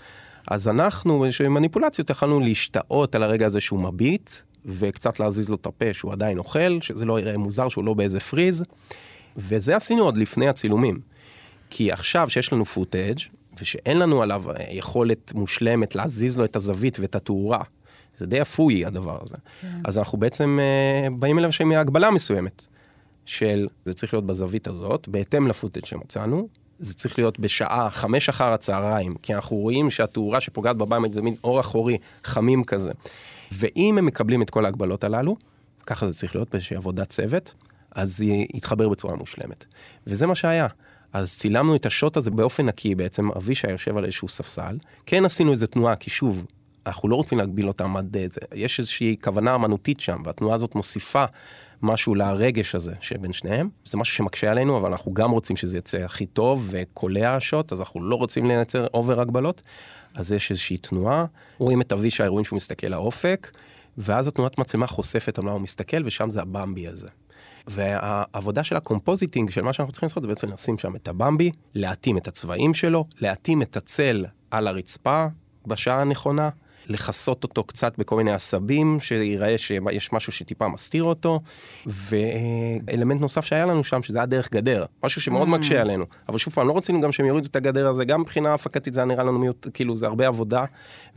אז 0.48 0.68
אנחנו, 0.68 1.20
באיזושהי 1.20 1.48
מניפולציות, 1.48 2.10
יכלנו 2.10 2.40
להשתהות 2.40 3.16
על 3.16 3.24
הרגע 3.24 3.46
הזה 3.46 3.62
שהוא 3.62 3.80
מביט, 3.80 4.32
וקצת 4.66 5.20
להזיז 5.20 5.50
לו 5.50 5.56
את 5.56 5.66
הפה 5.66 5.94
שהוא 5.94 6.12
עדיין 6.12 6.38
אוכל, 6.38 6.80
שזה 6.82 7.06
לא 7.06 7.20
יראה 7.20 7.38
מוזר 7.38 7.70
שהוא 7.70 7.84
לא 7.84 7.94
באיזה 7.94 8.20
freeze. 8.20 8.64
וזה 9.38 9.76
עשינו 9.76 10.04
עוד 10.04 10.18
לפני 10.18 10.48
הצילומים. 10.48 11.00
כי 11.70 11.92
עכשיו 11.92 12.30
שיש 12.30 12.54
לנו 12.54 12.66
פוטאג' 12.66 13.20
ושאין 13.62 14.00
לנו 14.00 14.24
עליו 14.24 14.52
אה, 14.52 14.56
יכולת 14.72 15.34
מושלמת 15.34 15.96
להזיז 15.96 16.38
לו 16.38 16.46
את 16.46 16.56
הזווית 16.56 17.00
ואת 17.00 17.16
התאורה, 17.16 17.62
זה 18.18 18.26
די 18.26 18.42
אפוי 18.42 18.86
הדבר 18.86 19.20
הזה. 19.24 19.36
כן. 19.62 19.68
אז 19.84 19.98
אנחנו 19.98 20.18
בעצם 20.18 20.60
אה, 20.62 21.08
באים 21.20 21.40
אליו 21.40 21.50
עם 21.60 21.72
הגבלה 21.72 22.12
מסוימת, 22.12 22.66
של 23.26 23.68
זה 23.86 23.94
צריך 23.94 24.14
להיות 24.14 24.26
בזווית 24.26 24.68
הזאת, 24.68 25.08
בהתאם 25.08 25.48
לפוטאג' 25.48 25.86
שמצאנו, 25.86 26.48
זה 26.80 26.94
צריך 26.94 27.20
להיות 27.20 27.40
בשעה 27.40 27.90
חמש 27.92 28.30
אחר 28.30 28.54
הצהריים, 28.54 29.16
כי 29.22 29.36
אנחנו 29.36 29.58
רואים 29.58 29.90
שהתאורה 29.90 30.42
שפוגעת 30.42 30.78
בבית 30.78 31.14
זה 31.14 31.22
מין 31.22 31.36
אור 31.44 31.60
אחורי, 31.60 31.98
חמים 32.24 32.64
כזה. 32.64 32.92
ואם 33.52 33.98
הם 33.98 34.06
מקבלים 34.06 34.42
את 34.42 34.50
כל 34.50 34.66
ההגבלות 34.66 35.04
הללו, 35.04 35.38
ככה 35.86 36.12
זה 36.12 36.18
צריך 36.18 36.36
להיות 36.36 36.50
באיזושהי 36.52 36.76
עבודת 36.76 37.10
צוות, 37.10 37.54
אז 37.92 38.18
זה 38.18 38.26
יתחבר 38.26 38.90
בצורה 38.90 39.16
מושלמת. 39.16 39.66
וזה 40.08 40.28
מה 40.28 40.36
שהיה. 40.36 40.68
אז 41.16 41.38
צילמנו 41.38 41.76
את 41.76 41.86
השוט 41.86 42.18
הזה 42.18 42.32
באופן 42.32 42.66
נקי 42.66 42.96
בעצם, 42.96 43.32
אבישי 43.32 43.72
יושב 43.72 43.98
על 43.98 44.06
איזשהו 44.06 44.28
ספסל. 44.28 44.78
כן 45.06 45.26
עשינו 45.26 45.52
איזה 45.52 45.68
תנועה, 45.68 45.96
כי 45.96 46.10
שוב, 46.10 46.46
אנחנו 46.86 47.10
לא 47.10 47.16
רוצים 47.16 47.38
להגביל 47.38 47.68
אותם 47.68 47.98
עד 47.98 48.18
זה. 48.32 48.40
יש 48.54 48.80
איזושהי 48.80 49.16
כוונה 49.24 49.56
אמנותית 49.56 50.00
שם, 50.00 50.22
והתנועה 50.26 50.56
הזאת 50.56 50.76
מוסיפה 50.76 51.26
משהו 51.82 52.16
לרגש 52.16 52.76
הזה 52.76 52.94
שבין 53.02 53.34
שניהם. 53.34 53.70
זה 53.86 53.98
משהו 53.98 54.16
שמקשה 54.16 54.52
עלינו, 54.52 54.78
אבל 54.78 54.92
אנחנו 54.92 55.14
גם 55.14 55.32
רוצים 55.32 55.58
שזה 55.58 55.78
יצא 55.78 55.98
הכי 55.98 56.26
טוב 56.26 56.68
וקולע 56.72 57.36
השוט, 57.36 57.72
אז 57.72 57.80
אנחנו 57.80 58.04
לא 58.04 58.16
רוצים 58.16 58.46
לייצר 58.46 58.88
אובר 58.94 59.20
הגבלות. 59.20 59.62
אז 60.16 60.32
יש 60.32 60.52
איזושהי 60.52 60.78
תנועה, 60.78 61.26
רואים 61.58 61.82
את 61.82 61.94
אבישי, 61.94 62.28
רואים 62.28 62.46
שהוא 62.46 62.58
מסתכל 62.58 62.88
לאופק, 62.88 63.52
ואז 63.98 64.28
התנועת 64.28 64.58
מצלמה 64.58 64.88
חושפת 64.88 65.38
על 65.38 65.44
מה 65.46 65.52
הוא 65.52 65.62
מסתכל, 65.62 66.02
ושם 66.06 66.30
זה 66.30 66.42
הבמבי 66.42 66.88
הזה. 66.88 67.08
והעבודה 67.68 68.64
של 68.64 68.76
ה 68.76 68.81
compositing, 68.81 69.50
של 69.50 69.62
מה 69.62 69.74
שאנחנו 69.74 69.92
צריכים 69.92 70.08
לעשות, 70.08 70.24
זה 70.24 70.30
בעצם 70.30 70.54
לשים 70.54 70.78
שם 70.78 70.96
את 70.96 71.08
הבמבי, 71.08 71.52
להתאים 71.76 72.18
את 72.18 72.28
הצבעים 72.28 72.74
שלו, 72.74 73.06
להתאים 73.22 73.62
את 73.62 73.78
הצל 73.78 74.26
על 74.52 74.68
הרצפה 74.68 75.26
בשעה 75.68 76.02
הנכונה, 76.02 76.50
לכסות 76.88 77.44
אותו 77.44 77.64
קצת 77.64 77.98
בכל 77.98 78.16
מיני 78.16 78.32
עשבים, 78.32 79.00
שיראה 79.00 79.58
שיש 79.58 80.14
משהו 80.14 80.32
שטיפה 80.32 80.68
מסתיר 80.68 81.04
אותו, 81.04 81.40
ואלמנט 81.86 83.22
נוסף 83.22 83.46
שהיה 83.46 83.66
לנו 83.66 83.84
שם, 83.84 84.04
שזה 84.04 84.18
היה 84.18 84.26
דרך 84.26 84.52
גדר, 84.52 84.86
משהו 85.04 85.22
שמאוד 85.22 85.48
מקשה 85.48 85.82
עלינו. 85.82 86.06
אבל 86.30 86.38
שוב 86.38 86.54
פעם, 86.54 86.68
לא 86.68 86.78
רצינו 86.78 87.02
גם 87.02 87.12
שהם 87.12 87.26
יורידו 87.26 87.48
את 87.48 87.56
הגדר 87.56 87.88
הזה, 87.88 88.06
גם 88.06 88.22
מבחינה 88.22 88.54
הפקתית 88.54 88.94
זה 88.94 89.00
היה 89.00 89.06
נראה 89.06 89.24
לנו 89.24 89.40
מיעוט, 89.40 89.68
כאילו 89.74 89.96
זה 89.96 90.06
הרבה 90.06 90.28
עבודה, 90.28 90.66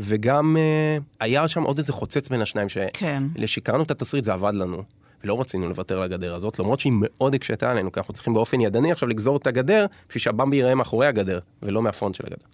וגם 0.00 0.56
אה, 0.56 0.98
היה 1.20 1.48
שם 1.48 1.62
עוד 1.62 1.78
איזה 1.78 1.92
חוצץ 1.92 2.28
בין 2.28 2.42
השניים, 2.42 2.68
כן. 2.92 3.22
שלשקראנו 3.36 3.82
את 3.82 3.90
התסריט 3.90 4.24
זה 4.24 4.32
עבד 4.32 4.54
לנו. 4.54 4.82
ולא 5.24 5.40
רצינו 5.40 5.68
לוותר 5.68 5.96
על 5.96 6.02
הגדר 6.02 6.34
הזאת, 6.34 6.58
למרות 6.58 6.80
שהיא 6.80 6.92
מאוד 6.96 7.34
הקשתה 7.34 7.70
עלינו, 7.70 7.92
כי 7.92 8.00
אנחנו 8.00 8.14
צריכים 8.14 8.34
באופן 8.34 8.60
ידני 8.60 8.92
עכשיו 8.92 9.08
לגזור 9.08 9.36
את 9.36 9.46
הגדר, 9.46 9.86
בשביל 10.08 10.22
שהבמבי 10.22 10.56
ייראה 10.56 10.74
מאחורי 10.74 11.06
הגדר, 11.06 11.38
ולא 11.62 11.82
מה 11.82 11.91
front 11.91 12.14
של 12.14 12.24
הגדר. 12.26 12.46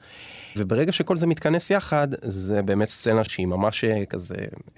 וברגע 0.57 0.93
שכל 0.93 1.17
זה 1.17 1.27
מתכנס 1.27 1.71
יחד, 1.71 2.09
זה 2.23 2.62
באמת 2.62 2.89
סצנה 2.89 3.25
שהיא 3.25 3.47
ממש 3.47 3.85
אה, 3.85 4.05
כזה 4.05 4.35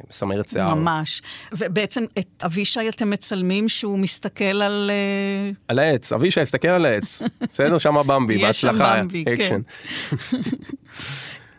מסמרת 0.08 0.48
שיער. 0.48 0.74
ממש. 0.74 1.22
ובעצם 1.52 2.04
את 2.18 2.44
אבישי 2.44 2.88
אתם 2.88 3.10
מצלמים 3.10 3.68
שהוא 3.68 3.98
מסתכל 3.98 4.44
על... 4.44 4.90
אה, 4.90 5.50
על 5.68 5.78
העץ, 5.78 6.12
אבישי, 6.12 6.40
הסתכל 6.40 6.68
על 6.68 6.86
העץ. 6.86 7.22
בסדר? 7.48 7.78
שם 7.78 7.98
הבמבי, 7.98 8.34
יש 8.34 8.60
שם 8.60 8.68
בהצלחה, 8.68 9.02
במבי, 9.02 9.24
כן. 9.24 9.32
אקשן. 9.32 9.60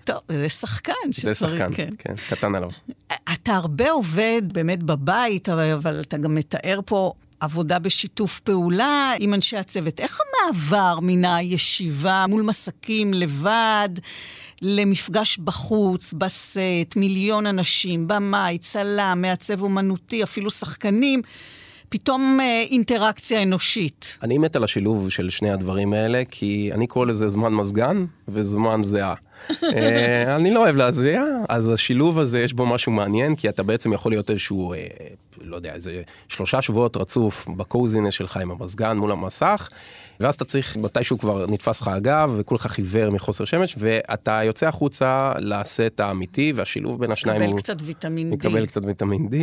טוב, 0.04 0.18
זה 0.30 0.50
שחקן 0.50 0.94
זה 1.12 1.34
שצריך, 1.34 1.52
שחקן, 1.52 1.74
כן. 1.74 1.90
כן, 1.98 2.14
קטן 2.30 2.56
עליו. 2.56 2.70
אתה 3.34 3.56
הרבה 3.56 3.92
עובד 3.92 4.42
באמת 4.54 4.84
בבית, 4.84 5.50
אבל, 5.50 6.02
אתה 6.02 6.18
גם 6.18 6.36
מתאר 6.36 6.80
פה 6.86 7.12
עבודה 7.40 7.80
בשיתוף 7.80 8.40
פעולה 8.40 9.12
עם 9.20 9.34
אנשי 9.34 9.58
הצוות. 9.58 10.00
איך 10.00 10.20
המעבר 10.22 11.00
מן 11.02 11.26
הישיבה 11.26 12.26
מול 12.30 12.42
מסקים 12.42 13.14
לבד 13.14 13.90
למפגש 14.62 15.38
בחוץ, 15.38 16.14
בסט, 16.14 16.96
מיליון 16.96 17.46
אנשים, 17.46 18.08
במאי, 18.08 18.58
צלם, 18.58 19.18
מעצב 19.22 19.62
אומנותי, 19.62 20.24
אפילו 20.24 20.52
שחקנים, 20.52 21.22
פתאום 21.90 22.40
אה, 22.42 22.64
אינטראקציה 22.70 23.44
אנושית. 23.44 24.18
אני 24.24 24.38
מת 24.38 24.56
על 24.56 24.64
השילוב 24.64 25.10
של 25.10 25.30
שני 25.30 25.52
הדברים 25.52 25.94
האלה, 25.94 26.24
כי 26.32 26.70
אני 26.74 26.88
קורא 26.88 27.06
לזה 27.06 27.30
זמן 27.30 27.54
מזגן 27.54 28.06
וזמן 28.28 28.84
זיעה. 28.84 29.14
אה, 29.64 30.36
אני 30.36 30.52
לא 30.52 30.60
אוהב 30.60 30.76
להזיע, 30.76 31.24
אז 31.50 31.70
השילוב 31.70 32.20
הזה 32.20 32.42
יש 32.42 32.54
בו 32.54 32.66
משהו 32.66 32.92
מעניין, 32.92 33.36
כי 33.36 33.50
אתה 33.50 33.64
בעצם 33.64 33.94
יכול 33.94 34.12
להיות 34.12 34.30
איזשהו, 34.30 34.74
אה, 34.74 34.88
לא 35.42 35.56
יודע, 35.56 35.74
איזה 35.74 36.02
שלושה 36.28 36.62
שבועות 36.62 36.98
רצוף 36.98 37.48
בקוזינס 37.48 38.14
שלך 38.14 38.38
עם 38.38 38.52
המזגן 38.52 38.98
מול 38.98 39.12
המסך, 39.12 39.70
ואז 40.20 40.36
אתה 40.36 40.46
צריך, 40.46 40.78
מתישהו 40.78 41.18
כבר 41.18 41.46
נתפס 41.46 41.82
לך 41.82 41.88
הגב, 41.88 42.36
וכולך 42.38 42.68
חיוור 42.68 43.10
מחוסר 43.10 43.46
שמש, 43.46 43.76
ואתה 43.80 44.44
יוצא 44.44 44.68
החוצה 44.68 45.34
לסט 45.40 46.00
האמיתי, 46.00 46.54
והשילוב 46.56 47.00
בין 47.00 47.12
השניים 47.12 47.42
מקבל 47.42 47.52
הוא... 47.52 47.60
קצת 47.60 47.78
ויטמין 47.82 48.32
D. 48.32 48.36
מקבל 48.36 48.66
קצת 48.66 48.82
ויטמין 48.86 49.30
D, 49.32 49.36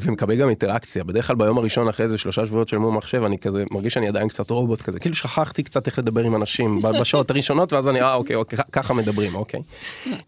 ומקבל 0.00 0.36
גם 0.36 0.48
אינטראקציה. 0.48 1.04
בדרך 1.04 1.26
כלל 1.26 1.36
ביום 1.36 1.58
הראשון 1.58 1.88
אחרי 1.88 2.04
איזה 2.04 2.18
שלושה 2.18 2.46
שבועות 2.46 2.68
של 2.68 2.78
מול 2.78 2.94
מחשב, 2.94 3.22
אני 3.24 3.38
כזה 3.38 3.64
מרגיש 3.70 3.94
שאני 3.94 4.08
עדיין 4.08 4.28
קצת 4.28 4.50
רובוט 4.50 4.82
כזה, 4.82 4.98
כאילו 4.98 5.14
שכחתי 5.14 5.62
קצת 5.62 5.86
איך 5.86 5.98
לדבר 5.98 6.24
עם 6.24 6.36
אנשים 6.36 6.82
בשעות 7.00 7.30
הראשונות, 7.30 7.72
ואז 7.72 7.88
אני, 7.88 8.00
אה, 8.00 8.14
אוקיי, 8.14 8.36
אוקיי, 8.36 8.58
ככה 8.72 8.94
מדברים, 8.94 9.34
אוקיי. 9.34 9.60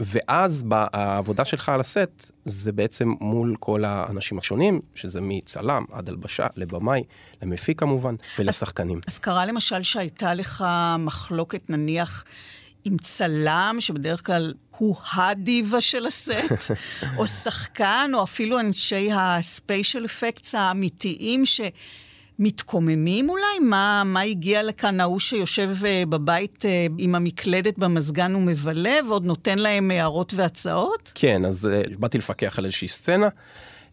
ואז 0.01 0.63
בעבודה 0.63 1.45
שלך 1.45 1.69
על 1.69 1.81
הסט, 1.81 2.33
זה 2.45 2.73
בעצם 2.73 3.13
מול 3.21 3.57
כל 3.61 3.85
האנשים 3.85 4.39
השונים, 4.39 4.81
שזה 4.95 5.21
מצלם 5.23 5.85
עד 5.93 6.09
הלבשה, 6.09 6.47
לבמאי, 6.57 7.03
למפיק 7.43 7.81
כמובן, 7.81 8.15
ולשחקנים. 8.39 9.01
אז 9.07 9.19
קרה 9.19 9.47
למשל 9.47 9.83
שהייתה 9.83 10.35
לך 10.35 10.65
מחלוקת, 10.99 11.71
נניח, 11.71 12.25
עם 12.85 12.97
צלם, 12.99 13.77
שבדרך 13.81 14.27
כלל 14.27 14.55
הוא 14.77 14.97
הדיבה 15.15 15.81
של 15.81 16.07
הסט, 16.07 16.33
או 17.19 17.27
שחקן, 17.27 18.11
או 18.15 18.23
אפילו 18.23 18.61
אנשי 18.61 19.09
הספיישל 19.13 20.05
אפקטס 20.05 20.55
האמיתיים 20.55 21.43
שמתקוממים 21.47 23.31
אולי? 23.31 23.59
מה, 23.63 24.03
מה 24.07 24.21
הגיע 24.21 24.63
לכאן 24.63 25.01
ההוא 25.01 25.21
שיושב 25.21 25.77
uh, 25.81 26.07
בבית 26.09 26.63
uh, 26.63 26.93
עם 26.99 27.15
המקלדת 27.15 27.79
במזגן 27.79 28.35
ומבלה, 28.35 28.99
ועוד 29.09 29.25
נותן 29.25 29.59
להם 29.59 29.91
הערות 29.91 30.35
והצעות? 30.37 31.13
כן, 31.15 31.45
אז 31.45 31.69
uh, 31.73 31.99
באתי 31.99 32.19
לפקח 32.19 32.59
על 32.59 32.65
איזושהי 32.65 32.89
סצנה, 32.89 33.29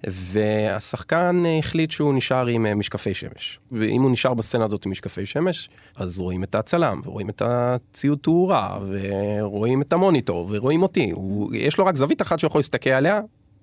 והשחקן 0.04 1.44
uh, 1.46 1.60
החליט 1.60 1.92
שהוא 1.92 2.14
נשאר 2.14 2.48
עם 2.48 2.66
uh, 2.66 2.76
משקפי 2.76 3.14
שמש. 3.14 3.60
ואם 3.72 4.02
הוא 4.02 4.12
נשאר 4.12 4.34
בסצנה 4.34 4.64
הזאת 4.64 4.86
עם 4.86 4.92
משקפי 4.92 5.26
שמש, 5.26 5.70
אז 5.96 6.20
רואים 6.20 6.44
את 6.44 6.56
הצלם, 6.56 7.02
ורואים 7.06 7.30
את 7.30 7.42
הציוד 7.46 8.20
תאורה, 8.22 8.80
ורואים 8.88 9.82
את 9.82 9.94
המוניטור, 9.94 10.48
ורואים 10.52 10.82
אותי. 10.82 11.12
הוא, 11.12 11.56
יש 11.56 11.78
לו 11.78 11.86
רק 11.86 11.96
זווית 11.96 12.22
אחת 12.22 12.40
שהוא 12.40 12.48
יכול 12.48 12.60
להסתכל 12.60 12.90
עליה, 12.90 13.22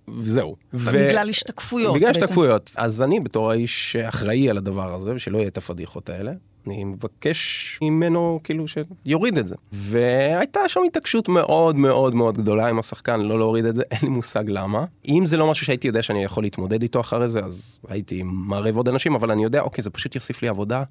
וזהו. 0.08 0.56
ו- 0.74 0.90
בגלל 1.08 1.30
השתקפויות. 1.30 1.94
בגלל. 1.94 2.10
השתקפויות. 2.10 2.72
אז 2.76 3.02
אני 3.02 3.20
בתור 3.20 3.50
האיש 3.50 3.92
שאחראי 3.92 4.50
על 4.50 4.56
הדבר 4.56 4.94
הזה, 4.94 5.14
ושלא 5.14 5.38
יהיה 5.38 5.48
את 5.48 5.56
הפדיחות 5.56 6.10
האלה, 6.10 6.32
אני 6.66 6.84
מבקש 6.84 7.78
ממנו 7.82 8.40
כאילו 8.44 8.64
שיוריד 8.68 9.38
את 9.38 9.46
זה. 9.46 9.54
והייתה 9.72 10.60
שם 10.68 10.80
התעקשות 10.86 11.28
מאוד 11.28 11.76
מאוד 11.76 12.14
מאוד 12.14 12.38
גדולה 12.38 12.68
עם 12.68 12.78
השחקן 12.78 13.20
לא 13.20 13.38
להוריד 13.38 13.64
את 13.64 13.74
זה, 13.74 13.82
אין 13.90 13.98
לי 14.02 14.08
מושג 14.08 14.44
למה. 14.48 14.84
אם 15.08 15.26
זה 15.26 15.36
לא 15.36 15.50
משהו 15.50 15.66
שהייתי 15.66 15.86
יודע 15.86 16.02
שאני 16.02 16.24
יכול 16.24 16.42
להתמודד 16.42 16.82
איתו 16.82 17.00
אחרי 17.00 17.28
זה, 17.28 17.40
אז 17.40 17.78
הייתי 17.88 18.22
מערב 18.24 18.76
עוד 18.76 18.88
אנשים, 18.88 19.14
אבל 19.14 19.30
אני 19.30 19.44
יודע, 19.44 19.60
אוקיי, 19.60 19.82
זה 19.82 19.90
פשוט 19.90 20.14
יוסיף 20.14 20.42
לי 20.42 20.48
עבודה, 20.48 20.82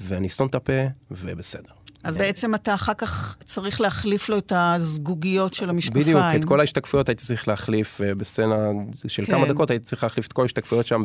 ואני 0.00 0.26
אסתום 0.26 0.46
את 0.46 0.54
הפה, 0.54 0.82
ובסדר. 1.10 1.85
אז 2.06 2.16
בעצם 2.16 2.54
אתה 2.54 2.74
אחר 2.74 2.94
כך 2.94 3.36
צריך 3.44 3.80
להחליף 3.80 4.28
לו 4.28 4.38
את 4.38 4.52
הזגוגיות 4.56 5.54
של 5.54 5.70
המשקפיים. 5.70 6.04
בדיוק, 6.04 6.22
את 6.36 6.44
כל 6.44 6.60
ההשתקפויות 6.60 7.08
הייתי 7.08 7.24
צריך 7.24 7.48
להחליף 7.48 8.00
אה, 8.00 8.14
בסצנה 8.14 8.56
של 9.06 9.26
כן. 9.26 9.32
כמה 9.32 9.46
דקות, 9.46 9.70
הייתי 9.70 9.86
צריך 9.86 10.02
להחליף 10.02 10.26
את 10.26 10.32
כל 10.32 10.42
ההשתקפויות 10.42 10.86
שם 10.86 11.02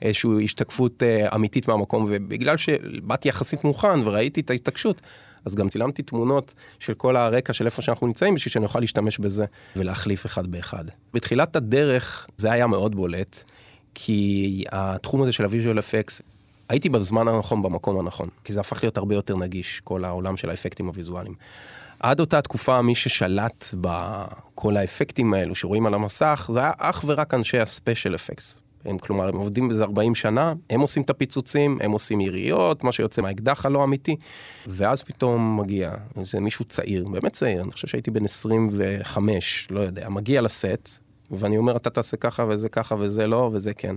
באיזושהי 0.00 0.44
השתקפות 0.44 1.02
אה, 1.02 1.34
אמיתית 1.34 1.68
מהמקום, 1.68 2.06
ובגלל 2.08 2.56
שבאתי 2.56 3.28
יחסית 3.28 3.64
מוכן 3.64 4.00
וראיתי 4.04 4.40
את 4.40 4.50
ההתעקשות, 4.50 5.00
אז 5.44 5.54
גם 5.54 5.68
צילמתי 5.68 6.02
תמונות 6.02 6.54
של 6.78 6.94
כל 6.94 7.16
הרקע 7.16 7.52
של 7.52 7.66
איפה 7.66 7.82
שאנחנו 7.82 8.06
נמצאים, 8.06 8.34
בשביל 8.34 8.52
שאני 8.52 8.64
אוכל 8.64 8.80
להשתמש 8.80 9.18
בזה 9.18 9.44
ולהחליף 9.76 10.26
אחד 10.26 10.46
באחד. 10.46 10.84
בתחילת 11.14 11.56
הדרך 11.56 12.26
זה 12.36 12.52
היה 12.52 12.66
מאוד 12.66 12.94
בולט, 12.94 13.44
כי 13.94 14.64
התחום 14.72 15.22
הזה 15.22 15.32
של 15.32 15.44
ה 15.44 15.49
visual 15.49 15.78
effects, 15.78 16.22
הייתי 16.72 16.88
בזמן 16.88 17.28
הנכון 17.28 17.62
במקום 17.62 17.98
הנכון, 17.98 18.28
כי 18.44 18.52
זה 18.52 18.60
הפך 18.60 18.82
להיות 18.82 18.96
הרבה 18.96 19.14
יותר 19.14 19.36
נגיש, 19.36 19.80
כל 19.84 20.04
העולם 20.04 20.36
של 20.36 20.50
האפקטים 20.50 20.86
הוויזואליים. 20.86 21.34
עד 22.00 22.20
אותה 22.20 22.42
תקופה, 22.42 22.82
מי 22.82 22.94
ששלט 22.94 23.66
בכל 23.80 24.76
האפקטים 24.76 25.34
האלו 25.34 25.54
שרואים 25.54 25.86
על 25.86 25.94
המסך, 25.94 26.50
זה 26.52 26.58
היה 26.58 26.72
אך 26.78 27.04
ורק 27.06 27.34
אנשי 27.34 27.58
ה 27.58 27.65
special 27.65 28.14
effects. 28.14 28.60
הם, 28.84 28.98
כלומר, 28.98 29.28
הם 29.28 29.36
עובדים 29.36 29.68
בזה 29.68 29.82
40 29.82 30.14
שנה, 30.14 30.52
הם 30.70 30.80
עושים 30.80 31.02
את 31.02 31.10
הפיצוצים, 31.10 31.78
הם 31.80 31.90
עושים 31.90 32.20
יריות, 32.20 32.84
מה 32.84 32.92
שיוצא 32.92 33.22
מהאקדח 33.22 33.66
הלא 33.66 33.84
אמיתי, 33.84 34.16
ואז 34.66 35.02
פתאום 35.02 35.60
מגיע 35.60 35.94
איזה 36.16 36.40
מישהו 36.40 36.64
צעיר, 36.64 37.08
באמת 37.08 37.32
צעיר, 37.32 37.62
אני 37.62 37.70
חושב 37.70 37.88
שהייתי 37.88 38.10
בן 38.10 38.24
25, 38.24 39.68
לא 39.70 39.80
יודע, 39.80 40.08
מגיע 40.08 40.40
לסט, 40.40 40.98
ואני 41.30 41.58
אומר, 41.58 41.76
אתה 41.76 41.90
תעשה 41.90 42.16
ככה 42.16 42.44
וזה 42.48 42.68
ככה 42.68 42.94
וזה 42.98 43.26
לא 43.26 43.50
וזה 43.52 43.74
כן. 43.74 43.96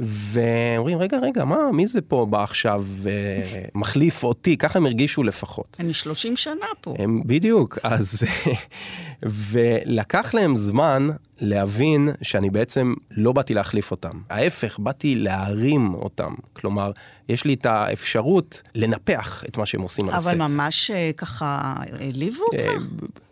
ואומרים, 0.00 0.98
רגע, 0.98 1.18
רגע, 1.18 1.44
מה, 1.44 1.56
מי 1.72 1.86
זה 1.86 2.00
פה 2.00 2.26
בא 2.30 2.42
עכשיו 2.42 2.84
ומחליף 3.02 4.24
אותי? 4.24 4.56
ככה 4.56 4.78
הם 4.78 4.86
הרגישו 4.86 5.22
לפחות. 5.22 5.76
אני 5.80 5.94
30 5.94 6.36
שנה 6.36 6.66
פה. 6.80 6.94
הם 6.98 7.22
בדיוק, 7.26 7.78
אז... 7.82 8.22
ולקח 9.50 10.34
להם 10.34 10.56
זמן 10.56 11.08
להבין 11.40 12.08
שאני 12.22 12.50
בעצם 12.50 12.94
לא 13.10 13.32
באתי 13.32 13.54
להחליף 13.54 13.90
אותם. 13.90 14.20
ההפך, 14.30 14.78
באתי 14.78 15.14
להרים 15.14 15.94
אותם. 15.94 16.34
כלומר, 16.52 16.90
יש 17.28 17.44
לי 17.44 17.54
את 17.54 17.66
האפשרות 17.66 18.62
לנפח 18.74 19.44
את 19.48 19.56
מה 19.56 19.66
שהם 19.66 19.80
עושים 19.80 20.08
על 20.08 20.14
הסט. 20.14 20.28
אבל 20.28 20.38
ממש 20.38 20.90
אה, 20.90 21.10
ככה 21.16 21.74
העליבו 21.76 22.44
אותך? 22.44 22.60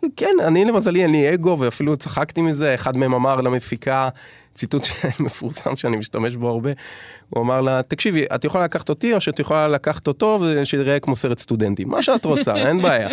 אה, 0.03 0.07
כן, 0.15 0.35
אני 0.47 0.65
למזלי, 0.65 1.03
אין 1.03 1.11
לי 1.11 1.33
אגו, 1.33 1.57
ואפילו 1.59 1.97
צחקתי 1.97 2.41
מזה. 2.41 2.75
אחד 2.75 2.97
מהם 2.97 3.13
אמר 3.13 3.41
למפיקה, 3.41 4.09
ציטוט 4.57 4.81
מפורסם 5.19 5.75
שאני 5.75 5.97
משתמש 5.97 6.35
בו 6.35 6.49
הרבה, 6.49 6.69
הוא 7.29 7.43
אמר 7.43 7.61
לה, 7.61 7.81
תקשיבי, 7.87 8.25
את 8.35 8.45
יכולה 8.45 8.63
לקחת 8.63 8.89
אותי, 8.89 9.13
או 9.13 9.21
שאת 9.21 9.39
יכולה 9.39 9.67
לקחת 9.67 10.07
אותו, 10.07 10.39
ושיראה 10.41 10.99
כמו 10.99 11.15
סרט 11.15 11.37
סטודנטים. 11.39 11.89
מה 11.89 12.03
שאת 12.03 12.25
רוצה, 12.25 12.55
אין 12.55 12.81
בעיה. 12.81 13.09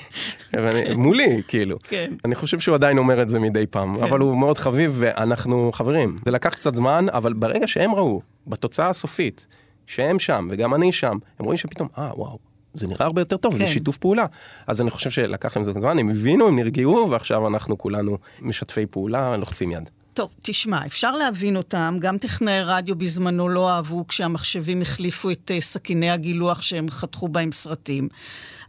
ואני- 0.52 0.94
מולי, 0.94 1.42
כאילו. 1.48 1.76
כן. 1.82 2.12
אני 2.24 2.34
חושב 2.34 2.60
שהוא 2.60 2.74
עדיין 2.74 2.98
אומר 2.98 3.22
את 3.22 3.28
זה 3.28 3.38
מדי 3.38 3.66
פעם, 3.66 3.96
אבל 3.96 4.20
הוא 4.20 4.36
מאוד 4.38 4.58
חביב, 4.58 4.96
ואנחנו 4.98 5.70
חברים. 5.72 6.18
זה 6.24 6.30
לקח 6.30 6.54
קצת 6.54 6.74
זמן, 6.74 7.06
אבל 7.12 7.32
ברגע 7.32 7.66
שהם 7.68 7.94
ראו, 7.94 8.20
בתוצאה 8.46 8.88
הסופית, 8.90 9.46
שהם 9.86 10.18
שם, 10.18 10.48
וגם 10.50 10.74
אני 10.74 10.92
שם, 10.92 11.16
הם 11.38 11.44
רואים 11.44 11.56
שפתאום, 11.58 11.88
אה, 11.98 12.10
וואו. 12.14 12.38
זה 12.74 12.86
נראה 12.88 13.06
הרבה 13.06 13.20
יותר 13.20 13.36
טוב, 13.36 13.52
כן. 13.52 13.58
זה 13.58 13.66
שיתוף 13.66 13.96
פעולה. 13.96 14.26
אז 14.66 14.80
אני 14.80 14.90
חושב 14.90 15.10
שלקח 15.10 15.56
להם 15.56 15.64
זמן, 15.64 15.98
הם 15.98 16.10
הבינו, 16.10 16.48
הם 16.48 16.56
נרגעו, 16.58 17.10
ועכשיו 17.10 17.48
אנחנו 17.48 17.78
כולנו 17.78 18.18
משתפי 18.40 18.86
פעולה, 18.86 19.36
לוחצים 19.36 19.70
יד. 19.72 19.90
טוב, 20.18 20.30
תשמע, 20.42 20.86
אפשר 20.86 21.16
להבין 21.16 21.56
אותם, 21.56 21.96
גם 22.00 22.18
טכנאי 22.18 22.62
רדיו 22.62 22.96
בזמנו 22.96 23.48
לא 23.48 23.70
אהבו 23.70 24.06
כשהמחשבים 24.06 24.82
החליפו 24.82 25.30
את 25.30 25.50
אה, 25.50 25.60
סכיני 25.60 26.10
הגילוח 26.10 26.62
שהם 26.62 26.90
חתכו 26.90 27.28
בהם 27.28 27.52
סרטים. 27.52 28.08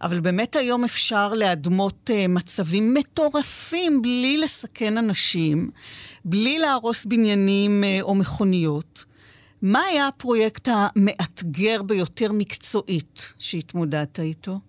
אבל 0.01 0.19
באמת 0.19 0.55
היום 0.55 0.83
אפשר 0.83 1.33
להדמות 1.33 2.09
אה, 2.13 2.27
מצבים 2.27 2.93
מטורפים 2.93 4.01
בלי 4.01 4.37
לסכן 4.37 4.97
אנשים, 4.97 5.69
בלי 6.25 6.59
להרוס 6.59 7.05
בניינים 7.05 7.83
אה, 7.83 7.99
או 8.01 8.15
מכוניות. 8.15 9.05
מה 9.61 9.81
היה 9.81 10.07
הפרויקט 10.07 10.69
המאתגר 10.71 11.81
ביותר 11.81 12.31
מקצועית 12.31 13.33
שהתמודדת 13.39 14.19
איתו? 14.19 14.59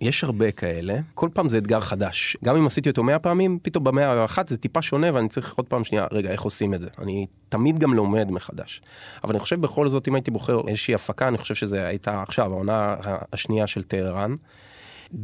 יש 0.00 0.24
הרבה 0.24 0.50
כאלה, 0.50 0.98
כל 1.14 1.28
פעם 1.32 1.48
זה 1.48 1.58
אתגר 1.58 1.80
חדש. 1.80 2.36
גם 2.44 2.56
אם 2.56 2.66
עשיתי 2.66 2.90
אותו 2.90 3.02
100 3.02 3.18
פעמים, 3.18 3.58
פתאום 3.62 3.84
במאה 3.84 4.12
האחת 4.12 4.48
זה 4.48 4.56
טיפה 4.56 4.82
שונה 4.82 5.14
ואני 5.14 5.28
צריך 5.28 5.54
עוד 5.54 5.66
פעם 5.66 5.84
שנייה, 5.84 6.06
רגע, 6.12 6.30
איך 6.30 6.42
עושים 6.42 6.74
את 6.74 6.80
זה? 6.80 6.88
אני 6.98 7.26
תמיד 7.48 7.78
גם 7.78 7.94
לומד 7.94 8.30
מחדש. 8.30 8.82
אבל 9.24 9.32
אני 9.32 9.40
חושב 9.40 9.60
בכל 9.60 9.88
זאת, 9.88 10.08
אם 10.08 10.14
הייתי 10.14 10.30
בוחר 10.30 10.60
איזושהי 10.68 10.94
הפקה, 10.94 11.28
אני 11.28 11.38
חושב 11.38 11.54
שזה 11.54 11.86
הייתה 11.86 12.22
עכשיו, 12.22 12.52
העונה 12.52 12.96
השנייה 13.32 13.66
של 13.66 13.82
טהרן. 13.82 14.36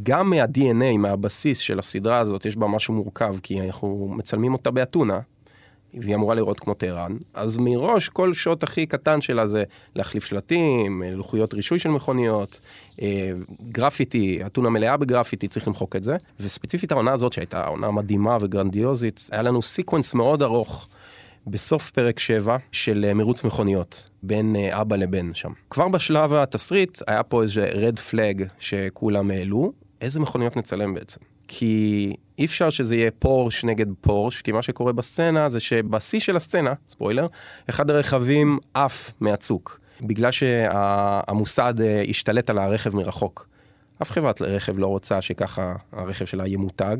גם 0.03 0.29
מה-DNA, 0.29 0.97
מהבסיס 0.97 1.57
של 1.59 1.79
הסדרה 1.79 2.19
הזאת, 2.19 2.45
יש 2.45 2.55
בה 2.55 2.67
משהו 2.67 2.93
מורכב, 2.93 3.35
כי 3.43 3.61
אנחנו 3.61 4.13
מצלמים 4.17 4.53
אותה 4.53 4.71
באתונה, 4.71 5.19
והיא 5.93 6.15
אמורה 6.15 6.35
לראות 6.35 6.59
כמו 6.59 6.73
טהרן, 6.73 7.17
אז 7.33 7.57
מראש 7.57 8.09
כל 8.09 8.33
shot 8.33 8.63
הכי 8.63 8.85
קטן 8.85 9.21
שלה 9.21 9.47
זה 9.47 9.63
להחליף 9.95 10.25
שלטים, 10.25 11.03
לוחיות 11.11 11.53
רישוי 11.53 11.79
של 11.79 11.89
מכוניות, 11.89 12.59
גרפיטי, 13.63 14.45
אתונה 14.45 14.69
מלאה 14.69 14.97
בגרפיטי, 14.97 15.47
צריך 15.47 15.67
למחוק 15.67 15.95
את 15.95 16.03
זה. 16.03 16.17
וספציפית 16.39 16.91
העונה 16.91 17.11
הזאת, 17.11 17.33
שהייתה 17.33 17.65
עונה 17.65 17.91
מדהימה 17.91 18.37
וגרנדיוזית, 18.41 19.29
היה 19.31 19.41
לנו 19.41 19.61
sequence 19.61 20.13
מאוד 20.13 20.43
ארוך. 20.43 20.87
בסוף 21.47 21.91
פרק 21.91 22.19
7 22.19 22.57
של 22.71 23.05
אה, 23.07 23.13
מרוץ 23.13 23.43
מכוניות, 23.43 24.09
בין 24.23 24.55
אה, 24.55 24.81
אבא 24.81 24.95
לבן 24.95 25.33
שם. 25.33 25.51
כבר 25.69 25.87
בשלב 25.87 26.33
התסריט 26.33 27.01
היה 27.07 27.23
פה 27.23 27.41
איזה 27.41 27.65
red 27.65 27.99
flag 27.99 28.43
שכולם 28.59 29.31
העלו, 29.31 29.71
איזה 30.01 30.19
מכוניות 30.19 30.57
נצלם 30.57 30.93
בעצם? 30.93 31.19
כי 31.47 32.13
אי 32.39 32.45
אפשר 32.45 32.69
שזה 32.69 32.95
יהיה 32.95 33.11
פורש 33.19 33.63
נגד 33.63 33.85
פורש, 34.01 34.41
כי 34.41 34.51
מה 34.51 34.61
שקורה 34.61 34.93
בסצנה 34.93 35.49
זה 35.49 35.59
שבשיא 35.59 36.19
של 36.19 36.35
הסצנה, 36.35 36.73
ספוילר, 36.87 37.27
אחד 37.69 37.89
הרכבים 37.89 38.57
עף 38.73 39.13
מהצוק, 39.19 39.79
בגלל 40.01 40.31
שהמוסד 40.31 41.73
אה, 41.81 42.03
השתלט 42.09 42.49
על 42.49 42.57
הרכב 42.57 42.95
מרחוק. 42.95 43.52
אף 44.01 44.11
חברת 44.11 44.41
רכב 44.41 44.79
לא 44.79 44.87
רוצה 44.87 45.21
שככה 45.21 45.75
הרכב 45.91 46.25
שלה 46.25 46.47
ימותג. 46.47 46.97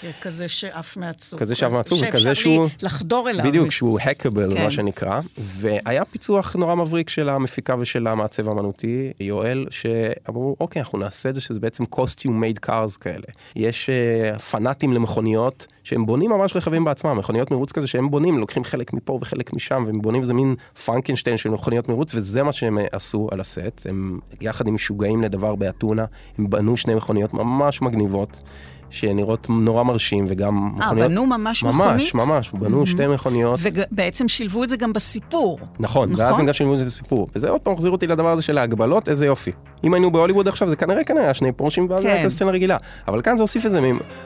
כן, 0.00 0.10
כזה 0.20 0.48
שעף 0.48 0.96
מעצוב. 0.96 1.40
כזה 1.40 1.54
שעף 1.54 1.72
מעצוב, 1.72 2.00
וכזה 2.08 2.34
שהוא... 2.34 2.68
שאפשר 2.68 2.86
לחדור 2.86 3.30
אליו. 3.30 3.46
בדיוק, 3.46 3.70
שהוא 3.70 4.00
hackable, 4.00 4.54
כן. 4.54 4.64
מה 4.64 4.70
שנקרא. 4.70 5.20
והיה 5.38 6.04
פיצוח 6.04 6.56
נורא 6.56 6.74
מבריק 6.74 7.08
של 7.08 7.28
המפיקה 7.28 7.76
ושל 7.78 8.06
המעצב 8.06 8.48
האמנותי, 8.48 9.12
יואל, 9.20 9.66
שאמרו, 9.70 10.56
אוקיי, 10.60 10.82
אנחנו 10.82 10.98
נעשה 10.98 11.28
את 11.28 11.34
זה 11.34 11.40
שזה 11.40 11.60
בעצם 11.60 11.84
costume 11.84 12.26
made 12.28 12.66
cars 12.66 12.98
כאלה. 13.00 13.26
יש 13.56 13.90
uh, 14.34 14.38
פנאטים 14.38 14.92
למכוניות. 14.92 15.66
שהם 15.86 16.06
בונים 16.06 16.30
ממש 16.30 16.56
רכבים 16.56 16.84
בעצמם, 16.84 17.18
מכוניות 17.18 17.50
מרוץ 17.50 17.72
כזה 17.72 17.86
שהם 17.86 18.10
בונים, 18.10 18.38
לוקחים 18.38 18.64
חלק 18.64 18.92
מפה 18.92 19.18
וחלק 19.20 19.52
משם, 19.52 19.82
והם 19.86 20.02
בונים 20.02 20.20
איזה 20.20 20.34
מין 20.34 20.54
פרנקנשטיין 20.84 21.36
של 21.36 21.50
מכוניות 21.50 21.88
מרוץ, 21.88 22.14
וזה 22.14 22.42
מה 22.42 22.52
שהם 22.52 22.78
אה, 22.78 22.86
עשו 22.92 23.28
על 23.30 23.40
הסט. 23.40 23.86
הם 23.88 24.20
יחד 24.40 24.66
עם 24.66 24.74
משוגעים 24.74 25.22
לדבר 25.22 25.54
באתונה, 25.54 26.04
הם 26.38 26.50
בנו 26.50 26.76
שני 26.76 26.94
מכוניות 26.94 27.34
ממש 27.34 27.82
מגניבות. 27.82 28.42
שנראות 28.90 29.46
נורא 29.50 29.82
מרשים, 29.82 30.24
וגם 30.28 30.70
아, 30.74 30.78
מכוניות... 30.78 31.02
אה, 31.02 31.08
בנו 31.08 31.26
ממש 31.26 31.64
מכונית? 31.64 32.14
ממש, 32.14 32.14
ממש, 32.14 32.50
בנו 32.50 32.82
mm-hmm. 32.82 32.86
שתי 32.86 33.06
מכוניות. 33.06 33.60
ובעצם 33.62 34.28
שילבו 34.28 34.64
את 34.64 34.68
זה 34.68 34.76
גם 34.76 34.92
בסיפור. 34.92 35.58
נכון, 35.78 36.10
נכון, 36.10 36.24
ואז 36.24 36.40
הם 36.40 36.46
גם 36.46 36.52
שילבו 36.52 36.72
את 36.72 36.78
זה 36.78 36.84
בסיפור. 36.84 37.28
וזה 37.34 37.50
עוד 37.50 37.60
פעם 37.60 37.72
מחזיר 37.72 37.90
אותי 37.90 38.06
לדבר 38.06 38.32
הזה 38.32 38.42
של 38.42 38.58
ההגבלות, 38.58 39.08
איזה 39.08 39.26
יופי. 39.26 39.52
אם 39.84 39.94
היינו 39.94 40.10
בהוליווד 40.10 40.48
עכשיו, 40.48 40.68
זה 40.68 40.76
כנראה 40.76 41.04
כנראה 41.04 41.34
שני 41.34 41.52
פורשים, 41.52 41.86
ואז 41.90 42.02
כן. 42.02 42.08
הייתה 42.08 42.28
סצנה 42.28 42.50
רגילה. 42.50 42.76
אבל 43.08 43.22
כאן 43.22 43.36
זה 43.36 43.42
הוסיף 43.42 43.66
את 43.66 43.72
זה 43.72 43.80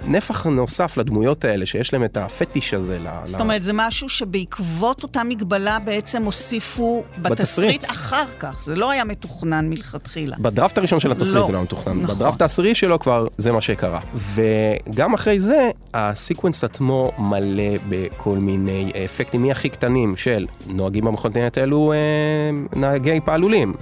נפח 0.04 0.46
נוסף 0.46 0.96
לדמויות 0.96 1.44
האלה, 1.44 1.66
שיש 1.66 1.92
להם 1.92 2.04
את 2.04 2.16
הפטיש 2.16 2.74
הזה. 2.74 2.98
זאת 3.24 3.40
אומרת, 3.40 3.62
זה 3.62 3.72
משהו 3.74 4.08
שבעקבות 4.08 5.02
אותה 5.02 5.24
מגבלה 5.24 5.78
בעצם 5.78 6.22
הוסיפו 6.22 7.04
בתסריט 7.18 7.84
אחר 7.84 8.24
כך. 8.38 8.62
זה 8.62 8.74
לא 8.74 8.90
היה 8.90 9.04
מתוכנן 9.04 9.68
מלכתחילה. 9.68 10.36
בדראפט 10.40 10.78
הראשון 10.78 11.00
של 11.00 11.12
התסריט 11.12 11.34
לא. 11.34 11.46
זה 11.46 11.52
לא 11.52 11.62
מתוכנן. 11.62 12.00
נכון. 12.00 12.16
בדראפט 12.16 12.42
העשירי 12.42 12.74
שלו 12.74 12.98
כבר 12.98 13.26
זה 13.36 13.52
מה 13.52 13.60
שקרה. 13.60 14.00
וגם 14.14 15.14
אחרי 15.14 15.38
זה, 15.38 15.70
ה 15.94 16.02
sequence 16.02 16.64
עצמו 16.64 17.12
מלא 17.18 17.72
בכל 17.88 18.38
מיני 18.38 18.92
אפקטים 19.04 19.42
מהכי 19.42 19.68
קטנים 19.68 20.16
של 20.16 20.46
נוהגים 20.66 21.04
במכוניות 21.04 21.58
האלו 21.58 21.92
אה, 21.92 22.78
נהגי 22.80 23.20
פעלולים. 23.24 23.74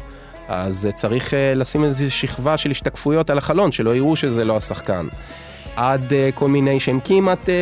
אז 0.49 0.89
צריך 0.95 1.35
אה, 1.35 1.53
לשים 1.55 1.85
איזושהי 1.85 2.11
שכבה 2.11 2.57
של 2.57 2.71
השתקפויות 2.71 3.31
על 3.31 3.39
החלון, 3.39 3.73
שלא 3.73 3.97
יראו 3.97 4.17
שזה 4.17 4.45
לא 4.45 4.57
השחקן. 4.57 5.07
עד 5.77 6.11
uh, 6.11 6.15
כל 6.35 6.49
מיני 6.49 6.81
שהם 6.81 6.99
כמעט 7.05 7.49
uh, 7.49 7.53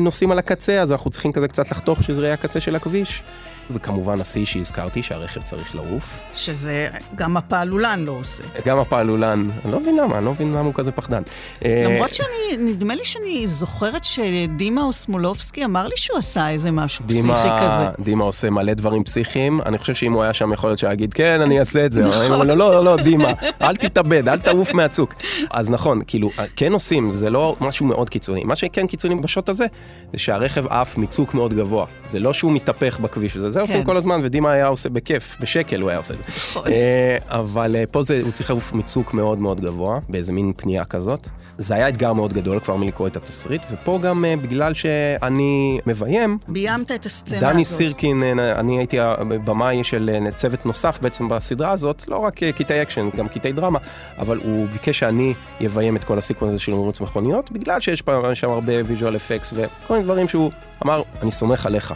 נוסעים 0.00 0.30
על 0.30 0.38
הקצה, 0.38 0.80
אז 0.80 0.92
אנחנו 0.92 1.10
צריכים 1.10 1.32
כזה 1.32 1.48
קצת 1.48 1.70
לחתוך 1.70 2.02
שזה 2.02 2.22
יהיה 2.22 2.34
הקצה 2.34 2.60
של 2.60 2.76
הכביש. 2.76 3.22
וכמובן 3.70 4.20
השיא 4.20 4.44
שהזכרתי, 4.44 5.02
שהרכב 5.02 5.42
צריך 5.42 5.74
לעוף. 5.74 6.20
שזה 6.34 6.88
גם 7.14 7.36
הפעלולן 7.36 8.04
לא 8.04 8.12
עושה. 8.12 8.42
גם 8.66 8.78
הפעלולן, 8.78 9.46
אני 9.64 9.72
לא 9.72 9.80
מבין 9.80 9.96
למה, 9.96 10.18
אני 10.18 10.24
לא 10.24 10.32
מבין 10.32 10.50
למה 10.50 10.60
הוא 10.60 10.74
כזה 10.74 10.92
פחדן. 10.92 11.22
למרות 11.62 12.14
שאני, 12.14 12.56
נדמה 12.58 12.94
לי 12.94 13.04
שאני 13.04 13.48
זוכרת 13.48 14.04
שדימה 14.04 14.82
אוסמולובסקי 14.82 15.64
אמר 15.64 15.86
לי 15.86 15.96
שהוא 15.96 16.18
עשה 16.18 16.50
איזה 16.50 16.70
משהו 16.70 17.04
דימה, 17.04 17.34
פסיכי 17.34 17.64
כזה. 17.64 18.02
דימה 18.04 18.24
עושה 18.24 18.50
מלא 18.50 18.74
דברים 18.74 19.04
פסיכיים, 19.04 19.60
אני 19.66 19.78
חושב 19.78 19.94
שאם 19.94 20.12
הוא 20.12 20.22
היה 20.22 20.32
שם 20.32 20.52
יכול 20.52 20.70
להיות 20.70 20.78
שיגיד, 20.78 21.14
כן, 21.14 21.40
אני 21.40 21.60
אעשה 21.60 21.86
את 21.86 21.92
זה. 21.92 22.04
נכון. 22.04 22.46
לא, 22.46 22.56
לא, 22.56 22.56
לא, 22.56 22.84
לא, 22.84 22.96
דימה, 22.96 23.32
אל 23.62 23.76
תתאבד, 23.76 24.28
אל 24.28 24.38
תעוף 24.38 24.74
מהצוק. 24.74 25.14
אז 25.50 25.70
נכון, 25.70 26.02
כאילו, 26.06 26.30
כן 26.56 26.72
עושים, 26.72 27.10
זה 27.10 27.30
לא 27.30 27.56
משהו 27.60 27.86
מאוד 27.86 28.10
קיצוני. 28.10 28.44
מה 28.44 28.56
שכן 28.56 28.86
קיצוני 28.86 29.14
בשוט 29.14 29.48
הזה, 29.48 29.66
זה 30.12 30.18
שהרכב 30.18 30.66
עף 30.66 30.96
מצוק 30.96 31.34
מאוד 31.34 31.54
גבוה. 31.54 31.86
זה 32.04 32.18
לא 32.18 32.32
שהוא 32.32 32.52
מתהפך 32.52 33.00
בכביש, 33.00 33.36
זה 33.36 33.50
זה 33.54 33.60
כן. 33.60 33.62
עושים 33.62 33.84
כל 33.84 33.96
הזמן, 33.96 34.20
ודימה 34.22 34.52
היה 34.52 34.66
עושה 34.66 34.88
בכיף, 34.88 35.36
בשקל 35.40 35.80
הוא 35.80 35.90
היה 35.90 35.98
עושה 35.98 36.14
את 36.14 36.18
זה. 36.18 36.24
נכון. 36.50 36.66
אה, 36.66 37.16
אבל 37.28 37.76
אה, 37.76 37.84
פה 37.90 38.02
זה, 38.02 38.20
הוא 38.24 38.32
צריך 38.32 38.50
לעוף 38.50 38.72
מצוק 38.72 39.14
מאוד 39.14 39.38
מאוד 39.38 39.60
גבוה, 39.60 39.98
באיזה 40.08 40.32
מין 40.32 40.52
פנייה 40.56 40.84
כזאת. 40.84 41.28
זה 41.58 41.74
היה 41.74 41.88
אתגר 41.88 42.12
מאוד 42.12 42.32
גדול 42.32 42.60
כבר 42.60 42.76
מלקרוא 42.76 43.08
את 43.08 43.16
התסריט, 43.16 43.62
ופה 43.70 43.98
גם 44.02 44.24
uh, 44.24 44.42
בגלל 44.42 44.74
שאני 44.74 45.80
מביים... 45.86 46.38
ביימת 46.48 46.92
את 46.92 47.06
הסצנה 47.06 47.38
הזאת. 47.38 47.50
דני 47.50 47.64
סירקין, 47.64 48.22
אני 48.38 48.78
הייתי 48.78 49.00
הבמאי 49.00 49.84
של 49.84 50.10
צוות 50.34 50.66
נוסף 50.66 50.98
בעצם 51.02 51.28
בסדרה 51.28 51.70
הזאת, 51.70 52.08
לא 52.08 52.18
רק 52.18 52.42
קטעי 52.42 52.82
אקשן, 52.82 53.08
גם 53.16 53.28
קטעי 53.28 53.52
דרמה, 53.52 53.78
אבל 54.18 54.40
הוא 54.44 54.66
ביקש 54.72 54.98
שאני 54.98 55.34
אביים 55.66 55.96
את 55.96 56.04
כל 56.04 56.18
ה 56.18 56.22
sequence 56.22 56.52
הזה 56.52 56.62
של 56.62 56.72
מרוץ 56.72 57.00
מכוניות, 57.00 57.52
בגלל 57.52 57.80
שיש 57.80 58.02
שם 58.34 58.50
הרבה 58.50 58.72
visual 58.84 59.16
effects 59.16 59.52
וכל 59.56 59.94
מיני 59.94 60.04
דברים 60.04 60.28
שהוא 60.28 60.50
אמר, 60.84 61.02
אני 61.22 61.30
סומך 61.30 61.66
עליך. 61.66 61.94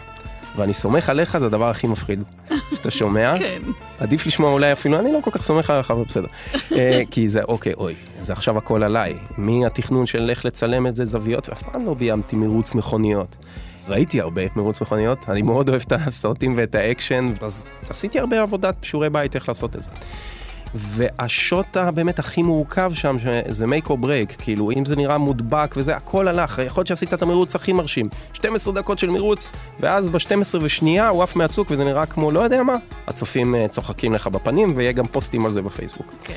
ואני 0.56 0.74
סומך 0.74 1.08
עליך 1.08 1.38
זה 1.38 1.46
הדבר 1.46 1.70
הכי 1.70 1.86
מפחיד 1.86 2.22
שאתה 2.74 2.90
שומע. 2.90 3.34
כן. 3.38 3.62
עדיף 3.98 4.26
לשמוע 4.26 4.52
אולי 4.52 4.72
אפילו, 4.72 4.98
אני 4.98 5.12
לא 5.12 5.18
כל 5.22 5.30
כך 5.30 5.42
סומך 5.42 5.70
עליך, 5.70 5.90
אבל 5.90 6.04
בסדר. 6.04 6.26
אה, 6.72 7.02
כי 7.10 7.28
זה, 7.28 7.42
אוקיי, 7.42 7.74
אוי, 7.74 7.94
זה 8.20 8.32
עכשיו 8.32 8.58
הכל 8.58 8.82
עליי. 8.82 9.14
מהתכנון 9.36 10.06
של 10.06 10.30
איך 10.30 10.44
לצלם 10.44 10.86
את 10.86 10.96
זה, 10.96 11.04
זוויות, 11.04 11.48
ואף 11.48 11.62
פעם 11.62 11.86
לא 11.86 11.94
ביימתי 11.94 12.36
מרוץ 12.36 12.74
מכוניות. 12.74 13.36
ראיתי 13.88 14.20
הרבה 14.20 14.42
מרוץ 14.56 14.80
מכוניות, 14.80 15.28
אני 15.28 15.42
מאוד 15.42 15.68
אוהב 15.68 15.82
את 15.86 15.92
הסרטים 15.92 16.54
ואת 16.56 16.74
האקשן, 16.74 17.32
אז 17.40 17.66
עשיתי 17.88 18.18
הרבה 18.18 18.42
עבודת 18.42 18.84
שיעורי 18.84 19.10
בית 19.10 19.34
איך 19.34 19.48
לעשות 19.48 19.76
את 19.76 19.82
זה. 19.82 19.90
והשוט 20.74 21.76
הבאמת 21.76 22.18
הכי 22.18 22.42
מורכב 22.42 22.92
שם, 22.94 23.16
זה 23.48 23.64
make 23.64 23.86
or 23.86 24.04
break, 24.04 24.36
כאילו, 24.38 24.70
אם 24.70 24.84
זה 24.84 24.96
נראה 24.96 25.18
מודבק 25.18 25.74
וזה, 25.76 25.96
הכל 25.96 26.28
הלך, 26.28 26.60
יכול 26.66 26.80
להיות 26.80 26.86
שעשית 26.86 27.14
את 27.14 27.22
המרוץ 27.22 27.54
הכי 27.54 27.72
מרשים. 27.72 28.08
12 28.32 28.74
דקות 28.74 28.98
של 28.98 29.10
מרוץ, 29.10 29.52
ואז 29.80 30.08
ב-12 30.08 30.58
ושנייה 30.62 31.08
הוא 31.08 31.22
עף 31.22 31.36
מהצוק 31.36 31.70
וזה 31.70 31.84
נראה 31.84 32.06
כמו 32.06 32.30
לא 32.30 32.40
יודע 32.40 32.62
מה. 32.62 32.76
הצופים 33.06 33.54
אה, 33.54 33.68
צוחקים 33.68 34.14
לך 34.14 34.26
בפנים, 34.26 34.72
ויהיה 34.76 34.92
גם 34.92 35.06
פוסטים 35.06 35.44
על 35.44 35.50
זה 35.50 35.62
בפייסבוק. 35.62 36.14
כן. 36.24 36.34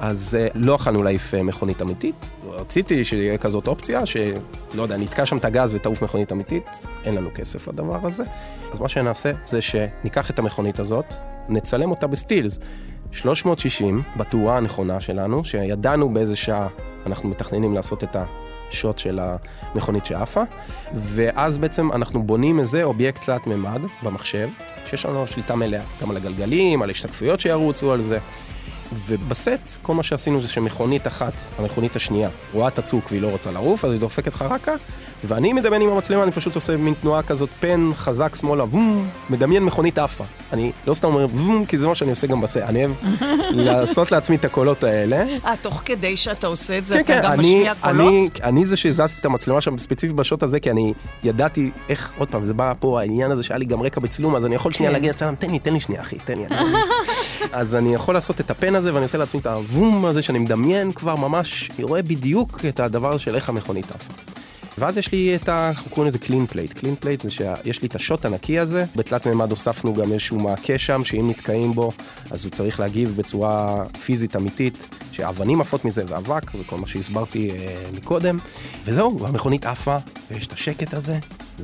אז 0.00 0.36
אה, 0.40 0.52
לא 0.54 0.72
יכולנו 0.72 1.02
להעיף 1.02 1.34
אה, 1.34 1.42
מכונית 1.42 1.82
אמיתית. 1.82 2.14
רציתי 2.50 3.04
שיהיה 3.04 3.38
כזאת 3.38 3.68
אופציה, 3.68 4.06
שלא 4.06 4.82
יודע, 4.82 4.96
נתקע 4.96 5.26
שם 5.26 5.36
את 5.36 5.44
הגז 5.44 5.74
ותעוף 5.74 6.02
מכונית 6.02 6.32
אמיתית, 6.32 6.80
אין 7.04 7.14
לנו 7.14 7.30
כסף 7.34 7.68
לדבר 7.68 8.06
הזה. 8.06 8.24
אז 8.72 8.80
מה 8.80 8.88
שנעשה 8.88 9.32
זה 9.44 9.62
שניקח 9.62 10.30
את 10.30 10.38
המכונית 10.38 10.78
הזאת, 10.78 11.14
נצלם 11.48 11.90
אותה 11.90 12.06
בסטילס. 12.06 12.58
360 13.12 14.02
בתאורה 14.16 14.56
הנכונה 14.56 15.00
שלנו, 15.00 15.44
שידענו 15.44 16.14
באיזה 16.14 16.36
שעה 16.36 16.68
אנחנו 17.06 17.28
מתכננים 17.28 17.74
לעשות 17.74 18.04
את 18.04 18.16
השוט 18.70 18.98
של 18.98 19.20
המכונית 19.22 20.06
שעפה, 20.06 20.42
ואז 20.94 21.58
בעצם 21.58 21.92
אנחנו 21.92 22.22
בונים 22.22 22.60
איזה 22.60 22.82
אובייקט 22.82 23.24
תלת 23.24 23.46
מימד 23.46 23.80
במחשב, 24.02 24.48
שיש 24.86 25.06
לנו 25.06 25.26
שליטה 25.26 25.56
מלאה, 25.56 25.82
גם 26.02 26.10
על 26.10 26.16
הגלגלים, 26.16 26.82
על 26.82 26.90
השתקפויות 26.90 27.40
שירוצו 27.40 27.92
על 27.92 28.02
זה. 28.02 28.18
ובסט, 29.06 29.78
כל 29.82 29.94
מה 29.94 30.02
שעשינו 30.02 30.40
זה 30.40 30.48
שמכונית 30.48 31.06
אחת, 31.06 31.40
המכונית 31.58 31.96
השנייה, 31.96 32.28
רואה 32.52 32.68
את 32.68 32.78
הצוק 32.78 33.04
והיא 33.10 33.22
לא 33.22 33.30
רוצה 33.30 33.50
לעוף, 33.50 33.84
אז 33.84 33.92
היא 33.92 34.00
דופקת 34.00 34.34
חרקה, 34.34 34.74
ואני 35.24 35.52
מדמיין 35.52 35.82
עם 35.82 35.88
המצלמה, 35.88 36.22
אני 36.22 36.32
פשוט 36.32 36.54
עושה 36.54 36.76
מין 36.76 36.94
תנועה 37.00 37.22
כזאת, 37.22 37.48
פן 37.60 37.90
חזק 37.94 38.34
שמאלה, 38.34 38.64
וום, 38.64 39.08
מדמיין 39.30 39.64
מכונית 39.64 39.98
עפה. 39.98 40.24
אני 40.52 40.72
לא 40.86 40.94
סתם 40.94 41.08
אומר 41.08 41.24
וום, 41.24 41.64
כי 41.64 41.78
זה 41.78 41.86
מה 41.86 41.94
שאני 41.94 42.10
עושה 42.10 42.26
גם 42.26 42.40
בסרט. 42.40 42.68
אני 42.68 42.84
אוהב 42.84 42.96
לעשות 43.66 44.12
לעצמי 44.12 44.36
את 44.36 44.44
הקולות 44.44 44.84
האלה. 44.84 45.24
אה, 45.46 45.54
תוך 45.62 45.82
כדי 45.84 46.16
שאתה 46.16 46.46
עושה 46.46 46.78
את 46.78 46.86
זה, 46.86 46.94
כן, 46.94 47.00
אתה 47.00 47.12
כן, 47.12 47.20
גם 47.22 47.32
אני, 47.32 47.54
משמיע 47.54 47.74
קולות? 47.74 48.08
אני, 48.08 48.28
אני 48.42 48.66
זה 48.66 48.76
שהזזתי 48.76 49.20
את 49.20 49.24
המצלמה 49.24 49.60
שם 49.60 49.78
ספציפית 49.78 50.16
בשוט 50.16 50.42
הזה, 50.42 50.60
כי 50.60 50.70
אני 50.70 50.92
ידעתי 51.24 51.70
איך, 51.88 52.12
עוד 52.18 52.28
פעם, 52.28 52.46
זה 52.46 52.54
בא 52.54 52.72
פה 52.78 53.00
העניין 53.00 53.30
הזה 53.30 53.42
שהיה 53.42 53.58
לי 53.58 53.64
גם 53.64 53.82
רקע 53.82 54.00
בצילום, 54.00 54.36
אז 54.36 54.46
אני 54.46 54.54
יכול 54.54 54.72
שנייה 54.72 54.90
כן. 54.90 54.92
להגיד 54.92 55.10
לצלם, 55.10 55.34
תן 55.34 55.50
לי, 55.50 55.58
תן 55.58 55.72
לי 55.72 55.80
שנייה, 55.80 56.00
אחי, 56.00 56.18
תן 56.18 56.38
לי. 56.38 56.44
אעשה." 56.44 56.94
אז 57.60 57.74
אני 57.74 57.94
יכול 57.94 58.14
לעשות 58.14 58.40
את 58.40 58.50
ה 58.50 58.56
pan 58.56 58.74
הזה, 58.74 58.94
ואני 58.94 59.02
עושה 59.02 59.18
לעצמי 59.18 59.40
את 59.40 59.46
הוום 59.46 60.04
הזה, 60.04 60.22
שאני 60.22 60.38
מדמיין 60.38 60.92
כבר 60.92 61.16
ממש, 61.16 61.70
אני 61.76 61.84
רואה 61.84 62.02
בדיוק 62.02 62.60
את 62.68 62.80
הדבר 62.80 63.18
של 63.18 63.34
איך 63.34 63.48
המכונית 63.48 63.90
עפה. 63.90 64.12
ואז 64.78 64.98
יש 64.98 65.12
לי 65.12 65.36
את 65.36 65.48
ה... 65.48 65.68
אנחנו 65.68 65.90
קוראים 65.90 66.08
לזה 66.08 66.18
clean 66.18 66.46
plate. 66.46 66.72
clean 66.72 66.94
plate 67.00 67.20
זה 67.20 67.30
שיש 67.30 67.82
לי 67.82 67.88
את 67.88 67.94
השוט 67.94 68.24
הנקי 68.24 68.58
הזה, 68.58 68.84
בתלת 68.96 69.26
מימד 69.26 69.50
הוספנו 69.50 69.94
גם 69.94 70.12
איזשהו 70.12 70.40
מעקה 70.40 70.78
שם, 70.78 71.04
שאם 71.04 71.30
נתקעים 71.30 71.72
בו, 71.72 71.92
אז 72.30 72.44
הוא 72.44 72.50
צריך 72.50 72.80
להגיב 72.80 73.14
בצורה 73.16 73.84
פיזית 74.04 74.36
אמיתית, 74.36 74.88
שאבנים 75.12 75.60
עפות 75.60 75.84
מזה 75.84 76.04
ואבק, 76.08 76.54
וכל 76.54 76.76
מה 76.76 76.86
שהסברתי 76.86 77.50
אה, 77.50 77.56
מקודם. 77.92 78.36
וזהו, 78.84 79.20
והמכונית 79.20 79.66
עפה, 79.66 79.96
ויש 80.30 80.46
את 80.46 80.52
השקט 80.52 80.94
הזה, 80.94 81.18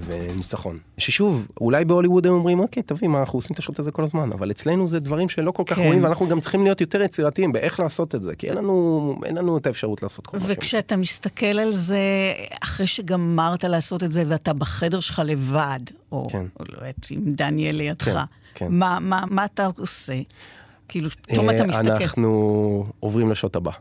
וניצחון. 0.07 0.79
ששוב, 0.99 1.47
אולי 1.61 1.85
בהוליווד 1.85 2.27
הם 2.27 2.33
אומרים, 2.33 2.59
אוקיי, 2.59 2.83
תביא, 2.83 3.09
מה, 3.09 3.21
אנחנו 3.21 3.37
עושים 3.37 3.55
את 3.55 3.59
השוט 3.59 3.79
הזה 3.79 3.91
כל 3.91 4.05
הזמן, 4.05 4.33
אבל 4.33 4.51
אצלנו 4.51 4.89
זה 4.89 5.01
דברים 5.01 5.29
שלא 5.29 5.51
כל 5.51 5.63
כך 5.67 5.77
כן. 5.77 5.87
רואים, 5.87 6.05
ואנחנו 6.05 6.29
גם 6.29 6.41
צריכים 6.41 6.65
להיות 6.65 6.81
יותר 6.81 7.03
יצירתיים 7.03 7.53
באיך 7.53 7.81
לעשות 7.81 8.15
את 8.15 8.23
זה, 8.23 8.37
כי 8.37 8.49
אין 8.49 8.57
לנו, 8.57 9.21
אין 9.25 9.37
לנו 9.37 9.59
את 9.59 9.67
האפשרות 9.67 10.03
לעשות 10.03 10.27
כל 10.27 10.39
מה 10.39 10.45
שהם. 10.47 10.55
וכשאתה 10.59 10.97
מסתכל 10.97 11.47
על 11.47 11.73
זה, 11.73 12.33
אחרי 12.61 12.87
שגמרת 12.87 13.65
לעשות 13.65 14.05
את 14.05 14.13
זה 14.13 14.25
ואתה 14.27 14.53
בחדר 14.53 15.01
שלך 15.01 15.23
לבד, 15.25 15.81
או 16.13 16.27
כן. 16.31 16.47
או 16.61 16.65
לא 16.69 16.79
יודעת, 16.79 17.07
עם 17.11 17.35
דניאל 17.35 17.77
לידך, 17.77 18.05
כן, 18.05 18.19
כן. 18.55 18.67
מה, 18.71 18.99
מה, 19.01 19.25
מה 19.31 19.45
אתה 19.45 19.69
עושה? 19.79 20.21
כאילו, 20.89 21.11
פתאום 21.11 21.51
אתה 21.51 21.63
אה, 21.63 21.67
מסתכל, 21.67 21.91
אנחנו 21.91 22.87
עוברים 23.01 23.31
לשוט 23.31 23.57
הבא. 23.57 23.73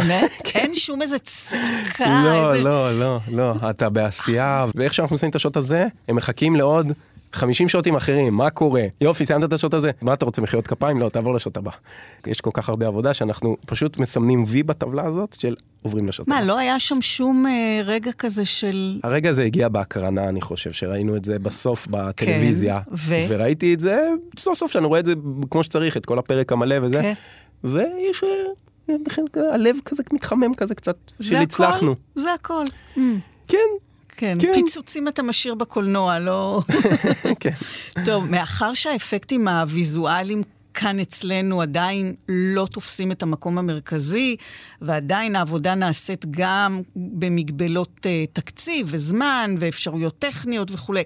באמת? 0.00 0.30
אין 0.54 0.74
שום 0.74 1.02
איזה 1.02 1.18
צעקה, 1.18 2.22
לא. 2.24 2.54
לא, 2.54 2.98
לא, 2.98 3.18
לא, 3.28 3.54
אתה 3.70 3.88
בעשייה, 3.88 4.66
ואיך 4.74 4.94
שאנחנו 4.94 5.14
מסיימים 5.14 5.30
את 5.30 5.36
השוט 5.36 5.56
הזה, 5.56 5.86
הם 6.08 6.16
מחכים 6.16 6.56
לעוד 6.56 6.92
50 7.32 7.68
שוטים 7.68 7.96
אחרים, 7.96 8.34
מה 8.34 8.50
קורה? 8.50 8.82
יופי, 9.00 9.26
סיימת 9.26 9.44
את 9.44 9.52
השוט 9.52 9.74
הזה? 9.74 9.90
מה 10.02 10.14
אתה 10.14 10.24
רוצה, 10.24 10.42
מחיאות 10.42 10.66
כפיים? 10.66 11.00
לא, 11.00 11.08
תעבור 11.08 11.34
לשוט 11.34 11.56
הבא. 11.56 11.70
יש 12.26 12.40
כל 12.40 12.50
כך 12.54 12.68
הרבה 12.68 12.86
עבודה 12.86 13.14
שאנחנו 13.14 13.56
פשוט 13.66 13.98
מסמנים 13.98 14.44
וי 14.46 14.62
בטבלה 14.62 15.06
הזאת 15.06 15.36
של 15.40 15.54
עוברים 15.82 16.08
לשוט 16.08 16.28
הבא. 16.28 16.36
מה, 16.36 16.44
לא 16.44 16.58
היה 16.58 16.80
שם 16.80 16.98
שום 17.00 17.46
אה, 17.46 17.80
רגע 17.84 18.10
כזה 18.12 18.44
של... 18.44 19.00
הרגע 19.02 19.30
הזה 19.30 19.44
הגיע 19.44 19.68
בהקרנה, 19.68 20.28
אני 20.28 20.40
חושב, 20.40 20.72
שראינו 20.72 21.16
את 21.16 21.24
זה 21.24 21.38
בסוף 21.38 21.86
בטלוויזיה. 21.90 22.80
כן, 22.86 22.90
ו? 22.94 23.14
וראיתי 23.28 23.74
את 23.74 23.80
זה, 23.80 24.08
סוף 24.38 24.58
סוף 24.58 24.72
שאני 24.72 24.86
רואה 24.86 25.00
את 25.00 25.06
זה 25.06 25.12
כמו 25.50 25.62
שצריך, 25.62 25.96
את 25.96 26.06
כל 26.06 26.18
הפרק 26.18 26.52
המלא 26.52 26.76
וזה. 26.82 27.02
כן. 27.02 27.12
ויש... 27.64 28.24
אה, 28.90 28.94
בכלל, 29.06 29.24
הלב 29.52 29.76
כזה 29.84 30.02
מתחמם 30.12 30.54
כזה 30.54 30.74
קצת, 30.74 30.96
זה 31.18 31.28
שהצלחנו. 31.28 31.92
הכל? 31.92 32.20
זה 32.20 32.32
הכל. 32.32 32.64
Mm, 32.96 33.00
כן, 33.48 33.58
כן, 34.08 34.38
כן. 34.40 34.52
פיצוצים 34.54 35.08
אתה 35.08 35.22
משאיר 35.22 35.54
בקולנוע, 35.54 36.18
לא... 36.18 36.60
כן. 37.40 37.50
טוב, 38.04 38.24
מאחר 38.30 38.74
שהאפקטים 38.74 39.48
הוויזואליים 39.48 40.42
כאן 40.74 41.00
אצלנו 41.00 41.62
עדיין 41.62 42.14
לא 42.28 42.66
תופסים 42.66 43.12
את 43.12 43.22
המקום 43.22 43.58
המרכזי, 43.58 44.36
ועדיין 44.80 45.36
העבודה 45.36 45.74
נעשית 45.74 46.24
גם 46.30 46.80
במגבלות 46.96 47.98
uh, 48.00 48.08
תקציב 48.32 48.86
וזמן 48.90 49.54
ואפשרויות 49.60 50.18
טכניות 50.18 50.70
וכולי. 50.70 51.02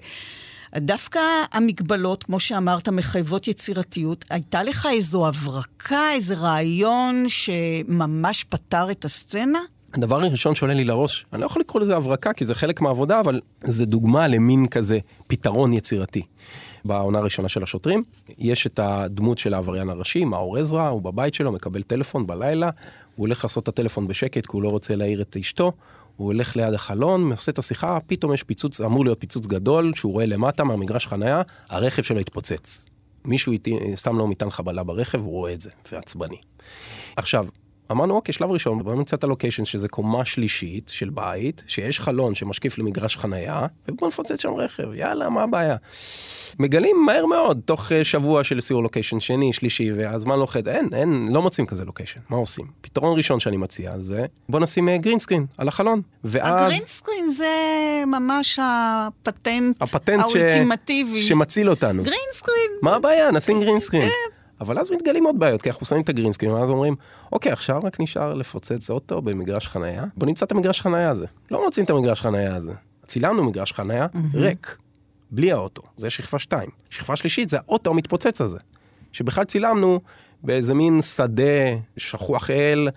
דווקא 0.77 1.19
המגבלות, 1.51 2.23
כמו 2.23 2.39
שאמרת, 2.39 2.89
מחייבות 2.89 3.47
יצירתיות. 3.47 4.25
הייתה 4.29 4.63
לך 4.63 4.87
איזו 4.91 5.27
הברקה, 5.27 6.11
איזה 6.13 6.35
רעיון 6.35 7.25
שממש 7.27 8.43
פתר 8.43 8.91
את 8.91 9.05
הסצנה? 9.05 9.59
הדבר 9.93 10.21
הראשון 10.21 10.55
שעולה 10.55 10.73
לי 10.73 10.83
לראש, 10.83 11.25
אני 11.33 11.41
לא 11.41 11.45
יכול 11.45 11.59
לקרוא 11.59 11.81
לזה 11.81 11.97
הברקה, 11.97 12.33
כי 12.33 12.45
זה 12.45 12.55
חלק 12.55 12.81
מהעבודה, 12.81 13.19
אבל 13.19 13.39
זה 13.63 13.85
דוגמה 13.85 14.27
למין 14.27 14.67
כזה 14.67 14.99
פתרון 15.27 15.73
יצירתי. 15.73 16.21
בעונה 16.85 17.17
הראשונה 17.17 17.49
של 17.49 17.63
השוטרים, 17.63 18.03
יש 18.37 18.67
את 18.67 18.79
הדמות 18.79 19.37
של 19.37 19.53
העבריין 19.53 19.89
הראשי, 19.89 20.25
מאור 20.25 20.57
עזרא, 20.57 20.87
הוא 20.87 21.01
בבית 21.01 21.33
שלו, 21.33 21.51
מקבל 21.51 21.83
טלפון 21.83 22.27
בלילה, 22.27 22.69
הוא 23.15 23.27
הולך 23.27 23.43
לעשות 23.43 23.63
את 23.63 23.67
הטלפון 23.67 24.07
בשקט, 24.07 24.45
כי 24.45 24.51
הוא 24.51 24.63
לא 24.63 24.69
רוצה 24.69 24.95
להעיר 24.95 25.21
את 25.21 25.37
אשתו, 25.39 25.71
הוא 26.15 26.27
הולך 26.27 26.55
ליד 26.55 26.73
החלון, 26.73 27.31
עושה 27.31 27.51
את 27.51 27.59
השיחה, 27.59 27.97
פתאום 28.07 28.33
יש 28.33 28.43
פיצוץ, 28.43 28.81
אמור 28.81 29.05
להיות 29.05 29.19
פיצוץ 29.19 29.47
גדול, 29.47 29.93
שהוא 29.95 30.13
רואה 30.13 30.25
למטה 30.25 30.63
מהמגרש 30.63 31.07
חנייה, 31.07 31.41
הרכב 31.69 32.01
שלו 32.01 32.19
התפוצץ. 32.19 32.85
מישהו 33.25 33.53
שם 33.95 34.17
לו 34.17 34.27
מטען 34.27 34.49
חבלה 34.51 34.83
ברכב, 34.83 35.19
הוא 35.19 35.31
רואה 35.31 35.53
את 35.53 35.61
זה, 35.61 35.69
ועצבני. 35.91 36.37
עכשיו, 37.15 37.47
אמרנו, 37.91 38.15
אוקיי, 38.15 38.33
שלב 38.33 38.51
ראשון, 38.51 38.83
בואו 38.83 38.95
נמצא 38.95 39.15
את 39.15 39.23
הלוקיישן 39.23 39.65
שזה 39.65 39.87
קומה 39.87 40.25
שלישית 40.25 40.89
של 40.89 41.09
בית, 41.09 41.63
שיש 41.67 41.99
חלון 41.99 42.35
שמשקיף 42.35 42.77
למגרש 42.77 43.17
חנייה, 43.17 43.65
ובואו 43.87 44.07
נפוצץ 44.07 44.41
שם 44.41 44.53
רכב, 44.53 44.93
יאללה, 44.93 45.29
מה 45.29 45.43
הבעיה? 45.43 45.75
מגלים 46.59 47.05
מהר 47.05 47.25
מאוד, 47.25 47.61
תוך 47.65 47.91
אה, 47.91 48.03
שבוע 48.03 48.43
של 48.43 48.61
סיור 48.61 48.83
location 48.83 49.19
שני, 49.19 49.53
שלישי, 49.53 49.91
והזמן 49.95 50.39
לוחץ, 50.39 50.67
אין, 50.67 50.89
אין, 50.93 51.27
לא 51.31 51.41
מוצאים 51.41 51.67
כזה 51.67 51.85
location, 51.85 52.19
מה 52.29 52.37
עושים? 52.37 52.65
פתרון 52.81 53.17
ראשון 53.17 53.39
שאני 53.39 53.57
מציע 53.57 53.97
זה, 53.97 54.25
בואו 54.49 54.63
נשים 54.63 54.89
green 54.89 55.14
screen 55.14 55.45
על 55.57 55.67
החלון, 55.67 56.01
ואז... 56.23 56.71
ה 56.71 56.76
green 56.76 56.99
screen 56.99 57.27
זה 57.27 57.45
ממש 58.07 58.59
הפטנט, 58.61 59.81
הפטנט 59.81 60.29
ש... 60.29 60.35
האולטימטיבי. 60.35 61.21
שמציל 61.21 61.69
אותנו. 61.69 62.03
גרינסקרין. 62.03 62.71
מה 62.81 62.95
הבעיה? 62.95 63.31
נשים 63.31 63.59
green 63.59 63.80
screen. 63.80 64.09
אבל 64.61 64.79
אז 64.79 64.91
מתגלים 64.91 65.25
עוד 65.25 65.39
בעיות, 65.39 65.61
כי 65.61 65.69
אנחנו 65.69 65.85
שמים 65.85 66.01
את 66.01 66.09
ה 66.09 66.12
green 66.12 66.28
screen, 66.28 66.51
ואז 66.51 66.69
אומרים, 66.69 66.95
אוקיי, 67.31 67.51
עכשיו 67.51 67.81
רק 67.83 67.99
נשאר 67.99 68.33
לפוצץ 68.33 68.89
אוטו 68.89 69.21
במגרש 69.21 69.67
חנייה, 69.67 70.03
בוא 70.17 70.27
נמצא 70.27 70.45
את 70.45 70.51
המגרש 70.51 70.81
חנייה 70.81 71.09
הזה. 71.09 71.25
לא 71.51 71.65
מוצאים 71.65 71.85
את 71.85 71.89
המגרש 71.89 72.21
חנייה 72.21 72.55
הזה. 72.55 72.73
צילמנו 73.07 73.43
מגרש 73.43 73.73
חנייה 73.73 74.07
ריק, 74.33 74.77
בלי 75.31 75.51
האוטו, 75.51 75.81
זה 75.97 76.09
שכבה 76.09 76.39
שתיים. 76.39 76.69
שכבה 76.89 77.15
שלישית 77.15 77.49
זה 77.49 77.57
האוטו 77.57 77.89
המתפוצץ 77.89 78.41
הזה, 78.41 78.59
שבכלל 79.11 79.43
צילמנו 79.43 79.99
באיזה 80.45 80.73
מין 80.73 81.01
שדה 81.01 81.43
שכוח 81.97 82.49
אל, 82.49 82.89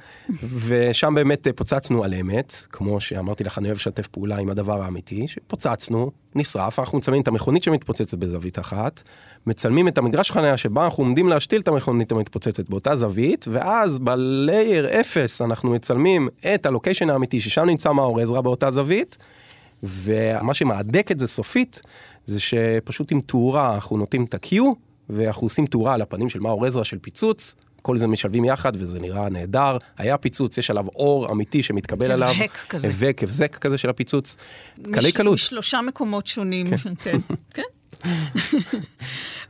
ושם 0.67 1.15
באמת 1.15 1.47
אה, 1.47 1.53
פוצצנו 1.53 2.05
על 2.05 2.15
אמת, 2.15 2.53
כמו 2.73 3.01
שאמרתי 3.01 3.45
לך, 3.45 3.59
אני 3.59 3.69
אוהב 3.69 3.77
לשתף 3.77 4.07
פעולה 4.07 4.39
עם 4.39 4.51
הדבר 4.51 4.83
האמיתי, 4.83 5.29
שפוצצנו, 5.29 6.11
נשרף, 6.35 6.79
אנחנו 6.79 6.99
מצלמים 6.99 7.23
את 7.23 7.29
המכונית 7.29 7.63
שמתפוצצת 7.63 8.19
בזווית 8.19 8.59
אחת, 8.59 9.03
מצלמים 9.47 9.89
את 9.89 9.99
המגרש 9.99 10.31
חניה 10.31 10.57
שבה 10.57 10.85
אנחנו 10.85 11.05
עומדים 11.05 11.29
להשתיל 11.29 11.61
את 11.61 11.69
המכונית 11.69 12.13
המתפוצצת 12.13 12.71
באותה 12.71 12.97
זווית, 12.97 13.45
ואז 13.51 13.99
בלייר 13.99 15.01
0 15.01 15.43
אנחנו 15.43 15.71
מצלמים 15.71 16.29
את 16.55 16.67
הלוקיישן 16.67 17.11
האמיתי, 17.11 17.41
ששם 17.41 17.65
נמצא 17.65 17.93
מאור 17.93 18.21
עזרא 18.21 18.41
באותה 18.41 18.71
זווית, 18.71 19.19
ומה 19.83 20.55
שמהדק 20.55 21.13
את 21.13 21.19
זה 21.19 21.27
סופית, 21.27 21.83
זה 22.27 22.41
שפשוט 22.41 23.13
עם 23.13 23.21
תאורה 23.21 23.75
אנחנו 23.75 23.97
נותנים 23.97 24.25
את 24.25 24.35
ה-Q, 24.35 24.57
ואנחנו 25.11 25.45
עושים 25.47 25.67
תאורה 25.67 25.95
על 25.95 26.01
הפנים 26.03 26.29
של 26.29 26.41
מאור 26.41 26.67
עזרא 26.67 26.85
של 26.85 26.99
פיצוץ, 26.99 27.55
כל 27.83 27.99
זה 27.99 28.07
משלבים 28.07 28.45
יחד 28.45 28.73
וזה 28.75 29.01
נראה 29.01 29.29
נהדר. 29.29 29.77
היה 29.99 30.19
פיצוץ, 30.19 30.59
יש 30.59 30.71
עליו 30.71 30.87
אור 30.95 31.33
אמיתי 31.33 31.63
שמתקבל 31.63 32.11
עליו. 32.11 32.29
הבהק 32.31 32.67
כזה. 32.69 32.89
הבק, 32.89 33.21
הבזק 33.23 33.57
כזה 33.57 33.79
של 33.79 33.91
הפיצוץ. 33.91 34.37
קלי 34.93 35.09
מש- 35.09 35.15
קלות. 35.15 35.35
משלושה 35.35 35.81
מקומות 35.87 36.27
שונים, 36.27 36.67
כן. 36.77 37.19
כן. 37.55 37.63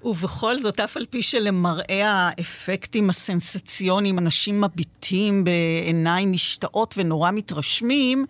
ובכל 0.05 0.61
זאת, 0.63 0.81
אף 0.81 0.97
על 0.97 1.05
פי 1.11 1.23
שלמראה 1.23 2.03
האפקטים 2.11 3.11
הסנסציוניים, 3.11 4.19
אנשים 4.19 4.61
מביטים 4.61 5.45
בעיניים 5.45 6.33
משתאות 6.33 6.95
ונורא 6.99 7.31
מתרשמים, 7.31 8.27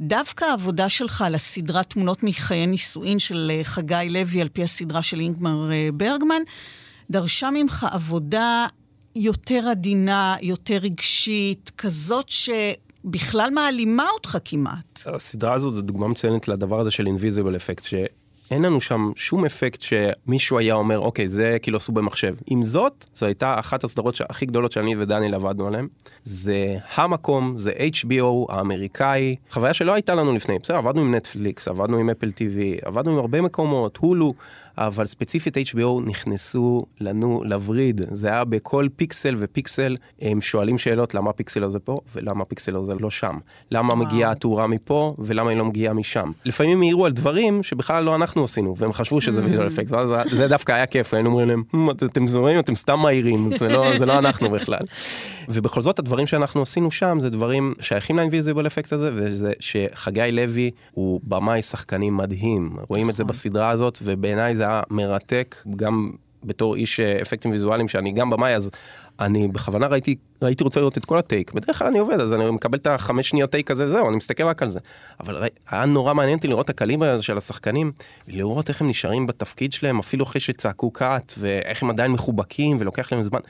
דווקא 0.00 0.44
העבודה 0.44 0.88
שלך 0.88 1.22
על 1.22 1.34
הסדרת 1.34 1.90
תמונות 1.90 2.22
מחיי 2.22 2.66
נישואין 2.66 3.18
של 3.18 3.52
אה, 3.54 3.64
חגי 3.64 4.06
לוי, 4.10 4.40
על 4.40 4.48
פי 4.48 4.62
הסדרה 4.62 5.02
של 5.02 5.20
אינגמר 5.20 5.72
אה, 5.72 5.88
ברגמן, 5.94 6.42
דרשה 7.10 7.50
ממך 7.50 7.86
עבודה 7.90 8.66
יותר 9.14 9.68
עדינה, 9.70 10.36
יותר 10.42 10.76
רגשית, 10.76 11.70
כזאת 11.78 12.28
שבכלל 12.28 13.50
מעלימה 13.50 14.06
אותך 14.14 14.38
כמעט. 14.44 15.00
הסדרה 15.06 15.54
הזאת 15.54 15.74
זו 15.74 15.82
דוגמה 15.82 16.08
מצוינת 16.08 16.48
לדבר 16.48 16.80
הזה 16.80 16.90
של 16.90 17.06
אינביזיבל 17.06 17.56
אפקט, 17.56 17.84
שאין 18.52 18.64
לנו 18.64 18.80
שם 18.80 19.10
שום 19.16 19.44
אפקט 19.44 19.82
שמישהו 19.82 20.58
היה 20.58 20.74
אומר, 20.74 20.98
אוקיי, 20.98 21.28
זה 21.28 21.56
כאילו 21.62 21.76
עשו 21.76 21.92
במחשב. 21.92 22.34
עם 22.46 22.62
זאת, 22.62 23.06
זו 23.14 23.26
הייתה 23.26 23.58
אחת 23.58 23.84
הסדרות 23.84 24.20
הכי 24.28 24.46
גדולות 24.46 24.72
שאני 24.72 24.96
ודניאל 24.96 25.34
עבדנו 25.34 25.66
עליהן. 25.66 25.88
זה 26.24 26.76
המקום, 26.94 27.58
זה 27.58 27.72
HBO 27.72 28.52
האמריקאי, 28.52 29.36
חוויה 29.50 29.74
שלא 29.74 29.92
הייתה 29.92 30.14
לנו 30.14 30.32
לפני. 30.32 30.58
בסדר, 30.58 30.76
עבדנו 30.76 31.00
עם 31.00 31.14
נטפליקס, 31.14 31.68
עבדנו 31.68 31.98
עם 31.98 32.10
אפל 32.10 32.28
TV, 32.28 32.86
עבדנו 32.86 33.12
עם 33.12 33.18
הרבה 33.18 33.40
מקומות, 33.40 33.96
הולו, 33.96 34.34
אבל 34.78 35.06
ספציפית 35.06 35.56
HBO 35.56 36.00
נכנסו 36.06 36.84
לנו 37.00 37.42
לווריד. 37.44 38.00
זה 38.10 38.28
היה 38.28 38.44
בכל 38.44 38.88
פיקסל 38.96 39.36
ופיקסל, 39.38 39.96
הם 40.20 40.40
שואלים 40.40 40.78
שאלות 40.78 41.14
למה 41.14 41.30
הפיקסל 41.30 41.64
הזה 41.64 41.78
פה 41.78 41.98
ולמה 42.14 42.42
הפיקסל 42.42 42.76
הזה 42.76 42.94
לא 43.00 43.10
שם. 43.10 43.38
למה 43.70 43.94
וואו. 43.94 44.06
מגיעה 44.06 44.30
התאורה 44.30 44.66
מפה 44.66 45.14
ולמה 45.18 45.50
היא 45.50 45.58
לא 45.58 45.64
מגיעה 45.64 45.94
משם. 45.94 46.30
לפעמים 46.44 46.80
העירו 46.80 47.06
על 47.06 47.12
דברים 47.12 47.62
שבכלל 47.62 48.04
לא 48.04 48.14
אנחנו 48.14 48.41
עשינו, 48.44 48.74
והם 48.78 48.92
חשבו 48.92 49.20
שזה 49.20 49.44
ויזואל 49.44 49.66
אפקט, 49.66 49.90
ואז 49.90 50.08
זה 50.30 50.48
דווקא 50.48 50.72
היה 50.72 50.86
כיף, 50.86 51.14
היינו 51.14 51.28
אומרים 51.28 51.48
להם, 51.48 51.62
"מ, 51.74 51.90
אתם 51.90 52.26
זורעים, 52.26 52.58
אתם 52.58 52.74
סתם 52.74 52.98
מעירים, 52.98 53.56
זה 53.56 53.68
לא, 53.68 53.96
זה 53.98 54.06
לא 54.06 54.18
אנחנו 54.18 54.50
בכלל. 54.50 54.86
ובכל 55.48 55.80
זאת 55.80 55.98
הדברים 55.98 56.26
שאנחנו 56.26 56.62
עשינו 56.62 56.90
שם 56.90 57.18
זה 57.20 57.30
דברים 57.30 57.74
שייכים 57.80 58.16
לאינביזיבל 58.16 58.66
אפקט 58.66 58.92
הזה, 58.92 59.10
וזה 59.14 59.52
שחגי 59.60 60.32
לוי 60.32 60.70
הוא 60.92 61.20
במאי 61.24 61.62
שחקנים 61.62 62.16
מדהים. 62.16 62.76
רואים 62.88 63.10
את 63.10 63.16
זה 63.16 63.24
בסדרה 63.24 63.70
הזאת, 63.70 63.98
ובעיניי 64.02 64.56
זה 64.56 64.62
היה 64.62 64.82
מרתק, 64.90 65.56
גם 65.76 66.10
בתור 66.44 66.74
איש 66.74 67.00
אה, 67.00 67.18
אפקטים 67.22 67.50
ויזואליים, 67.50 67.88
שאני 67.88 68.12
גם 68.12 68.30
במאי, 68.30 68.54
אז 68.54 68.70
אני 69.24 69.48
בכוונה 69.48 69.86
ראיתי, 69.86 70.14
הייתי 70.40 70.64
רוצה 70.64 70.80
לראות 70.80 70.98
את 70.98 71.04
כל 71.04 71.18
הטייק. 71.18 71.52
בדרך 71.52 71.78
כלל 71.78 71.88
אני 71.88 71.98
עובד, 71.98 72.20
אז 72.20 72.32
אני 72.32 72.50
מקבל 72.50 72.78
את 72.78 72.86
החמש 72.86 73.28
שניות 73.28 73.50
טייק 73.50 73.70
הזה, 73.70 73.90
זהו, 73.90 74.08
אני 74.08 74.16
מסתכל 74.16 74.42
רק 74.42 74.62
על 74.62 74.70
זה. 74.70 74.78
אבל 75.20 75.36
ראי, 75.36 75.48
היה 75.70 75.86
נורא 75.86 76.14
מעניין 76.14 76.36
אותי 76.36 76.48
לראות 76.48 76.64
את 76.64 76.70
הקליבר 76.70 77.14
הזה 77.14 77.22
של 77.22 77.36
השחקנים, 77.36 77.92
לראות 78.28 78.68
איך 78.68 78.80
הם 78.80 78.88
נשארים 78.88 79.26
בתפקיד 79.26 79.72
שלהם, 79.72 79.98
אפילו 79.98 80.24
אחרי 80.24 80.40
שצעקו 80.40 80.90
קאט, 80.90 81.34
ואיך 81.38 81.82
הם 81.82 81.90
עדיין 81.90 82.10
מחובקים, 82.10 82.76
ולוקח 82.80 83.12
להם 83.12 83.22
זמן. 83.22 83.40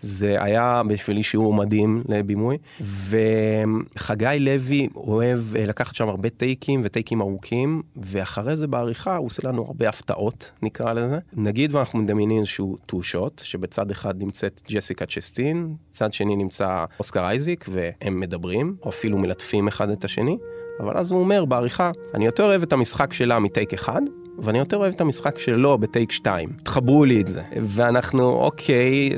זה 0.00 0.42
היה 0.42 0.82
בשבילי 0.88 1.22
שיעור 1.22 1.54
מדהים 1.54 2.02
לבימוי, 2.08 2.58
וחגי 2.80 4.36
לוי 4.40 4.88
אוהב 4.96 5.56
אה, 5.56 5.66
לקחת 5.66 5.94
שם 5.94 6.08
הרבה 6.08 6.28
טייקים 6.28 6.80
וטייקים 6.84 7.20
ארוכים, 7.20 7.82
ואחרי 7.96 8.56
זה 8.56 8.66
בעריכה 8.66 9.16
הוא 9.16 9.26
עושה 9.26 9.48
לנו 9.48 9.64
הרבה 9.66 9.88
הפתעות, 9.88 10.50
נקרא 10.62 10.92
לזה. 10.92 11.18
נגיד 11.36 11.74
ואנחנו 11.74 11.98
מדמיינים 11.98 12.38
איזשהו 12.38 12.76
טו 12.86 13.02
שוט, 13.02 13.42
שבצד 13.44 13.90
אחד 13.90 14.22
נמצאת 14.22 14.62
ג'סיקה 14.70 15.06
צ'סטין, 15.06 15.74
צד 15.90 16.12
שני 16.12 16.36
נמצא 16.36 16.84
אוסקר 16.98 17.24
אייזיק, 17.24 17.64
והם 17.68 18.20
מדברים, 18.20 18.76
או 18.82 18.88
אפילו 18.88 19.18
מלטפים 19.18 19.68
אחד 19.68 19.90
את 19.90 20.04
השני. 20.04 20.38
אבל 20.80 20.96
אז 20.96 21.10
הוא 21.10 21.20
אומר 21.20 21.44
בעריכה, 21.44 21.90
אני 22.14 22.26
יותר 22.26 22.44
אוהב 22.44 22.62
את 22.62 22.72
המשחק 22.72 23.12
שלה 23.12 23.38
מטייק 23.38 23.74
אחד, 23.74 24.02
ואני 24.38 24.58
יותר 24.58 24.76
אוהב 24.76 24.94
את 24.94 25.00
המשחק 25.00 25.38
שלו 25.38 25.78
בטייק 25.78 26.12
2. 26.12 26.48
תחברו 26.62 27.04
לי 27.04 27.20
את 27.20 27.28
זה. 27.28 27.42
ואנחנו, 27.62 28.32
אוקיי, 28.32 29.10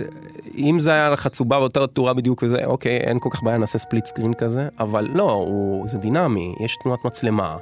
אם 0.58 0.80
זה 0.80 0.92
היה 0.92 1.10
לך 1.10 1.28
צובה 1.28 1.58
באותה 1.58 1.86
תאורה 1.86 2.14
בדיוק 2.14 2.42
וזה, 2.42 2.64
אוקיי, 2.64 2.96
אין 2.96 3.18
כל 3.20 3.28
כך 3.32 3.42
בעיה, 3.42 3.58
נעשה 3.58 3.78
split 3.78 4.06
screen 4.06 4.34
כזה, 4.34 4.68
אבל 4.80 5.08
לא, 5.14 5.30
הוא, 5.30 5.86
זה 5.86 5.98
דינמי, 5.98 6.54
יש 6.60 6.76
תנועת 6.82 7.04
מצלמה. 7.04 7.56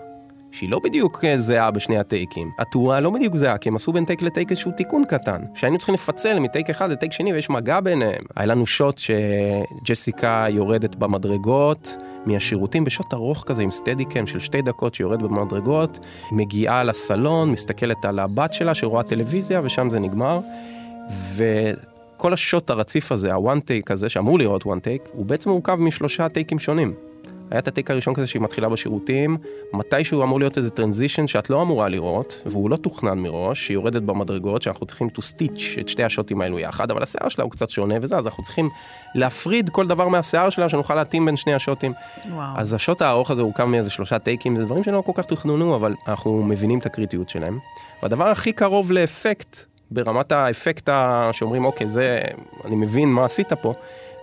שהיא 0.53 0.71
לא 0.71 0.81
בדיוק 0.85 1.25
זהה 1.37 1.71
בשני 1.71 1.99
הטייקים. 1.99 2.51
התאורה 2.59 3.01
לא 3.01 3.11
בדיוק 3.11 3.37
זהה, 3.37 3.59
כי 3.59 3.69
הם 3.69 3.77
עשו 3.77 3.93
בין 3.93 4.05
טייק 4.05 4.23
לטייק 4.23 4.51
איזשהו 4.51 4.73
תיקון 4.77 5.05
קטן. 5.05 5.41
שהיינו 5.55 5.79
צריכים 5.79 5.95
לפצל 5.95 6.39
מטייק 6.39 6.71
אחד 6.71 6.91
לטייק 6.91 7.13
שני 7.13 7.33
ויש 7.33 7.51
מגע 7.51 7.81
ביניהם. 7.81 8.23
היה 8.37 8.47
לנו 8.47 8.67
שוט 8.67 8.99
שג'סיקה 8.99 10.47
יורדת 10.51 10.97
במדרגות 10.97 11.97
מהשירותים 12.27 12.85
בשוט 12.85 13.15
ארוך 13.15 13.45
כזה 13.47 13.63
עם 13.63 13.71
סטדיקם 13.71 14.27
של 14.27 14.41
שתי 14.41 14.63
דקות 14.63 14.95
שיורד 14.95 15.23
במדרגות, 15.23 15.99
מגיעה 16.33 16.85
לסלון, 16.85 17.51
מסתכלת 17.51 18.05
על 18.05 18.19
הבת 18.19 18.55
שלה 18.55 18.75
שרואה 18.75 19.03
טלוויזיה 19.03 19.61
ושם 19.65 19.91
זה 19.91 20.01
נגמר. 20.01 20.41
ו... 21.11 21.45
כל 22.17 22.33
השוט 22.33 22.71
הרציף 22.71 23.13
הזה, 23.13 23.33
ה 23.33 23.40
one 23.40 23.61
take 23.61 23.91
הזה, 23.91 24.09
שאמור 24.09 24.39
לראות 24.39 24.67
one 24.67 24.81
take, 24.81 25.03
הוא 25.13 25.27
בעצם 25.27 25.51
מורכב 25.51 25.75
משלושה 25.75 26.29
טייקים 26.29 26.59
שונים. 26.59 26.95
היה 27.51 27.59
את 27.59 27.69
הטייק 27.69 27.91
הראשון 27.91 28.15
כזה 28.15 28.27
שהיא 28.27 28.43
מתחילה 28.43 28.69
בשירותים, 28.69 29.37
מתישהו 29.73 30.23
אמור 30.23 30.39
להיות 30.39 30.59
איזה 30.59 30.71
transition 30.71 31.27
שאת 31.27 31.51
לא 31.51 31.63
אמורה 31.63 31.89
לראות, 31.89 32.43
והוא 32.47 32.71
לא 32.71 32.77
תוכנן 32.77 33.19
מראש, 33.19 33.67
שהיא 33.67 33.75
יורדת 33.75 34.03
במדרגות, 34.03 34.63
שאנחנו 34.63 34.87
צריכים 34.87 35.09
to 35.17 35.21
stitch 35.21 35.81
את 35.81 35.89
שתי 35.89 36.05
השוטים 36.05 36.41
האלו 36.41 36.59
יחד, 36.59 36.91
אבל 36.91 37.03
השיער 37.03 37.29
שלה 37.29 37.45
הוא 37.45 37.53
קצת 37.53 37.71
שונה 37.71 37.95
וזה, 38.03 38.17
אז 38.17 38.27
אנחנו 38.27 38.43
צריכים 38.43 38.69
להפריד 39.15 39.71
כל 39.71 39.87
דבר 39.87 40.09
מהשיער 40.09 40.51
שלה, 40.51 40.69
שנוכל 40.69 40.95
להתאים 40.95 41.25
בין 41.25 41.37
שני 41.37 41.55
השוטים. 41.55 41.93
וואו. 42.31 42.57
אז 42.57 42.75
השוט 42.75 43.03
הארוך 43.03 43.31
הזה 43.31 43.43
הורכב 43.43 43.65
מאיזה 43.65 43.91
שלושה 43.91 44.19
טייקים, 44.19 44.57
זה 44.57 44.65
דברים 44.65 44.85
שלא 44.85 45.03
כל 45.07 45.13
כך 45.15 45.25
תוכננו, 45.25 45.75
אבל 45.75 45.95
אנחנו 46.09 46.43
מבינים 46.43 46.79
את 46.79 46.87
הקריטיות 46.87 47.29
שלהם. 47.29 47.59
והדבר 48.03 48.29
הכי 48.29 48.53
קרוב 48.53 48.93
לאפקט, 48.93 49.76
ברמת 49.91 50.33
האפקט 50.33 50.91
שאומרים, 51.33 51.65
אוקיי, 51.65 51.89
זה, 51.89 52.21
אני 52.65 52.77
מבין 52.77 53.09
מה 53.09 53.25
עשית 53.25 53.53
פה, 53.53 53.75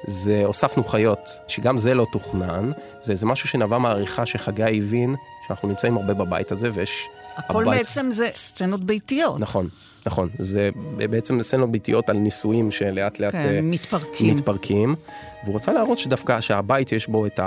זה 0.07 0.41
הוספנו 0.45 0.83
חיות, 0.83 1.39
שגם 1.47 1.77
זה 1.77 1.93
לא 1.93 2.05
תוכנן, 2.11 2.71
זה 3.01 3.11
איזה 3.11 3.25
משהו 3.25 3.49
שנבע 3.49 3.77
מהעריכה 3.77 4.25
שחגי 4.25 4.77
הבין 4.77 5.15
שאנחנו 5.47 5.67
נמצאים 5.67 5.97
הרבה 5.97 6.13
בבית 6.13 6.51
הזה, 6.51 6.69
ויש... 6.73 7.07
הכל 7.35 7.67
הבית... 7.67 7.77
בעצם 7.79 8.11
זה 8.11 8.29
סצנות 8.35 8.83
ביתיות. 8.83 9.39
נכון, 9.39 9.67
נכון. 10.05 10.29
זה 10.39 10.69
בעצם 10.97 11.41
סצנות 11.41 11.71
ביתיות 11.71 12.09
על 12.09 12.17
נישואים 12.17 12.71
שלאט 12.71 13.19
לאט 13.19 13.31
כן, 13.31 13.59
uh, 13.59 13.61
מתפרקים. 13.61 14.33
מתפרקים. 14.33 14.95
והוא 15.43 15.55
רצה 15.55 15.73
להראות 15.73 15.99
שדווקא 15.99 16.41
שהבית 16.41 16.91
יש 16.91 17.07
בו 17.07 17.25
את 17.25 17.39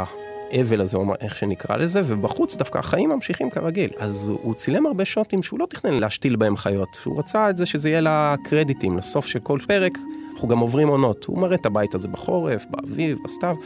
האבל 0.52 0.80
הזה, 0.80 0.96
או 0.96 1.14
איך 1.20 1.36
שנקרא 1.36 1.76
לזה, 1.76 2.02
ובחוץ 2.06 2.56
דווקא 2.56 2.78
החיים 2.78 3.10
ממשיכים 3.10 3.50
כרגיל. 3.50 3.90
אז 3.98 4.28
הוא, 4.28 4.38
הוא 4.42 4.54
צילם 4.54 4.86
הרבה 4.86 5.04
שוטים 5.04 5.42
שהוא 5.42 5.58
לא 5.58 5.66
תכנן 5.66 5.94
להשתיל 5.94 6.36
בהם 6.36 6.56
חיות, 6.56 6.98
הוא 7.04 7.18
רצה 7.18 7.50
את 7.50 7.56
זה 7.56 7.66
שזה 7.66 7.90
יהיה 7.90 8.00
לקרדיטים, 8.00 8.98
לסוף 8.98 9.26
של 9.26 9.38
כל 9.38 9.58
פרק. 9.66 9.98
אנחנו 10.32 10.48
גם 10.48 10.58
עוברים 10.58 10.88
עונות. 10.88 11.24
הוא 11.24 11.38
מראה 11.38 11.54
את 11.56 11.66
הבית 11.66 11.94
הזה 11.94 12.08
בחורף, 12.08 12.66
באביב, 12.70 13.18
בסתיו, 13.24 13.56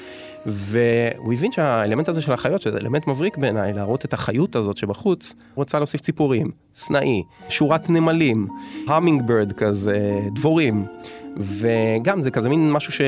והוא 0.46 1.32
הבין 1.32 1.52
שהאלמנט 1.52 2.08
הזה 2.08 2.22
של 2.22 2.32
החיות, 2.32 2.62
שזה 2.62 2.78
אלמנט 2.78 3.06
מבריק 3.06 3.36
בעיניי, 3.36 3.72
להראות 3.72 4.04
את 4.04 4.12
החיות 4.12 4.56
הזאת 4.56 4.76
שבחוץ, 4.76 5.34
הוא 5.54 5.62
רצה 5.62 5.78
להוסיף 5.78 6.00
ציפורים, 6.00 6.46
סנאי, 6.74 7.22
שורת 7.48 7.90
נמלים, 7.90 8.46
המינג 8.88 9.22
בירד 9.22 9.52
כזה, 9.52 10.20
דבורים, 10.34 10.86
וגם 11.36 12.22
זה 12.22 12.30
כזה 12.30 12.48
מין 12.48 12.72
משהו 12.72 12.92
ש... 12.92 13.00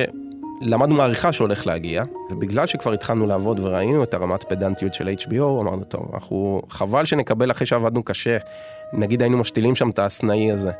למדנו 0.64 0.94
מעריכה 0.94 1.32
שהולך 1.32 1.66
להגיע, 1.66 2.02
ובגלל 2.30 2.66
שכבר 2.66 2.92
התחלנו 2.92 3.26
לעבוד 3.26 3.60
וראינו 3.60 4.02
את 4.02 4.14
הרמת 4.14 4.44
פדנטיות 4.44 4.94
של 4.94 5.08
HBO, 5.08 5.60
אמרנו, 5.60 5.84
טוב, 5.84 6.10
אנחנו, 6.14 6.62
חבל 6.68 7.04
שנקבל 7.04 7.50
אחרי 7.50 7.66
שעבדנו 7.66 8.02
קשה, 8.02 8.36
נגיד 8.92 9.22
היינו 9.22 9.38
משתילים 9.38 9.74
שם 9.74 9.90
את 9.90 9.98
הסנאי 9.98 10.52
הזה. 10.52 10.70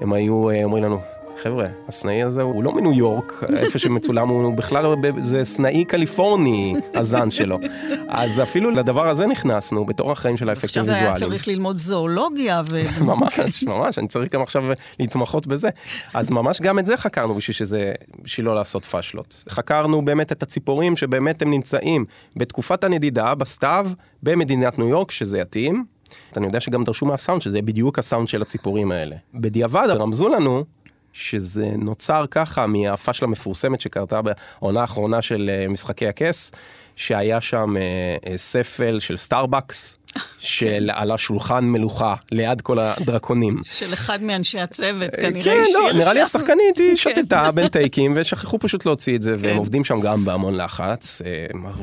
הם 0.00 0.12
היו 0.12 0.50
אה, 0.50 0.64
אומרים 0.64 0.84
לנו, 0.84 1.00
חבר'ה, 1.42 1.66
הסנאי 1.88 2.22
הזה 2.22 2.42
הוא 2.42 2.64
לא 2.64 2.72
מניו 2.72 2.92
יורק, 2.92 3.44
איפה 3.56 3.78
שמצולם 3.78 4.28
הוא 4.28 4.56
בכלל 4.56 4.82
לא, 4.82 4.96
זה 5.20 5.44
סנאי 5.44 5.84
קליפורני, 5.84 6.74
הזן 6.94 7.30
שלו. 7.30 7.58
אז 8.08 8.40
אפילו 8.40 8.70
לדבר 8.70 9.08
הזה 9.08 9.26
נכנסנו, 9.26 9.86
בתור 9.86 10.12
החיים 10.12 10.36
של 10.36 10.48
האפקטים 10.48 10.82
ויזואליים. 10.82 11.12
עכשיו 11.12 11.28
היה 11.28 11.30
צריך 11.30 11.48
ללמוד 11.48 11.78
זואולוגיה 11.78 12.62
ו... 12.70 12.82
ממש, 13.04 13.64
ממש, 13.64 13.98
אני 13.98 14.08
צריך 14.08 14.32
גם 14.32 14.42
עכשיו 14.42 14.64
להתמחות 15.00 15.46
בזה. 15.46 15.68
אז 16.14 16.30
ממש 16.30 16.60
גם 16.60 16.78
את 16.78 16.86
זה 16.86 16.96
חקרנו 16.96 17.34
בשביל 17.34 17.54
שזה, 17.54 17.92
בשביל 18.22 18.46
לא 18.46 18.54
לעשות 18.54 18.84
פאשלות. 18.84 19.44
חקרנו 19.48 20.04
באמת 20.04 20.32
את 20.32 20.42
הציפורים 20.42 20.96
שבאמת 20.96 21.42
הם 21.42 21.50
נמצאים 21.50 22.04
בתקופת 22.36 22.84
הנדידה, 22.84 23.34
בסתיו, 23.34 23.90
במדינת 24.22 24.78
ניו 24.78 24.88
יורק, 24.88 25.10
שזה 25.10 25.38
יתאים. 25.38 25.84
אני 26.36 26.46
יודע 26.46 26.60
שגם 26.60 26.84
דרשו 26.84 27.06
מהסאונד, 27.06 27.42
שזה 27.42 27.62
בדיוק 27.62 27.98
הסאונד 27.98 28.28
של 28.28 28.42
הציפורים 28.42 28.92
האלה. 28.92 29.16
בדיעבד, 29.34 29.86
רמזו 29.90 30.28
לנו 30.28 30.64
שזה 31.16 31.66
נוצר 31.78 32.24
ככה 32.30 32.66
מהפאשלה 32.66 33.28
המפורסמת 33.28 33.80
שקרתה 33.80 34.20
בעונה 34.22 34.80
האחרונה 34.80 35.22
של 35.22 35.50
אה, 35.52 35.68
משחקי 35.68 36.06
הכס, 36.06 36.52
שהיה 36.96 37.40
שם 37.40 37.76
אה, 37.76 37.82
אה, 38.26 38.36
ספל 38.36 39.00
של 39.00 39.16
סטארבקס. 39.16 39.96
של 40.38 40.90
על 40.94 41.10
השולחן 41.10 41.64
מלוכה 41.64 42.14
ליד 42.32 42.60
כל 42.60 42.78
הדרקונים. 42.78 43.60
של 43.64 43.94
אחד 43.94 44.22
מאנשי 44.22 44.60
הצוות, 44.60 45.10
כנראה 45.14 45.44
כן, 45.44 45.62
לא, 45.74 45.92
נראה 45.92 46.14
לי 46.14 46.20
השחקנית 46.20 46.78
היא 46.78 46.96
שתתה 46.96 47.50
בין 47.50 47.68
טייקים 47.68 48.12
ושכחו 48.16 48.58
פשוט 48.58 48.86
להוציא 48.86 49.16
את 49.16 49.22
זה, 49.22 49.34
והם 49.38 49.56
עובדים 49.56 49.84
שם 49.84 50.00
גם 50.00 50.24
בהמון 50.24 50.56
לחץ, 50.56 51.22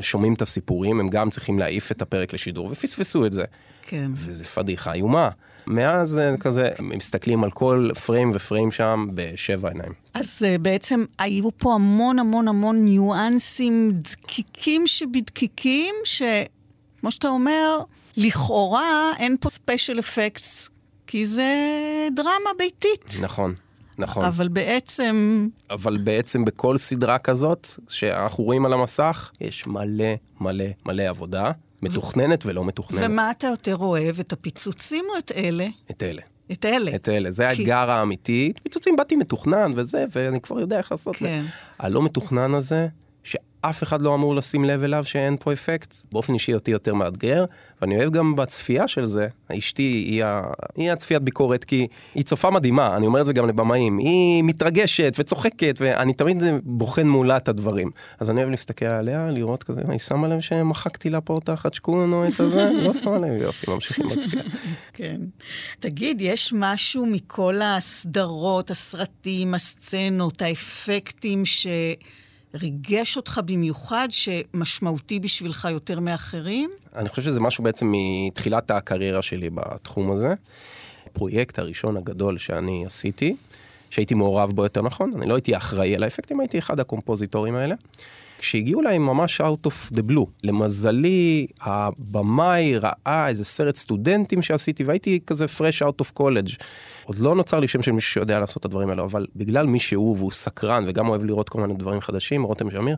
שומעים 0.00 0.34
את 0.34 0.42
הסיפורים, 0.42 1.00
הם 1.00 1.08
גם 1.08 1.30
צריכים 1.30 1.58
להעיף 1.58 1.92
את 1.92 2.02
הפרק 2.02 2.32
לשידור, 2.32 2.68
ופספסו 2.70 3.26
את 3.26 3.32
זה. 3.32 3.44
כן. 3.82 4.10
וזה 4.14 4.44
פדיחה 4.44 4.92
איומה. 4.92 5.28
מאז 5.66 6.20
כזה, 6.40 6.70
מסתכלים 6.80 7.44
על 7.44 7.50
כל 7.50 7.90
פריים 8.06 8.30
ופריים 8.34 8.70
שם 8.70 9.06
בשבע 9.14 9.68
עיניים. 9.68 9.92
אז 10.14 10.42
בעצם 10.62 11.04
היו 11.18 11.48
פה 11.58 11.74
המון 11.74 12.18
המון 12.18 12.48
המון 12.48 12.84
ניואנסים, 12.84 13.92
דקיקים 13.92 14.86
שבדקיקים, 14.86 15.94
שכמו 16.04 17.10
שאתה 17.10 17.28
אומר, 17.28 17.80
לכאורה 18.16 19.12
אין 19.18 19.36
פה 19.40 19.50
ספיישל 19.50 19.98
אפקטס, 19.98 20.70
כי 21.06 21.24
זה 21.24 21.52
דרמה 22.14 22.50
ביתית. 22.58 23.14
נכון. 23.22 23.54
נכון. 23.98 24.24
אבל 24.24 24.48
בעצם... 24.48 25.48
אבל 25.70 25.96
בעצם 25.96 26.44
בכל 26.44 26.78
סדרה 26.78 27.18
כזאת, 27.18 27.68
שאנחנו 27.88 28.44
רואים 28.44 28.66
על 28.66 28.72
המסך, 28.72 29.30
יש 29.40 29.66
מלא 29.66 30.14
מלא 30.40 30.64
מלא 30.86 31.02
עבודה. 31.02 31.50
מתוכננת 31.84 32.46
ולא 32.46 32.64
מתוכננת. 32.64 33.10
ומה 33.10 33.30
אתה 33.30 33.46
יותר 33.46 33.76
אוהב, 33.76 34.18
את 34.20 34.32
הפיצוצים 34.32 35.04
או 35.14 35.18
את 35.18 35.32
אלה? 35.36 35.66
את 35.90 36.02
אלה. 36.02 36.22
את 36.52 36.64
אלה. 36.64 36.94
את 36.94 37.08
אלה, 37.08 37.30
זה 37.30 37.48
האתגר 37.48 37.90
האמיתי. 37.90 38.52
פיצוצים 38.62 38.96
באתי 38.96 39.16
מתוכנן 39.16 39.72
וזה, 39.76 40.04
ואני 40.12 40.40
כבר 40.40 40.60
יודע 40.60 40.78
איך 40.78 40.90
לעשות. 40.90 41.16
כן. 41.16 41.44
הלא 41.78 42.02
מתוכנן 42.02 42.54
הזה, 42.54 42.88
אף 43.70 43.82
אחד 43.82 44.02
לא 44.02 44.14
אמור 44.14 44.34
לשים 44.34 44.64
לב 44.64 44.82
אליו 44.82 45.04
שאין 45.04 45.36
פה 45.40 45.52
אפקט. 45.52 45.94
באופן 46.12 46.34
אישי 46.34 46.54
אותי 46.54 46.70
יותר 46.70 46.94
מאתגר, 46.94 47.44
ואני 47.80 47.96
אוהב 47.96 48.12
גם 48.12 48.36
בצפייה 48.36 48.88
של 48.88 49.04
זה, 49.04 49.28
אשתי 49.58 49.82
היא, 49.82 50.24
ה... 50.24 50.42
היא 50.76 50.92
הצפיית 50.92 51.22
ביקורת, 51.22 51.64
כי 51.64 51.86
היא 52.14 52.24
צופה 52.24 52.50
מדהימה, 52.50 52.96
אני 52.96 53.06
אומר 53.06 53.20
את 53.20 53.26
זה 53.26 53.32
גם 53.32 53.48
לבמאים, 53.48 53.98
היא 53.98 54.44
מתרגשת 54.44 55.16
וצוחקת, 55.18 55.76
ואני 55.80 56.12
תמיד 56.12 56.42
בוחן 56.62 57.08
מולה 57.08 57.36
את 57.36 57.48
הדברים. 57.48 57.90
אז 58.20 58.30
אני 58.30 58.40
אוהב 58.40 58.50
להסתכל 58.50 58.86
עליה, 58.86 59.30
לראות 59.30 59.62
כזה, 59.62 59.82
היא 59.88 59.98
שמה 59.98 60.28
לב 60.28 60.40
שמחקתי 60.40 61.10
לה 61.10 61.20
פה 61.20 61.40
תחת 61.44 61.74
שקון 61.74 62.12
או 62.12 62.28
את 62.28 62.40
הזה, 62.40 62.70
לא 62.86 62.92
שמה 62.92 63.18
לב, 63.18 63.42
יופי, 63.42 63.70
ממשיכים 63.70 64.08
בצפייה. 64.08 64.42
כן. 64.92 65.20
תגיד, 65.80 66.20
יש 66.20 66.52
משהו 66.56 67.06
מכל 67.06 67.60
הסדרות, 67.62 68.70
הסרטים, 68.70 69.54
הסצנות, 69.54 70.42
האפקטים 70.42 71.44
ש... 71.44 71.66
ריגש 72.54 73.16
אותך 73.16 73.40
במיוחד, 73.44 74.08
שמשמעותי 74.10 75.20
בשבילך 75.20 75.68
יותר 75.70 76.00
מאחרים? 76.00 76.70
אני 76.96 77.08
חושב 77.08 77.22
שזה 77.22 77.40
משהו 77.40 77.64
בעצם 77.64 77.92
מתחילת 77.94 78.70
הקריירה 78.70 79.22
שלי 79.22 79.50
בתחום 79.50 80.10
הזה. 80.10 80.34
הפרויקט 81.06 81.58
הראשון 81.58 81.96
הגדול 81.96 82.38
שאני 82.38 82.86
עשיתי, 82.86 83.36
שהייתי 83.90 84.14
מעורב 84.14 84.50
בו 84.52 84.62
יותר 84.62 84.82
נכון, 84.82 85.10
אני 85.16 85.28
לא 85.28 85.34
הייתי 85.34 85.56
אחראי 85.56 85.94
על 85.94 86.02
האפקטים, 86.02 86.40
הייתי 86.40 86.58
אחד 86.58 86.80
הקומפוזיטורים 86.80 87.54
האלה. 87.54 87.74
כשהגיעו 88.38 88.80
אליי 88.80 88.98
ממש 88.98 89.40
out 89.40 89.66
of 89.66 89.94
the 89.94 90.10
blue. 90.10 90.26
למזלי, 90.42 91.46
הבמאי 91.60 92.78
ראה 92.78 93.28
איזה 93.28 93.44
סרט 93.44 93.76
סטודנטים 93.76 94.42
שעשיתי, 94.42 94.84
והייתי 94.84 95.20
כזה 95.26 95.44
fresh 95.44 95.82
out 95.82 96.04
of 96.06 96.20
college. 96.20 96.56
עוד 97.04 97.18
לא 97.18 97.34
נוצר 97.34 97.60
לי 97.60 97.68
שם 97.68 97.82
של 97.82 97.92
מישהו 97.92 98.12
שיודע 98.12 98.40
לעשות 98.40 98.56
את 98.60 98.64
הדברים 98.64 98.90
האלה, 98.90 99.02
אבל 99.02 99.26
בגלל 99.36 99.66
מי 99.66 99.78
שהוא, 99.78 100.16
והוא 100.16 100.30
סקרן, 100.30 100.84
וגם 100.86 101.08
אוהב 101.08 101.24
לראות 101.24 101.48
כל 101.48 101.60
מיני 101.60 101.74
דברים 101.74 102.00
חדשים, 102.00 102.42
רותם 102.42 102.70
שמיר, 102.70 102.96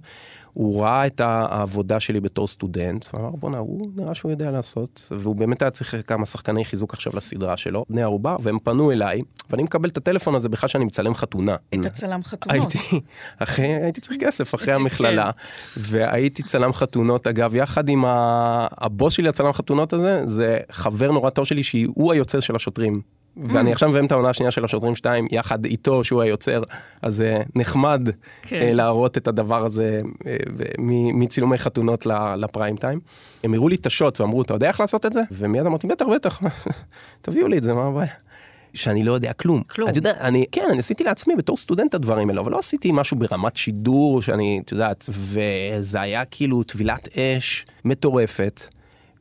הוא 0.52 0.82
ראה 0.82 1.06
את 1.06 1.20
העבודה 1.20 2.00
שלי 2.00 2.20
בתור 2.20 2.46
סטודנט, 2.46 3.06
ואמר, 3.14 3.30
בואנה, 3.30 3.58
הוא 3.58 3.90
נראה 3.96 4.14
שהוא 4.14 4.30
יודע 4.30 4.50
לעשות, 4.50 5.08
והוא 5.10 5.36
באמת 5.36 5.62
היה 5.62 5.70
צריך 5.70 5.96
כמה 6.06 6.26
שחקני 6.26 6.64
חיזוק 6.64 6.94
עכשיו 6.94 7.12
לסדרה 7.16 7.56
שלו, 7.56 7.84
בני 7.90 8.02
ערובה, 8.02 8.36
והם 8.40 8.58
פנו 8.58 8.92
אליי, 8.92 9.22
ואני 9.50 9.62
מקבל 9.62 9.88
את 9.88 9.96
הטלפון 9.96 10.34
הזה 10.34 10.48
בכלל 10.48 10.68
שאני 10.68 10.84
מצלם 10.84 11.14
חתונה. 11.14 11.56
את 11.74 11.86
הצלם 11.86 12.24
חתונות. 12.24 12.72
הייתי, 12.72 13.00
אחרי, 13.38 13.66
הייתי 13.66 14.00
צריך 14.00 14.18
כסף 14.20 14.54
אחרי 14.54 14.72
המכללה, 14.72 15.30
כן. 15.32 15.80
והייתי 15.84 16.42
צלם 16.42 16.72
חתונות, 16.72 17.26
אגב, 17.26 17.54
יחד 17.54 17.88
עם 17.88 18.04
הבוס 18.06 19.14
שלי, 19.14 19.28
הצלם 19.28 19.52
חתונות 19.52 19.92
הזה, 19.92 20.22
זה 20.26 20.58
חבר 20.70 21.12
נורא 21.12 21.30
טוב 21.30 21.44
שלי, 21.44 21.62
שהוא 21.62 22.12
היוצר 22.12 22.40
של 22.40 22.56
השוטרים. 22.56 23.00
ואני 23.36 23.72
עכשיו 23.72 23.88
מביים 23.88 24.06
את 24.06 24.12
העונה 24.12 24.28
השנייה 24.28 24.50
של 24.50 24.64
השוטרים 24.64 24.94
2 24.94 25.26
יחד 25.30 25.64
איתו 25.64 26.04
שהוא 26.04 26.22
היוצר, 26.22 26.62
אז 27.02 27.14
זה 27.14 27.42
נחמד 27.54 28.08
כן. 28.42 28.56
אה, 28.56 28.72
להראות 28.72 29.16
את 29.16 29.28
הדבר 29.28 29.64
הזה 29.64 30.00
אה, 30.26 30.36
מצילומי 31.14 31.58
חתונות 31.58 32.06
לפריים 32.36 32.76
טיים. 32.76 33.00
הם 33.44 33.54
הראו 33.54 33.68
לי 33.68 33.74
את 33.74 33.86
השוט 33.86 34.20
ואמרו, 34.20 34.42
אתה 34.42 34.54
יודע 34.54 34.68
איך 34.68 34.80
לעשות 34.80 35.06
את 35.06 35.12
זה? 35.12 35.20
ומיד 35.32 35.66
אמרתי, 35.66 35.86
בטח, 35.86 36.06
בטח, 36.06 36.42
תביאו 37.22 37.48
לי 37.48 37.58
את 37.58 37.62
זה, 37.62 37.74
מה 37.74 37.86
הבעיה? 37.86 38.12
שאני 38.74 39.04
לא 39.04 39.12
יודע 39.12 39.32
כלום. 39.32 39.62
כלום. 39.62 39.88
את 39.88 39.96
יודעת, 39.96 40.16
אני, 40.20 40.44
כן, 40.52 40.66
אני 40.70 40.78
עשיתי 40.78 41.04
לעצמי 41.04 41.36
בתור 41.36 41.56
סטודנט 41.56 41.88
את 41.88 41.94
הדברים 41.94 42.28
האלה, 42.28 42.40
אבל 42.40 42.52
לא 42.52 42.58
עשיתי 42.58 42.90
משהו 42.92 43.16
ברמת 43.16 43.56
שידור 43.56 44.22
שאני, 44.22 44.60
את 44.64 44.72
יודעת, 44.72 45.08
וזה 45.08 46.00
היה 46.00 46.24
כאילו 46.24 46.62
טבילת 46.62 47.08
אש 47.18 47.66
מטורפת. 47.84 48.60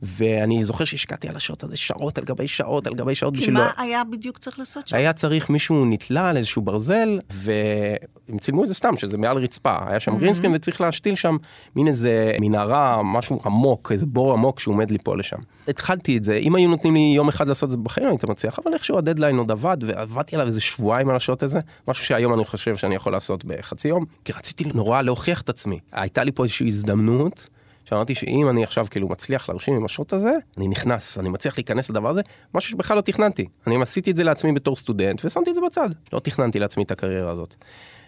ואני 0.02 0.64
זוכר 0.64 0.84
שהשקעתי 0.84 1.28
על 1.28 1.36
השוט 1.36 1.64
הזה 1.64 1.76
שעות 1.76 2.18
על 2.18 2.24
גבי 2.24 2.48
שעות 2.48 2.86
על 2.86 2.94
גבי 2.94 3.14
שעות 3.14 3.34
כי 3.34 3.40
בשבילו. 3.40 3.60
כי 3.60 3.64
מה 3.64 3.82
היה 3.82 4.02
בדיוק 4.04 4.38
צריך 4.38 4.58
לעשות 4.58 4.88
שם? 4.88 4.96
היה 4.96 5.12
צריך 5.12 5.50
מישהו 5.50 5.84
נתלה 5.84 6.30
על 6.30 6.36
איזשהו 6.36 6.62
ברזל, 6.62 7.20
והם 7.30 8.38
צילמו 8.40 8.62
את 8.62 8.68
זה 8.68 8.74
סתם, 8.74 8.96
שזה 8.96 9.18
מעל 9.18 9.36
רצפה. 9.36 9.76
היה 9.86 10.00
שם 10.00 10.12
mm-hmm. 10.12 10.18
גרינסקן 10.18 10.54
וצריך 10.54 10.80
להשתיל 10.80 11.14
שם 11.14 11.36
מין 11.76 11.88
איזה 11.88 12.32
מנהרה, 12.40 13.02
משהו 13.02 13.40
עמוק, 13.44 13.92
איזה 13.92 14.06
בור 14.06 14.32
עמוק 14.32 14.60
שהוא 14.60 14.74
עומד 14.74 14.90
ליפול 14.90 15.18
לשם. 15.18 15.36
התחלתי 15.68 16.16
את 16.16 16.24
זה, 16.24 16.36
אם 16.36 16.54
היו 16.54 16.68
נותנים 16.68 16.94
לי 16.94 17.12
יום 17.16 17.28
אחד 17.28 17.48
לעשות 17.48 17.66
את 17.66 17.70
זה 17.70 17.78
בחיים, 17.78 18.08
הייתי 18.08 18.26
מצליח, 18.26 18.58
אבל 18.64 18.74
איכשהו 18.74 18.98
הדדליין 18.98 19.38
עוד 19.38 19.50
עבד, 19.50 19.76
ועבדתי 19.80 20.36
עליו 20.36 20.46
איזה 20.46 20.60
שבועיים 20.60 21.08
על 21.08 21.16
השוט 21.16 21.42
הזה, 21.42 21.60
משהו 21.88 22.04
שהיום 22.04 22.34
אני 22.34 22.44
חושב 22.44 22.76
שאני 22.76 22.94
יכול 22.94 23.12
לעשות 23.12 23.44
בחצי 23.44 23.88
יום, 23.88 24.04
כי 24.24 24.32
רציתי 24.32 24.64
נורא 24.74 25.02
להוכיח 25.02 25.40
את 25.40 25.48
עצמי. 25.48 25.78
הייתה 25.92 26.24
לי 26.24 26.32
פה 26.32 26.42
איזושהי 26.42 26.66
הזדמנות. 26.66 27.48
שאמרתי 27.88 28.14
שאם 28.14 28.48
אני 28.50 28.64
עכשיו 28.64 28.86
כאילו 28.90 29.08
מצליח 29.08 29.48
להרשים 29.48 29.74
עם 29.74 29.84
השוט 29.84 30.12
הזה, 30.12 30.32
אני 30.58 30.68
נכנס, 30.68 31.18
אני 31.18 31.28
מצליח 31.28 31.58
להיכנס 31.58 31.90
לדבר 31.90 32.08
הזה, 32.08 32.20
משהו 32.54 32.70
שבכלל 32.70 32.96
לא 32.96 33.00
תכננתי. 33.00 33.46
אני 33.66 33.82
עשיתי 33.82 34.10
את 34.10 34.16
זה 34.16 34.24
לעצמי 34.24 34.52
בתור 34.52 34.76
סטודנט 34.76 35.24
ושמתי 35.24 35.50
את 35.50 35.54
זה 35.54 35.60
בצד. 35.66 35.90
לא 36.12 36.18
תכננתי 36.18 36.58
לעצמי 36.58 36.82
את 36.82 36.90
הקריירה 36.90 37.32
הזאת. 37.32 37.54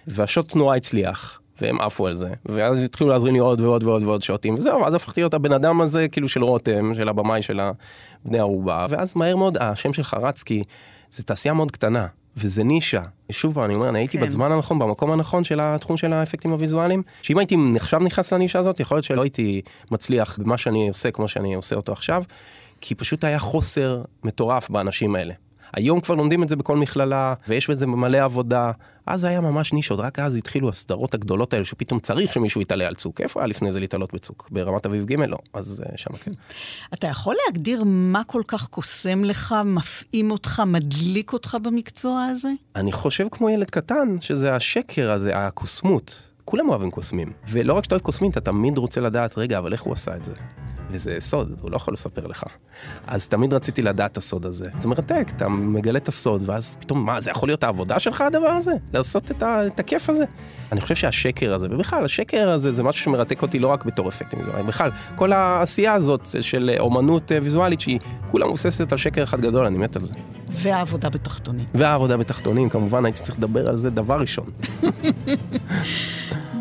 והשוט 0.07 0.57
נורא 0.57 0.77
הצליח, 0.77 1.41
והם 1.61 1.81
עפו 1.81 2.07
על 2.07 2.17
זה, 2.17 2.31
ואז 2.47 2.83
התחילו 2.83 3.11
להזרים 3.11 3.35
לי 3.35 3.41
עוד 3.41 3.61
ועוד 3.61 3.83
ועוד 3.83 4.03
ועוד 4.03 4.23
שוטים, 4.23 4.55
וזהו, 4.55 4.85
אז 4.85 4.95
הפכתי 4.95 5.21
להיות 5.21 5.35
הבן 5.35 5.53
אדם 5.53 5.81
הזה, 5.81 6.09
כאילו 6.09 6.29
של 6.29 6.45
רותם, 6.45 6.95
של 6.95 7.09
הבמאי 7.09 7.43
של 7.43 7.61
הבני 7.61 8.39
ערובה, 8.39 8.87
ואז 8.89 9.17
מהר 9.17 9.37
מאוד 9.37 9.57
השם 9.57 9.93
שלך 9.93 10.15
רץ, 10.15 10.43
כי 10.43 10.63
זו 11.13 11.23
תעשייה 11.23 11.55
מאוד 11.55 11.71
קטנה. 11.71 12.07
וזה 12.39 12.65
נישה. 12.65 13.03
שוב 13.31 13.55
פעם, 13.55 13.65
אני 13.65 13.75
אומר, 13.75 13.89
אני 13.89 13.99
הייתי 13.99 14.19
כן. 14.19 14.27
בזמן 14.27 14.53
הנכון, 14.53 14.79
במקום 14.79 15.11
הנכון 15.11 15.45
של 15.45 15.61
התחום 15.61 15.97
של 15.97 16.13
האפקטים 16.13 16.51
הוויזואליים, 16.51 17.03
שאם 17.23 17.39
הייתי 17.39 17.57
עכשיו 17.77 18.01
נכנס 18.01 18.33
לנישה 18.33 18.59
הזאת, 18.59 18.81
יכול 18.81 18.97
להיות 18.97 19.05
שלא 19.05 19.23
הייתי 19.23 19.61
מצליח 19.91 20.39
במה 20.39 20.59
שאני 20.59 20.89
עושה 20.89 21.11
כמו 21.11 21.29
שאני 21.29 21.55
עושה 21.55 21.77
אותו 21.77 21.93
עכשיו, 21.93 22.23
כי 22.81 22.95
פשוט 22.95 23.25
היה 23.25 23.39
חוסר 23.39 24.03
מטורף 24.25 24.71
באנשים 24.71 25.15
האלה. 25.15 25.35
היום 25.73 26.01
כבר 26.01 26.15
לומדים 26.15 26.43
את 26.43 26.49
זה 26.49 26.57
בכל 26.57 26.77
מכללה, 26.77 27.35
ויש 27.49 27.71
בזה 27.71 27.87
מלא 27.87 28.19
עבודה. 28.19 28.71
אז 29.09 29.21
זה 29.21 29.29
היה 29.29 29.41
ממש 29.41 29.73
נישות, 29.73 30.01
רק 30.01 30.19
אז 30.19 30.37
התחילו 30.37 30.69
הסדרות 30.69 31.15
הגדולות 31.15 31.53
האלה, 31.53 31.65
שפתאום 31.65 32.01
צריך 32.01 32.33
שמישהו 32.33 32.61
יתעלה 32.61 32.87
על 32.87 32.95
צוק. 32.95 33.21
איפה 33.21 33.41
היה 33.41 33.47
לפני 33.47 33.73
זה 33.73 33.81
להתעלות 33.81 34.15
בצוק? 34.15 34.49
ברמת 34.53 34.87
אביב 34.87 35.05
ג' 35.07 35.21
לא, 35.21 35.39
אז 35.53 35.85
uh, 35.87 35.97
שם 35.97 36.17
כן. 36.17 36.31
אתה 36.95 37.07
יכול 37.07 37.37
להגדיר 37.47 37.83
מה 37.87 38.23
כל 38.27 38.43
כך 38.49 38.67
קוסם 38.67 39.25
לך, 39.25 39.55
מפעים 39.65 40.31
אותך, 40.31 40.63
מדליק 40.67 41.33
אותך 41.33 41.57
במקצוע 41.63 42.25
הזה? 42.25 42.51
אני 42.77 42.93
חושב 42.93 43.27
כמו 43.31 43.51
ילד 43.51 43.71
קטן, 43.71 44.17
שזה 44.21 44.55
השקר 44.55 45.11
הזה, 45.11 45.37
הקוסמות. 45.37 46.31
כולם 46.45 46.69
אוהבים 46.69 46.91
קוסמים. 46.91 47.33
ולא 47.49 47.73
רק 47.73 47.85
שאתה 47.85 47.95
אוהב 47.95 48.05
קוסמים, 48.05 48.31
אתה 48.31 48.41
תמיד 48.41 48.79
רוצה 48.79 49.01
לדעת, 49.01 49.39
רגע, 49.39 49.59
אבל 49.59 49.73
איך 49.73 49.83
הוא 49.83 49.93
עשה 49.93 50.17
את 50.17 50.25
זה? 50.25 50.33
וזה 50.91 51.17
סוד, 51.21 51.57
הוא 51.61 51.71
לא 51.71 51.77
יכול 51.77 51.95
לספר 51.95 52.27
לך. 52.27 52.45
אז 53.07 53.29
תמיד 53.29 53.55
רציתי 53.55 53.83
לדעת 53.83 54.13
את 54.13 54.17
הסוד 54.17 54.47
הזה. 54.47 54.69
זה 54.81 54.89
מרתק, 54.89 55.27
אתה 55.37 55.49
מגלה 55.49 55.99
את 55.99 56.09
הסוד, 56.09 56.43
ואז 56.47 56.77
פתאום, 56.81 57.07
מה, 57.07 57.21
זה 57.21 57.31
יכול 57.31 57.49
להיות 57.49 57.65
העבודה 57.65 57.99
שלך 57.99 58.21
הדבר 58.21 58.49
הזה? 58.49 58.73
לעשות 58.93 59.31
את, 59.31 59.43
ה, 59.43 59.67
את 59.67 59.81
הכיף 59.81 60.11
הזה? 60.11 60.25
אני 60.73 60.81
חושב 60.81 60.95
שהשקר 60.95 61.55
הזה, 61.55 61.67
ובכלל, 61.71 62.05
השקר 62.05 62.49
הזה 62.49 62.73
זה 62.73 62.83
משהו 62.83 63.05
שמרתק 63.05 63.43
אותי 63.43 63.59
לא 63.59 63.69
רק 63.69 63.85
בתור 63.85 64.09
אפקטים 64.09 64.39
ויזואליים, 64.39 64.67
בכלל, 64.67 64.91
כל 65.15 65.33
העשייה 65.33 65.95
הזאת 65.95 66.29
של 66.41 66.71
אומנות 66.79 67.33
ויזואלית, 67.43 67.81
שהיא 67.81 67.99
כולה 68.31 68.47
מבוססת 68.47 68.93
על 68.93 68.99
שקר 68.99 69.23
אחד 69.23 69.41
גדול, 69.41 69.67
אני 69.67 69.79
מת 69.79 69.97
על 69.97 70.03
זה. 70.03 70.15
והעבודה 70.51 71.09
בתחתונים. 71.09 71.67
והעבודה 71.75 72.17
בתחתונים, 72.17 72.69
כמובן, 72.69 73.05
הייתי 73.05 73.23
צריך 73.23 73.39
לדבר 73.39 73.69
על 73.69 73.77
זה 73.77 73.91
דבר 73.91 74.21
ראשון. 74.21 74.47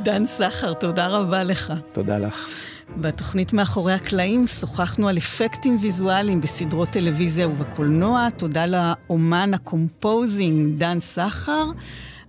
דן 0.03 0.25
סחר, 0.25 0.73
תודה 0.73 1.07
רבה 1.07 1.43
לך. 1.43 1.73
תודה 1.91 2.17
לך. 2.17 2.47
בתוכנית 2.95 3.53
מאחורי 3.53 3.93
הקלעים 3.93 4.47
שוחחנו 4.47 5.07
על 5.07 5.17
אפקטים 5.17 5.77
ויזואליים 5.81 6.41
בסדרות 6.41 6.89
טלוויזיה 6.89 7.47
ובקולנוע. 7.47 8.29
תודה 8.29 8.65
לאומן 8.65 9.53
ה 9.53 9.63
compositing 9.63 10.77
דן 10.77 10.99
סחר. 10.99 11.71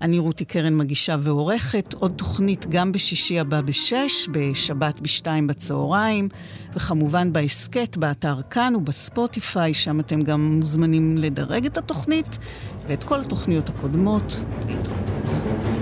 אני 0.03 0.19
רותי 0.19 0.45
קרן 0.45 0.77
מגישה 0.77 1.17
ועורכת. 1.21 1.95
עוד 1.95 2.13
תוכנית 2.17 2.67
גם 2.69 2.93
בשישי 2.93 3.41
הבא 3.41 3.61
בשש, 3.61 4.29
בשבת 4.31 5.01
בשתיים 5.01 5.47
בצהריים, 5.47 6.29
וכמובן 6.75 7.33
בהסכת, 7.33 7.97
באתר 7.97 8.43
כאן 8.51 8.77
ובספוטיפיי, 8.77 9.75
שם 9.75 10.01
אתם 10.01 10.23
גם 10.23 10.59
מוזמנים 10.61 11.19
לדרג 11.19 11.67
את 11.67 11.79
התוכנית 11.79 12.39
ואת 12.89 13.05
כל 13.05 13.21
התוכניות 13.21 13.69
הקודמות. 13.69 14.41
להתראות. 14.69 15.78